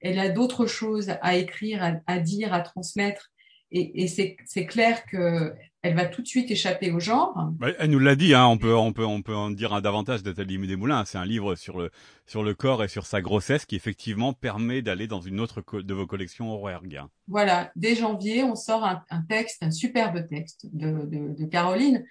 elle 0.00 0.18
a 0.20 0.28
d'autres 0.28 0.66
choses 0.66 1.10
à 1.22 1.36
écrire, 1.36 2.00
à, 2.06 2.18
dire, 2.20 2.54
à 2.54 2.60
transmettre. 2.60 3.30
Et, 3.72 4.04
et 4.04 4.08
c'est 4.08 4.66
clair 4.66 5.04
que 5.06 5.52
elle 5.82 5.94
va 5.94 6.06
tout 6.06 6.22
de 6.22 6.26
suite 6.26 6.50
échapper 6.50 6.90
au 6.90 6.98
genre. 6.98 7.52
elle 7.78 7.90
nous 7.90 7.98
l'a 7.98 8.16
dit, 8.16 8.34
hein, 8.34 8.46
on 8.46 8.58
peut 8.58 8.74
on 8.74 8.92
peut 8.92 9.04
on 9.04 9.22
peut 9.22 9.34
en 9.34 9.50
dire 9.50 9.72
un 9.72 9.80
davantage 9.80 10.22
d'Atelier 10.22 10.58
des 10.66 10.76
Moulins. 10.76 11.04
C'est 11.04 11.18
un 11.18 11.24
livre 11.24 11.54
sur 11.54 11.78
le 11.78 11.90
sur 12.26 12.42
le 12.42 12.54
corps 12.54 12.82
et 12.82 12.88
sur 12.88 13.06
sa 13.06 13.20
grossesse 13.20 13.64
qui 13.64 13.76
effectivement 13.76 14.32
permet 14.32 14.82
d'aller 14.82 15.06
dans 15.06 15.20
une 15.20 15.40
autre 15.40 15.62
de 15.80 15.94
vos 15.94 16.06
collections 16.06 16.50
horaires. 16.50 16.82
Voilà, 17.28 17.70
dès 17.76 17.94
janvier, 17.94 18.42
on 18.42 18.56
sort 18.56 18.84
un, 18.84 19.04
un 19.10 19.22
texte, 19.22 19.62
un 19.62 19.70
superbe 19.70 20.26
texte 20.26 20.66
de, 20.72 21.06
de, 21.06 21.34
de 21.38 21.46
Caroline, 21.46 22.04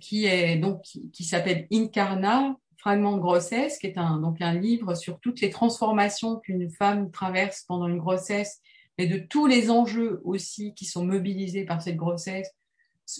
qui 0.00 0.26
est 0.26 0.56
donc 0.56 0.82
qui, 0.82 1.24
s'appelle 1.24 1.66
Incarna, 1.72 2.56
Fragment 2.78 3.16
de 3.16 3.20
grossesse, 3.20 3.78
qui 3.78 3.86
est 3.88 3.98
un, 3.98 4.20
donc 4.20 4.40
un 4.40 4.54
livre 4.54 4.94
sur 4.94 5.18
toutes 5.18 5.40
les 5.40 5.50
transformations 5.50 6.36
qu'une 6.36 6.70
femme 6.70 7.10
traverse 7.10 7.64
pendant 7.66 7.88
une 7.88 7.98
grossesse, 7.98 8.60
et 8.98 9.06
de 9.06 9.18
tous 9.18 9.46
les 9.46 9.70
enjeux 9.70 10.20
aussi 10.24 10.72
qui 10.74 10.84
sont 10.84 11.04
mobilisés 11.04 11.64
par 11.64 11.82
cette 11.82 11.96
grossesse 11.96 12.50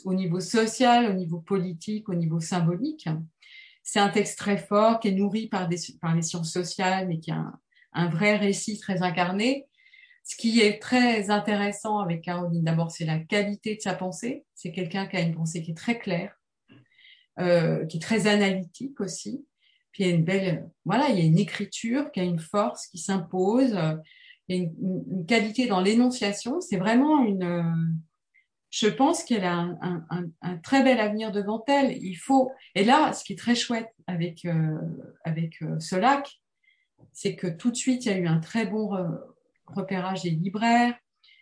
au 0.05 0.15
niveau 0.15 0.41
social, 0.41 1.11
au 1.11 1.15
niveau 1.15 1.39
politique, 1.39 2.09
au 2.09 2.15
niveau 2.15 2.41
symbolique. 2.41 3.09
C'est 3.83 4.01
un 4.01 4.09
texte 4.09 4.39
très 4.39 4.57
fort 4.57 5.01
qui 5.01 5.09
est 5.09 5.12
nourri 5.12 5.49
par, 5.49 5.69
des, 5.69 5.79
par 6.01 6.15
les 6.15 6.23
sciences 6.23 6.53
sociales, 6.53 7.09
mais 7.09 7.19
qui 7.19 7.31
a 7.31 7.37
un, 7.37 7.61
un 7.97 8.09
vrai 8.09 8.37
récit 8.37 8.79
très 8.79 9.03
incarné. 9.03 9.67
Ce 10.25 10.37
qui 10.37 10.61
est 10.61 10.81
très 10.81 11.31
intéressant 11.31 11.99
avec 11.99 12.23
Caroline, 12.23 12.65
d'abord, 12.65 12.91
c'est 12.91 13.05
la 13.05 13.19
qualité 13.19 13.77
de 13.77 13.81
sa 13.81 13.95
pensée. 13.95 14.45
C'est 14.55 14.73
quelqu'un 14.73 15.07
qui 15.07 15.17
a 15.17 15.21
une 15.21 15.35
pensée 15.35 15.62
qui 15.62 15.71
est 15.71 15.77
très 15.77 15.99
claire, 15.99 16.37
euh, 17.38 17.85
qui 17.87 17.99
est 17.99 18.01
très 18.01 18.27
analytique 18.27 19.01
aussi, 19.01 19.44
puis 19.92 20.05
il 20.05 20.09
y 20.09 20.12
a 20.12 20.14
une 20.14 20.25
belle, 20.25 20.68
voilà, 20.85 21.09
il 21.11 21.18
y 21.18 21.20
a 21.20 21.25
une 21.25 21.38
écriture 21.38 22.11
qui 22.11 22.20
a 22.20 22.22
une 22.22 22.38
force 22.38 22.87
qui 22.87 22.99
s'impose, 22.99 23.77
une, 24.49 25.25
qualité 25.27 25.66
dans 25.66 25.81
l'énonciation. 25.81 26.61
C'est 26.61 26.77
vraiment 26.77 27.25
une, 27.25 27.99
je 28.70 28.88
pense 28.88 29.25
qu'elle 29.25 29.44
a 29.44 29.68
un, 29.81 30.57
très 30.62 30.83
bel 30.83 31.01
avenir 31.01 31.33
devant 31.33 31.64
elle. 31.66 31.96
Il 32.03 32.16
faut, 32.16 32.53
et 32.75 32.85
là, 32.85 33.12
ce 33.12 33.25
qui 33.25 33.33
est 33.33 33.37
très 33.37 33.55
chouette 33.55 33.92
avec 34.07 34.44
euh, 34.44 34.79
avec 35.25 35.62
euh, 35.62 35.79
ce 35.81 35.96
lac, 35.96 36.40
c'est 37.12 37.37
que 37.37 37.46
tout 37.46 37.70
de 37.70 37.77
suite 37.77 38.05
il 38.05 38.12
y 38.12 38.14
a 38.14 38.18
eu 38.18 38.27
un 38.27 38.38
très 38.38 38.66
bon 38.66 38.90
repérage 39.66 40.22
des 40.22 40.31
libraires. 40.31 40.94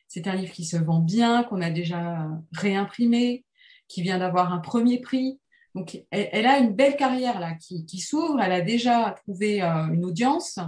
C'est 0.08 0.28
un 0.28 0.34
livre 0.34 0.52
qui 0.52 0.64
se 0.64 0.76
vend 0.76 1.00
bien, 1.00 1.42
qu'on 1.44 1.60
a 1.60 1.70
déjà 1.70 2.28
réimprimé, 2.52 3.44
qui 3.88 4.02
vient 4.02 4.18
d'avoir 4.18 4.52
un 4.52 4.58
premier 4.58 5.00
prix. 5.00 5.40
Donc, 5.74 5.98
elle, 6.10 6.46
a 6.46 6.58
une 6.58 6.72
belle 6.72 6.96
carrière 6.96 7.40
là 7.40 7.54
qui, 7.54 7.84
qui 7.84 7.98
s'ouvre. 7.98 8.40
Elle 8.40 8.52
a 8.52 8.60
déjà 8.60 9.14
trouvé 9.24 9.62
euh, 9.62 9.88
une 9.88 10.04
audience 10.04 10.58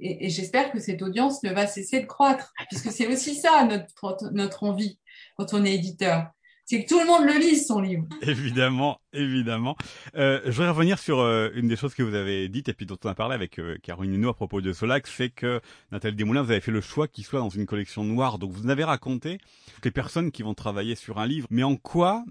et, 0.00 0.26
et 0.26 0.30
j'espère 0.30 0.70
que 0.70 0.80
cette 0.80 1.02
audience 1.02 1.42
ne 1.42 1.52
va 1.52 1.66
cesser 1.66 2.00
de 2.00 2.06
croître, 2.06 2.52
puisque 2.68 2.90
c'est 2.90 3.06
aussi 3.06 3.34
ça 3.34 3.64
notre, 3.64 4.32
notre 4.32 4.64
envie 4.64 4.98
quand 5.36 5.54
on 5.54 5.64
est 5.64 5.74
éditeur. 5.74 6.28
C'est 6.64 6.84
que 6.84 6.88
tout 6.88 7.00
le 7.00 7.06
monde 7.06 7.24
le 7.24 7.38
lise, 7.38 7.66
son 7.66 7.80
livre. 7.80 8.04
Évidemment, 8.20 9.00
évidemment. 9.14 9.74
Euh, 10.16 10.42
je 10.44 10.50
voudrais 10.50 10.68
revenir 10.68 10.98
sur 10.98 11.18
euh, 11.18 11.48
une 11.54 11.66
des 11.66 11.76
choses 11.76 11.94
que 11.94 12.02
vous 12.02 12.14
avez 12.14 12.46
dites 12.50 12.68
et 12.68 12.74
puis 12.74 12.84
dont 12.84 12.98
on 13.04 13.08
a 13.08 13.14
parlé 13.14 13.34
avec 13.34 13.58
euh, 13.58 13.78
Caroline 13.82 14.14
Huneau 14.14 14.28
à 14.28 14.34
propos 14.34 14.60
de 14.60 14.74
Solac, 14.74 15.06
c'est 15.06 15.30
que 15.30 15.62
Nathalie 15.92 16.14
Desmoulins, 16.14 16.42
vous 16.42 16.50
avez 16.50 16.60
fait 16.60 16.70
le 16.70 16.82
choix 16.82 17.08
qu'il 17.08 17.24
soit 17.24 17.40
dans 17.40 17.48
une 17.48 17.64
collection 17.64 18.04
noire. 18.04 18.38
Donc 18.38 18.52
vous 18.52 18.68
avez 18.68 18.84
raconté 18.84 19.38
les 19.82 19.90
personnes 19.90 20.30
qui 20.30 20.42
vont 20.42 20.52
travailler 20.52 20.94
sur 20.94 21.18
un 21.18 21.26
livre. 21.26 21.46
Mais 21.50 21.62
en 21.62 21.76
quoi 21.76 22.22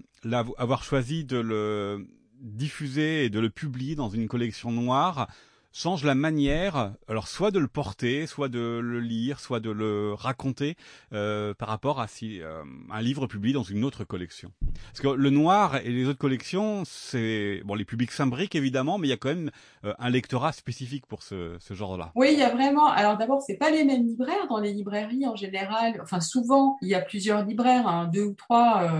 avoir 0.56 0.84
choisi 0.84 1.24
de 1.24 1.38
le 1.38 2.06
diffuser 2.40 3.24
et 3.24 3.30
de 3.30 3.40
le 3.40 3.50
publier 3.50 3.94
dans 3.94 4.08
une 4.08 4.28
collection 4.28 4.70
noire 4.72 5.28
change 5.72 6.04
la 6.04 6.14
manière, 6.14 6.94
alors 7.08 7.28
soit 7.28 7.50
de 7.50 7.58
le 7.58 7.68
porter, 7.68 8.26
soit 8.26 8.48
de 8.48 8.80
le 8.82 9.00
lire, 9.00 9.38
soit 9.38 9.60
de 9.60 9.70
le 9.70 10.12
raconter 10.14 10.76
euh, 11.12 11.54
par 11.54 11.68
rapport 11.68 12.00
à 12.00 12.08
si 12.08 12.40
euh, 12.40 12.62
un 12.90 13.00
livre 13.00 13.26
publié 13.26 13.54
dans 13.54 13.62
une 13.62 13.84
autre 13.84 14.04
collection. 14.04 14.50
Parce 14.86 15.00
que 15.00 15.08
le 15.08 15.30
noir 15.30 15.76
et 15.76 15.90
les 15.90 16.06
autres 16.06 16.18
collections, 16.18 16.82
c'est 16.84 17.62
bon, 17.64 17.74
les 17.74 17.84
publics 17.84 18.10
s'imbriquent 18.10 18.56
évidemment, 18.56 18.98
mais 18.98 19.08
il 19.08 19.10
y 19.10 19.14
a 19.14 19.16
quand 19.16 19.28
même 19.28 19.50
euh, 19.84 19.94
un 19.98 20.10
lectorat 20.10 20.52
spécifique 20.52 21.06
pour 21.06 21.22
ce, 21.22 21.56
ce 21.60 21.74
genre-là. 21.74 22.12
Oui, 22.14 22.30
il 22.32 22.38
y 22.38 22.42
a 22.42 22.50
vraiment. 22.50 22.88
Alors 22.88 23.16
d'abord, 23.16 23.42
c'est 23.42 23.56
pas 23.56 23.70
les 23.70 23.84
mêmes 23.84 24.06
libraires 24.06 24.48
dans 24.48 24.58
les 24.58 24.72
librairies 24.72 25.26
en 25.26 25.36
général. 25.36 26.00
Enfin, 26.02 26.20
souvent, 26.20 26.76
il 26.82 26.88
y 26.88 26.94
a 26.94 27.00
plusieurs 27.00 27.44
libraires, 27.44 27.86
hein, 27.86 28.10
deux 28.12 28.24
ou 28.24 28.34
trois, 28.34 28.90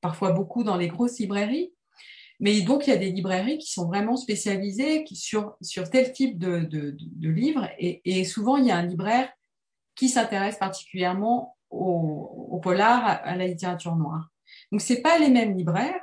parfois 0.00 0.32
beaucoup 0.32 0.64
dans 0.64 0.76
les 0.76 0.88
grosses 0.88 1.18
librairies. 1.18 1.72
Mais 2.42 2.60
donc, 2.62 2.88
il 2.88 2.90
y 2.90 2.92
a 2.92 2.96
des 2.96 3.12
librairies 3.12 3.58
qui 3.58 3.70
sont 3.70 3.86
vraiment 3.86 4.16
spécialisées 4.16 5.04
sur, 5.12 5.54
sur 5.62 5.88
tel 5.88 6.12
type 6.12 6.38
de, 6.38 6.58
de, 6.58 7.28
livres. 7.28 7.68
Et, 7.78 8.24
souvent, 8.24 8.56
il 8.56 8.66
y 8.66 8.72
a 8.72 8.76
un 8.76 8.84
libraire 8.84 9.30
qui 9.94 10.08
s'intéresse 10.08 10.58
particulièrement 10.58 11.56
au, 11.70 12.48
au, 12.50 12.58
polar, 12.58 13.20
à 13.22 13.36
la 13.36 13.46
littérature 13.46 13.94
noire. 13.94 14.28
Donc, 14.72 14.80
c'est 14.80 15.02
pas 15.02 15.18
les 15.18 15.30
mêmes 15.30 15.56
libraires. 15.56 16.00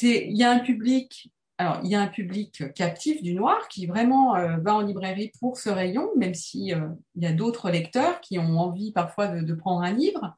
Il 0.00 0.34
y 0.34 0.42
a 0.42 0.50
un 0.50 0.60
public, 0.60 1.30
alors, 1.58 1.80
il 1.84 1.90
y 1.90 1.94
a 1.94 2.00
un 2.00 2.08
public 2.08 2.72
captif 2.72 3.22
du 3.22 3.34
noir 3.34 3.68
qui 3.68 3.84
vraiment 3.84 4.36
euh, 4.36 4.56
va 4.56 4.74
en 4.74 4.80
librairie 4.80 5.32
pour 5.38 5.58
ce 5.58 5.68
rayon, 5.68 6.08
même 6.16 6.34
si 6.34 6.72
euh, 6.72 6.88
y 7.14 7.26
a 7.26 7.32
d'autres 7.32 7.70
lecteurs 7.70 8.22
qui 8.22 8.38
ont 8.38 8.58
envie 8.58 8.90
parfois 8.90 9.26
de, 9.26 9.42
de 9.42 9.54
prendre 9.54 9.82
un 9.82 9.92
livre. 9.92 10.34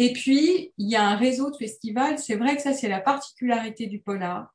Et 0.00 0.12
puis, 0.12 0.72
il 0.78 0.88
y 0.88 0.94
a 0.94 1.02
un 1.02 1.16
réseau 1.16 1.50
de 1.50 1.56
festivals. 1.56 2.20
C'est 2.20 2.36
vrai 2.36 2.54
que 2.54 2.62
ça, 2.62 2.72
c'est 2.72 2.86
la 2.86 3.00
particularité 3.00 3.88
du 3.88 3.98
polar. 3.98 4.54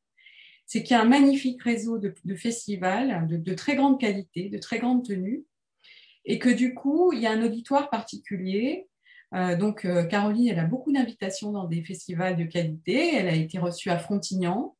C'est 0.66 0.84
qu'il 0.84 0.96
y 0.96 0.98
a 0.98 1.02
un 1.02 1.06
magnifique 1.06 1.62
réseau 1.62 1.98
de, 1.98 2.14
festivals 2.38 3.28
de, 3.28 3.54
très 3.54 3.76
grande 3.76 4.00
qualité, 4.00 4.48
de 4.48 4.58
très 4.58 4.80
grande 4.80 5.06
tenue. 5.06 5.44
Et 6.24 6.40
que 6.40 6.48
du 6.48 6.74
coup, 6.74 7.12
il 7.12 7.20
y 7.20 7.28
a 7.28 7.32
un 7.32 7.44
auditoire 7.44 7.90
particulier. 7.90 8.88
Euh, 9.36 9.58
donc, 9.58 9.84
euh, 9.84 10.06
Caroline, 10.06 10.48
elle 10.48 10.60
a 10.60 10.64
beaucoup 10.64 10.94
d'invitations 10.94 11.52
dans 11.52 11.66
des 11.66 11.84
festivals 11.84 12.38
de 12.38 12.46
qualité. 12.46 13.14
Elle 13.14 13.28
a 13.28 13.36
été 13.36 13.60
reçue 13.60 13.90
à 13.90 14.00
Frontignan. 14.00 14.78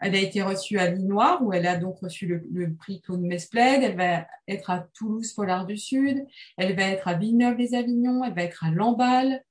Elle 0.00 0.16
a 0.16 0.18
été 0.18 0.42
reçue 0.42 0.76
à 0.80 0.90
Linoir, 0.90 1.40
où 1.40 1.52
elle 1.52 1.68
a 1.68 1.76
donc 1.76 2.00
reçu 2.00 2.26
le, 2.26 2.74
prix 2.74 3.00
Claude 3.00 3.20
Mesplède. 3.20 3.84
Elle 3.84 3.96
va 3.96 4.26
être 4.48 4.70
à 4.70 4.88
Toulouse 4.92 5.32
Polar 5.34 5.66
du 5.66 5.76
Sud. 5.76 6.26
Elle 6.56 6.74
va 6.74 6.82
être 6.82 7.06
à 7.06 7.14
Villeneuve-les-Avignon. 7.14 8.24
Elle 8.24 8.34
va 8.34 8.42
être 8.42 8.64
à 8.64 8.72
Lamballe. 8.72 9.44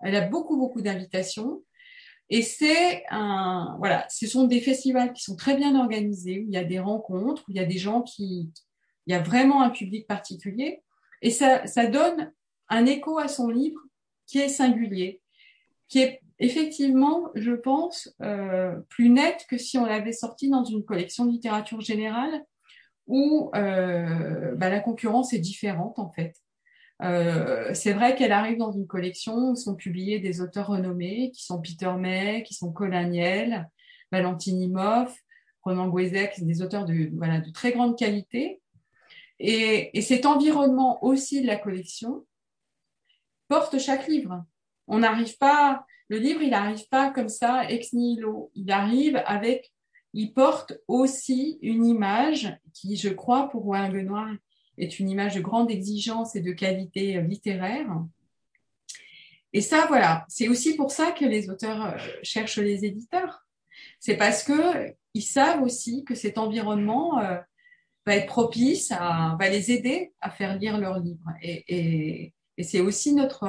Elle 0.00 0.16
a 0.16 0.26
beaucoup, 0.26 0.56
beaucoup 0.56 0.80
d'invitations. 0.80 1.62
Et 2.30 2.42
c'est 2.42 3.04
un, 3.10 3.76
voilà, 3.78 4.06
ce 4.10 4.26
sont 4.26 4.44
des 4.44 4.60
festivals 4.60 5.12
qui 5.12 5.22
sont 5.22 5.36
très 5.36 5.56
bien 5.56 5.78
organisés, 5.78 6.40
où 6.40 6.44
il 6.48 6.52
y 6.52 6.58
a 6.58 6.64
des 6.64 6.78
rencontres, 6.78 7.44
où 7.48 7.52
il 7.52 7.56
y 7.56 7.60
a 7.60 7.64
des 7.64 7.78
gens 7.78 8.02
qui, 8.02 8.50
il 9.06 9.12
y 9.12 9.14
a 9.14 9.22
vraiment 9.22 9.62
un 9.62 9.70
public 9.70 10.06
particulier. 10.06 10.82
Et 11.22 11.30
ça, 11.30 11.66
ça 11.66 11.86
donne 11.86 12.32
un 12.68 12.86
écho 12.86 13.18
à 13.18 13.28
son 13.28 13.48
livre 13.48 13.80
qui 14.26 14.38
est 14.38 14.48
singulier, 14.48 15.22
qui 15.88 16.00
est 16.00 16.20
effectivement, 16.38 17.30
je 17.34 17.52
pense, 17.52 18.14
euh, 18.22 18.76
plus 18.90 19.08
net 19.08 19.46
que 19.48 19.58
si 19.58 19.78
on 19.78 19.86
l'avait 19.86 20.12
sorti 20.12 20.50
dans 20.50 20.64
une 20.64 20.84
collection 20.84 21.24
de 21.24 21.32
littérature 21.32 21.80
générale 21.80 22.44
où 23.06 23.50
euh, 23.54 24.54
bah, 24.54 24.68
la 24.68 24.80
concurrence 24.80 25.32
est 25.32 25.38
différente 25.38 25.98
en 25.98 26.10
fait. 26.12 26.34
Euh, 27.02 27.72
c'est 27.74 27.92
vrai 27.92 28.16
qu'elle 28.16 28.32
arrive 28.32 28.58
dans 28.58 28.72
une 28.72 28.86
collection 28.86 29.50
où 29.50 29.56
sont 29.56 29.76
publiés 29.76 30.18
des 30.18 30.40
auteurs 30.40 30.66
renommés 30.66 31.30
qui 31.30 31.44
sont 31.44 31.60
Peter 31.60 31.92
May, 31.96 32.42
qui 32.42 32.54
sont 32.54 32.72
Colaniel, 32.72 33.68
Valentine 34.10 34.72
Moff, 34.72 35.16
Ronan 35.62 35.88
Guézek, 35.88 36.44
des 36.44 36.62
auteurs 36.62 36.84
de, 36.84 36.94
de 36.94 37.52
très 37.52 37.72
grande 37.72 37.96
qualité. 37.96 38.60
Et, 39.38 39.96
et, 39.96 40.02
cet 40.02 40.26
environnement 40.26 41.04
aussi 41.04 41.42
de 41.42 41.46
la 41.46 41.56
collection 41.56 42.26
porte 43.46 43.78
chaque 43.78 44.08
livre. 44.08 44.44
On 44.88 44.98
n'arrive 44.98 45.38
pas, 45.38 45.86
le 46.08 46.18
livre, 46.18 46.42
il 46.42 46.50
n'arrive 46.50 46.88
pas 46.88 47.10
comme 47.10 47.28
ça 47.28 47.70
ex 47.70 47.92
nihilo. 47.92 48.50
Il 48.56 48.72
arrive 48.72 49.22
avec, 49.26 49.72
il 50.14 50.32
porte 50.32 50.72
aussi 50.88 51.58
une 51.62 51.86
image 51.86 52.52
qui, 52.74 52.96
je 52.96 53.10
crois, 53.10 53.48
pour 53.48 53.62
Rouen 53.62 53.90
Benoît 53.90 54.30
est 54.78 54.98
une 54.98 55.10
image 55.10 55.34
de 55.34 55.40
grande 55.40 55.70
exigence 55.70 56.36
et 56.36 56.40
de 56.40 56.52
qualité 56.52 57.16
euh, 57.16 57.22
littéraire. 57.22 57.86
Et 59.52 59.60
ça, 59.60 59.86
voilà, 59.86 60.24
c'est 60.28 60.48
aussi 60.48 60.76
pour 60.76 60.90
ça 60.90 61.12
que 61.12 61.24
les 61.24 61.50
auteurs 61.50 61.86
euh, 61.86 61.98
cherchent 62.22 62.58
les 62.58 62.84
éditeurs. 62.84 63.46
C'est 64.00 64.16
parce 64.16 64.42
que 64.42 64.94
ils 65.14 65.22
savent 65.22 65.62
aussi 65.62 66.04
que 66.04 66.14
cet 66.14 66.38
environnement 66.38 67.18
euh, 67.18 67.38
va 68.06 68.16
être 68.16 68.26
propice, 68.26 68.90
va 68.90 69.48
les 69.50 69.70
aider 69.72 70.12
à 70.20 70.30
faire 70.30 70.58
lire 70.58 70.78
leurs 70.78 71.00
livres. 71.00 71.30
Et 71.42 72.32
c'est 72.62 72.80
aussi 72.80 73.14
notre, 73.14 73.48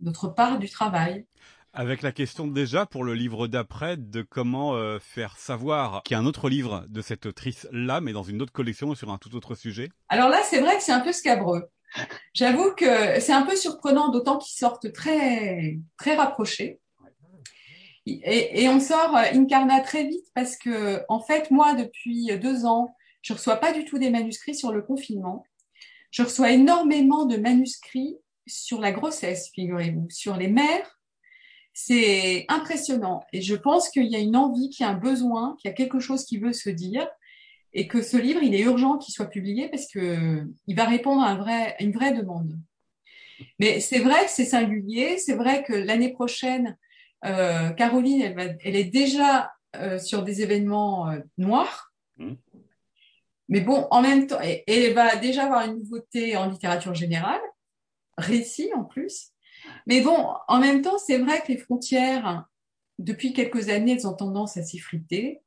notre 0.00 0.28
part 0.28 0.58
du 0.58 0.68
travail. 0.68 1.26
Avec 1.74 2.02
la 2.02 2.12
question 2.12 2.46
déjà 2.46 2.84
pour 2.84 3.02
le 3.02 3.14
livre 3.14 3.46
d'après 3.46 3.96
de 3.96 4.20
comment 4.20 4.74
euh, 4.74 4.98
faire 4.98 5.38
savoir 5.38 6.02
qu'il 6.02 6.14
y 6.14 6.18
a 6.18 6.20
un 6.20 6.26
autre 6.26 6.50
livre 6.50 6.84
de 6.90 7.00
cette 7.00 7.24
autrice-là, 7.24 8.02
mais 8.02 8.12
dans 8.12 8.22
une 8.22 8.42
autre 8.42 8.52
collection 8.52 8.94
sur 8.94 9.10
un 9.10 9.16
tout 9.16 9.34
autre 9.34 9.54
sujet. 9.54 9.88
Alors 10.10 10.28
là, 10.28 10.42
c'est 10.44 10.60
vrai 10.60 10.76
que 10.76 10.82
c'est 10.82 10.92
un 10.92 11.00
peu 11.00 11.12
scabreux. 11.12 11.70
J'avoue 12.34 12.74
que 12.74 13.20
c'est 13.20 13.32
un 13.32 13.46
peu 13.46 13.56
surprenant, 13.56 14.10
d'autant 14.10 14.36
qu'ils 14.36 14.58
sortent 14.58 14.92
très 14.92 15.78
très 15.96 16.14
rapprochés. 16.14 16.78
Et, 18.04 18.64
et, 18.64 18.68
on 18.68 18.78
sort 18.78 19.16
euh, 19.16 19.22
Incarna 19.32 19.80
très 19.80 20.04
vite 20.04 20.26
parce 20.34 20.58
que, 20.58 21.02
en 21.08 21.20
fait, 21.20 21.50
moi, 21.50 21.72
depuis 21.72 22.36
deux 22.38 22.66
ans, 22.66 22.94
je 23.22 23.32
reçois 23.32 23.56
pas 23.56 23.72
du 23.72 23.86
tout 23.86 23.98
des 23.98 24.10
manuscrits 24.10 24.56
sur 24.56 24.72
le 24.72 24.82
confinement. 24.82 25.46
Je 26.10 26.22
reçois 26.22 26.50
énormément 26.50 27.24
de 27.24 27.38
manuscrits 27.38 28.18
sur 28.46 28.78
la 28.80 28.92
grossesse, 28.92 29.50
figurez-vous, 29.54 30.10
sur 30.10 30.36
les 30.36 30.48
mères 30.48 30.98
c'est 31.72 32.44
impressionnant. 32.48 33.24
Et 33.32 33.40
je 33.40 33.54
pense 33.54 33.88
qu'il 33.88 34.06
y 34.06 34.16
a 34.16 34.18
une 34.18 34.36
envie, 34.36 34.70
qu'il 34.70 34.84
y 34.84 34.88
a 34.88 34.92
un 34.92 34.98
besoin, 34.98 35.56
qu'il 35.58 35.70
y 35.70 35.72
a 35.72 35.74
quelque 35.74 36.00
chose 36.00 36.24
qui 36.24 36.38
veut 36.38 36.52
se 36.52 36.70
dire 36.70 37.08
et 37.72 37.88
que 37.88 38.02
ce 38.02 38.16
livre, 38.16 38.42
il 38.42 38.54
est 38.54 38.60
urgent 38.60 38.98
qu'il 38.98 39.14
soit 39.14 39.30
publié 39.30 39.68
parce 39.68 39.86
que 39.86 40.46
il 40.66 40.76
va 40.76 40.84
répondre 40.84 41.22
à, 41.22 41.28
un 41.28 41.36
vrai, 41.36 41.76
une 41.80 41.92
vraie 41.92 42.12
demande. 42.12 42.58
Mais 43.58 43.80
c'est 43.80 43.98
vrai 43.98 44.24
que 44.24 44.30
c'est 44.30 44.44
singulier. 44.44 45.18
C'est 45.18 45.34
vrai 45.34 45.62
que 45.64 45.72
l'année 45.72 46.12
prochaine, 46.12 46.76
euh, 47.24 47.70
Caroline, 47.70 48.20
elle, 48.22 48.34
va, 48.34 48.44
elle, 48.62 48.76
est 48.76 48.84
déjà 48.84 49.52
euh, 49.76 49.98
sur 49.98 50.22
des 50.22 50.42
événements 50.42 51.10
euh, 51.10 51.20
noirs. 51.38 51.92
Mmh. 52.18 52.34
Mais 53.48 53.60
bon, 53.60 53.86
en 53.90 54.02
même 54.02 54.26
temps, 54.26 54.40
et, 54.42 54.64
elle 54.66 54.94
va 54.94 55.16
déjà 55.16 55.44
avoir 55.44 55.66
une 55.66 55.78
nouveauté 55.78 56.36
en 56.36 56.48
littérature 56.48 56.94
générale, 56.94 57.40
récit 58.18 58.70
en 58.74 58.84
plus. 58.84 59.31
Mais 59.86 60.00
bon, 60.00 60.16
en 60.48 60.58
même 60.60 60.82
temps, 60.82 60.98
c'est 60.98 61.18
vrai 61.18 61.40
que 61.40 61.52
les 61.52 61.58
frontières, 61.58 62.46
depuis 62.98 63.32
quelques 63.32 63.68
années, 63.68 63.92
elles 63.92 64.06
ont 64.06 64.14
tendance 64.14 64.56
à 64.56 64.62
s'effriter, 64.62 65.40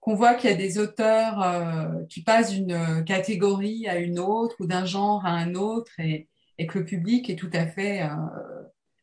qu'on 0.00 0.14
voit 0.14 0.34
qu'il 0.34 0.50
y 0.50 0.52
a 0.52 0.56
des 0.56 0.78
auteurs 0.78 1.42
euh, 1.42 2.04
qui 2.08 2.22
passent 2.22 2.52
d'une 2.52 3.04
catégorie 3.04 3.86
à 3.86 3.98
une 3.98 4.18
autre 4.18 4.56
ou 4.60 4.66
d'un 4.66 4.86
genre 4.86 5.26
à 5.26 5.30
un 5.30 5.54
autre 5.54 5.92
et, 5.98 6.26
que 6.68 6.78
le 6.78 6.84
public 6.84 7.30
est 7.30 7.36
tout 7.36 7.50
à 7.54 7.66
fait 7.66 8.02
euh, 8.02 8.08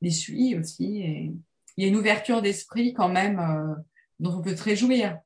les 0.01 0.11
suit 0.11 0.55
aussi. 0.55 1.33
Il 1.77 1.83
y 1.83 1.85
a 1.85 1.89
une 1.89 1.95
ouverture 1.95 2.41
d'esprit 2.41 2.93
quand 2.93 3.09
même 3.09 3.39
euh, 3.39 3.75
dont 4.19 4.37
on 4.37 4.41
peut 4.41 4.55
très 4.55 4.75
jouir. 4.75 5.19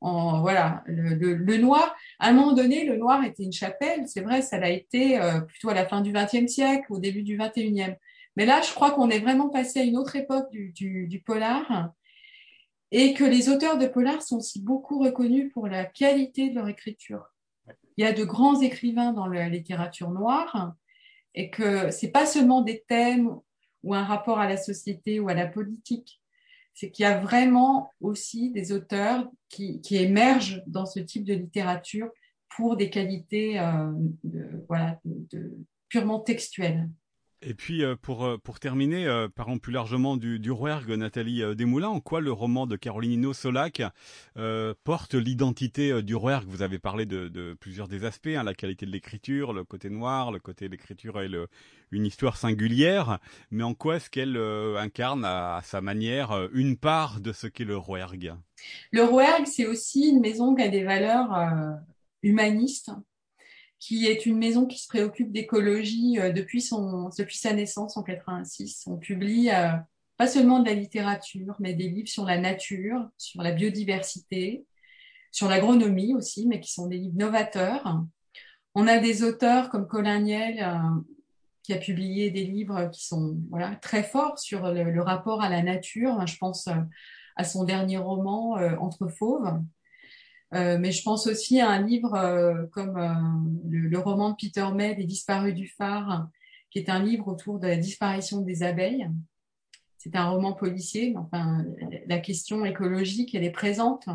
En, 0.00 0.40
voilà, 0.40 0.82
le, 0.86 1.14
le, 1.14 1.56
noir, 1.56 1.94
à 2.18 2.28
un 2.28 2.32
moment 2.32 2.52
donné, 2.52 2.84
le 2.84 2.96
noir 2.96 3.24
était 3.24 3.42
une 3.42 3.52
chapelle, 3.52 4.06
c'est 4.06 4.20
vrai, 4.20 4.42
ça 4.42 4.58
l'a 4.58 4.68
été 4.68 5.18
euh, 5.18 5.40
plutôt 5.40 5.70
à 5.70 5.74
la 5.74 5.86
fin 5.86 6.02
du 6.02 6.12
XXe 6.12 6.46
siècle, 6.46 6.86
au 6.90 6.98
début 6.98 7.22
du 7.22 7.38
XXIe. 7.38 7.96
Mais 8.36 8.46
là, 8.46 8.60
je 8.62 8.72
crois 8.72 8.92
qu'on 8.92 9.10
est 9.10 9.18
vraiment 9.18 9.48
passé 9.48 9.80
à 9.80 9.84
une 9.84 9.96
autre 9.96 10.16
époque 10.16 10.50
du, 10.50 11.22
polar 11.24 11.92
et 12.90 13.14
que 13.14 13.24
les 13.24 13.48
auteurs 13.48 13.78
de 13.78 13.86
polar 13.86 14.22
sont 14.22 14.38
aussi 14.38 14.60
beaucoup 14.60 14.98
reconnus 14.98 15.52
pour 15.52 15.66
la 15.66 15.84
qualité 15.84 16.50
de 16.50 16.54
leur 16.54 16.68
écriture. 16.68 17.26
Il 17.96 18.04
y 18.04 18.06
a 18.06 18.12
de 18.12 18.24
grands 18.24 18.60
écrivains 18.60 19.12
dans 19.12 19.26
la 19.26 19.48
littérature 19.48 20.10
noire 20.10 20.74
et 21.34 21.50
que 21.50 21.90
c'est 21.90 22.10
pas 22.10 22.26
seulement 22.26 22.62
des 22.62 22.82
thèmes 22.88 23.30
ou 23.82 23.94
un 23.94 24.04
rapport 24.04 24.38
à 24.38 24.48
la 24.48 24.56
société 24.56 25.20
ou 25.20 25.28
à 25.28 25.34
la 25.34 25.46
politique. 25.46 26.20
C'est 26.74 26.90
qu'il 26.90 27.02
y 27.02 27.06
a 27.06 27.18
vraiment 27.18 27.90
aussi 28.00 28.50
des 28.50 28.72
auteurs 28.72 29.30
qui, 29.48 29.80
émergent 29.90 30.62
dans 30.66 30.86
ce 30.86 31.00
type 31.00 31.24
de 31.24 31.34
littérature 31.34 32.08
pour 32.56 32.76
des 32.76 32.88
qualités 32.88 33.58
euh, 33.58 33.92
de, 34.24 34.64
voilà, 34.68 34.98
de, 35.04 35.58
purement 35.88 36.20
textuelles. 36.20 36.88
Et 37.44 37.54
puis 37.54 37.82
euh, 37.82 37.96
pour 38.00 38.24
euh, 38.24 38.38
pour 38.38 38.60
terminer, 38.60 39.06
euh, 39.06 39.28
parlons 39.28 39.58
plus 39.58 39.72
largement 39.72 40.16
du, 40.16 40.38
du 40.38 40.50
Rouergue, 40.50 40.90
Nathalie 40.90 41.42
Desmoulins. 41.56 41.88
En 41.88 42.00
quoi 42.00 42.20
le 42.20 42.32
roman 42.32 42.66
de 42.66 42.76
Caroline 42.76 43.32
Solac 43.34 43.82
porte 44.84 45.14
l'identité 45.14 46.02
du 46.02 46.14
Rouergue 46.14 46.48
Vous 46.48 46.62
avez 46.62 46.78
parlé 46.78 47.04
de, 47.06 47.28
de 47.28 47.54
plusieurs 47.54 47.88
des 47.88 48.04
aspects, 48.04 48.28
hein, 48.28 48.44
la 48.44 48.54
qualité 48.54 48.86
de 48.86 48.90
l'écriture, 48.90 49.52
le 49.52 49.64
côté 49.64 49.90
noir, 49.90 50.30
le 50.30 50.38
côté 50.38 50.66
de 50.66 50.70
l'écriture 50.72 51.20
et 51.20 51.28
le, 51.28 51.48
une 51.90 52.06
histoire 52.06 52.36
singulière. 52.36 53.18
Mais 53.50 53.64
en 53.64 53.74
quoi 53.74 53.96
est-ce 53.96 54.10
qu'elle 54.10 54.36
incarne 54.78 55.24
à, 55.24 55.60
sa 55.64 55.80
manière 55.80 56.48
une 56.52 56.76
part 56.76 57.20
de 57.20 57.32
ce 57.32 57.46
qu'est 57.46 57.64
le 57.64 57.76
Rouergue 57.76 58.34
Le 58.90 59.04
Rouergue, 59.04 59.46
c'est 59.46 59.66
aussi 59.66 60.08
une 60.08 60.20
maison 60.20 60.54
qui 60.54 60.62
a 60.62 60.68
des 60.68 60.84
valeurs 60.84 61.30
humanistes 62.22 62.90
qui 63.82 64.06
est 64.06 64.26
une 64.26 64.38
maison 64.38 64.66
qui 64.66 64.78
se 64.78 64.86
préoccupe 64.86 65.32
d'écologie 65.32 66.20
euh, 66.20 66.30
depuis, 66.30 66.64
depuis 67.18 67.36
sa 67.36 67.52
naissance 67.52 67.96
en 67.96 68.04
86. 68.04 68.84
On 68.86 68.96
publie 68.96 69.50
euh, 69.50 69.72
pas 70.16 70.28
seulement 70.28 70.60
de 70.60 70.68
la 70.68 70.74
littérature, 70.74 71.56
mais 71.58 71.74
des 71.74 71.88
livres 71.88 72.08
sur 72.08 72.24
la 72.24 72.38
nature, 72.38 73.08
sur 73.18 73.42
la 73.42 73.50
biodiversité, 73.50 74.64
sur 75.32 75.48
l'agronomie 75.48 76.14
aussi, 76.14 76.46
mais 76.46 76.60
qui 76.60 76.70
sont 76.70 76.86
des 76.86 76.98
livres 76.98 77.18
novateurs. 77.18 78.04
On 78.76 78.86
a 78.86 78.98
des 78.98 79.24
auteurs 79.24 79.68
comme 79.68 79.88
Colin 79.88 80.20
Niel, 80.20 80.62
euh, 80.62 81.00
qui 81.64 81.72
a 81.72 81.78
publié 81.78 82.30
des 82.30 82.44
livres 82.44 82.88
qui 82.92 83.04
sont 83.04 83.36
voilà, 83.50 83.74
très 83.74 84.04
forts 84.04 84.38
sur 84.38 84.72
le, 84.72 85.02
rapport 85.02 85.42
à 85.42 85.48
la 85.48 85.64
nature. 85.64 86.24
Je 86.24 86.36
pense 86.36 86.68
à 87.34 87.44
son 87.44 87.64
dernier 87.64 87.98
roman, 87.98 88.52
Entre 88.80 89.08
fauves, 89.08 89.60
euh, 90.54 90.78
mais 90.78 90.92
je 90.92 91.02
pense 91.02 91.26
aussi 91.26 91.60
à 91.60 91.70
un 91.70 91.80
livre 91.80 92.14
euh, 92.14 92.66
comme 92.72 92.96
euh, 92.98 93.14
le, 93.70 93.98
roman 93.98 94.30
de 94.30 94.36
Peter 94.36 94.66
May, 94.74 94.94
Les 94.94 95.04
disparus 95.04 95.54
du 95.54 95.66
phare, 95.66 96.28
qui 96.70 96.78
est 96.78 96.90
un 96.90 97.02
livre 97.02 97.28
autour 97.28 97.58
de 97.58 97.66
la 97.66 97.76
disparition 97.76 98.42
des 98.42 98.62
abeilles. 98.62 99.08
C'est 99.96 100.16
un 100.16 100.28
roman 100.28 100.52
policier, 100.52 101.14
enfin, 101.16 101.64
la 102.06 102.18
question 102.18 102.64
écologique, 102.64 103.34
elle 103.34 103.44
est 103.44 103.52
présente. 103.52 104.08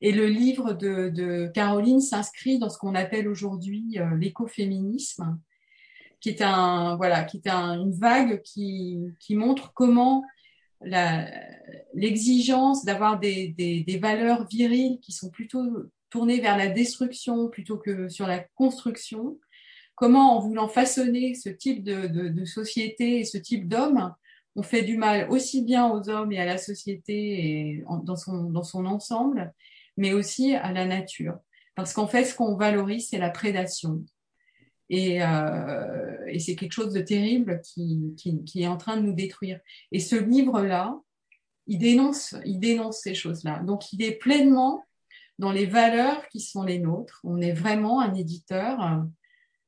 Et 0.00 0.10
le 0.12 0.26
livre 0.26 0.72
de, 0.72 1.50
Caroline 1.54 2.00
s'inscrit 2.00 2.58
dans 2.58 2.68
ce 2.68 2.78
qu'on 2.78 2.96
appelle 2.96 3.28
aujourd'hui 3.28 3.96
l'écoféminisme, 4.16 5.38
qui 6.20 6.30
est 6.30 6.42
un 6.42 6.96
voilà, 6.96 7.22
qui 7.22 7.36
est 7.36 7.48
un, 7.48 7.80
une 7.80 7.92
vague 7.92 8.42
qui 8.42 9.14
montre 9.30 9.72
comment 9.72 10.24
l'exigence 11.94 12.84
d'avoir 12.84 13.18
des, 13.18 13.48
des, 13.48 13.98
valeurs 13.98 14.46
viriles 14.46 14.98
qui 15.00 15.12
sont 15.12 15.30
plutôt 15.30 15.84
tournées 16.10 16.40
vers 16.40 16.56
la 16.56 16.68
destruction 16.68 17.48
plutôt 17.48 17.78
que 17.78 18.08
sur 18.08 18.26
la 18.26 18.40
construction, 18.54 19.38
comment 19.94 20.36
en 20.36 20.40
voulant 20.40 20.68
façonner 20.68 21.34
ce 21.34 21.48
type 21.48 21.82
de, 21.82 22.06
de, 22.06 22.44
société 22.44 23.20
et 23.20 23.24
ce 23.24 23.38
type 23.38 23.68
d'hommes, 23.68 24.14
on 24.56 24.62
fait 24.62 24.82
du 24.82 24.96
mal 24.96 25.28
aussi 25.30 25.62
bien 25.62 25.90
aux 25.90 26.08
hommes 26.08 26.32
et 26.32 26.38
à 26.38 26.44
la 26.44 26.58
société 26.58 27.14
et 27.14 27.84
dans, 28.04 28.16
son, 28.16 28.44
dans 28.50 28.62
son 28.62 28.86
ensemble, 28.86 29.52
mais 29.96 30.12
aussi 30.12 30.54
à 30.54 30.72
la 30.72 30.86
nature. 30.86 31.38
Parce 31.74 31.92
qu'en 31.92 32.06
fait, 32.06 32.24
ce 32.24 32.34
qu'on 32.34 32.56
valorise, 32.56 33.08
c'est 33.08 33.18
la 33.18 33.30
prédation. 33.30 34.04
Et, 34.90 35.22
euh, 35.22 36.26
et 36.28 36.38
c'est 36.38 36.56
quelque 36.56 36.72
chose 36.72 36.92
de 36.92 37.00
terrible 37.00 37.60
qui, 37.62 38.14
qui, 38.16 38.44
qui, 38.44 38.62
est 38.62 38.66
en 38.66 38.76
train 38.76 38.96
de 38.96 39.02
nous 39.02 39.14
détruire. 39.14 39.60
Et 39.92 40.00
ce 40.00 40.16
livre-là, 40.16 40.94
il 41.66 41.78
dénonce, 41.78 42.34
il 42.44 42.60
dénonce 42.60 43.00
ces 43.00 43.14
choses-là. 43.14 43.60
Donc, 43.60 43.92
il 43.92 44.02
est 44.02 44.12
pleinement 44.12 44.84
dans 45.38 45.52
les 45.52 45.66
valeurs 45.66 46.28
qui 46.28 46.40
sont 46.40 46.62
les 46.62 46.78
nôtres. 46.78 47.20
On 47.24 47.40
est 47.40 47.52
vraiment 47.52 48.00
un 48.00 48.14
éditeur 48.14 48.82
euh, 48.82 49.02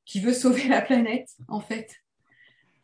qui 0.05 0.21
veut 0.21 0.35
sauver 0.35 0.69
la 0.69 0.83
planète, 0.83 1.31
en 1.49 1.61
fait. 1.61 1.91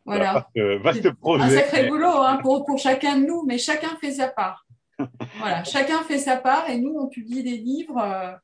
Voilà. 0.05 0.49
Vaste, 0.81 1.11
projet. 1.11 1.43
Un 1.43 1.49
sacré 1.49 1.87
boulot 1.87 2.07
hein, 2.07 2.39
pour, 2.41 2.65
pour 2.65 2.77
chacun 2.77 3.19
de 3.19 3.25
nous, 3.25 3.45
mais 3.45 3.57
chacun 3.57 3.95
fait 4.01 4.11
sa 4.13 4.27
part. 4.27 4.65
voilà, 5.37 5.63
chacun 5.63 6.03
fait 6.03 6.17
sa 6.17 6.35
part 6.35 6.69
et 6.69 6.77
nous, 6.77 6.95
on 6.97 7.07
publie 7.07 7.43
des 7.43 7.57
livres. 7.57 8.37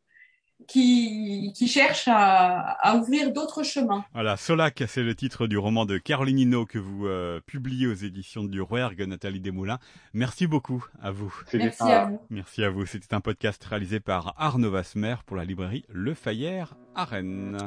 Qui, 0.68 1.52
qui 1.56 1.68
cherche 1.68 2.08
à, 2.08 2.60
à 2.82 2.96
ouvrir 2.96 3.34
d'autres 3.34 3.64
chemins. 3.64 4.06
Voilà, 4.14 4.38
Solac, 4.38 4.84
c'est 4.88 5.02
le 5.02 5.16
titre 5.16 5.48
du 5.48 5.58
roman 5.58 5.86
de 5.86 5.98
Caroline 5.98 6.38
Hinault 6.38 6.66
que 6.68 6.78
vous 6.78 7.08
euh, 7.08 7.40
publiez 7.44 7.88
aux 7.88 7.94
éditions 7.94 8.44
du 8.44 8.62
Rouergue, 8.62 9.02
Nathalie 9.08 9.40
Desmoulins. 9.40 9.80
Merci 10.14 10.46
beaucoup 10.46 10.86
à 11.02 11.10
vous. 11.10 11.34
Merci 11.54 11.82
à 11.84 12.06
vous. 12.06 12.22
Merci 12.30 12.64
à 12.64 12.70
vous. 12.70 12.86
C'était 12.86 13.16
un 13.16 13.22
podcast 13.22 13.64
réalisé 13.64 14.00
par 14.00 14.36
Arnaud 14.38 14.70
Vasmer 14.70 15.16
pour 15.26 15.38
la 15.38 15.46
librairie 15.46 15.86
Le 15.90 16.14
Fayère 16.14 16.76
à 16.94 17.06
Rennes. 17.06 17.58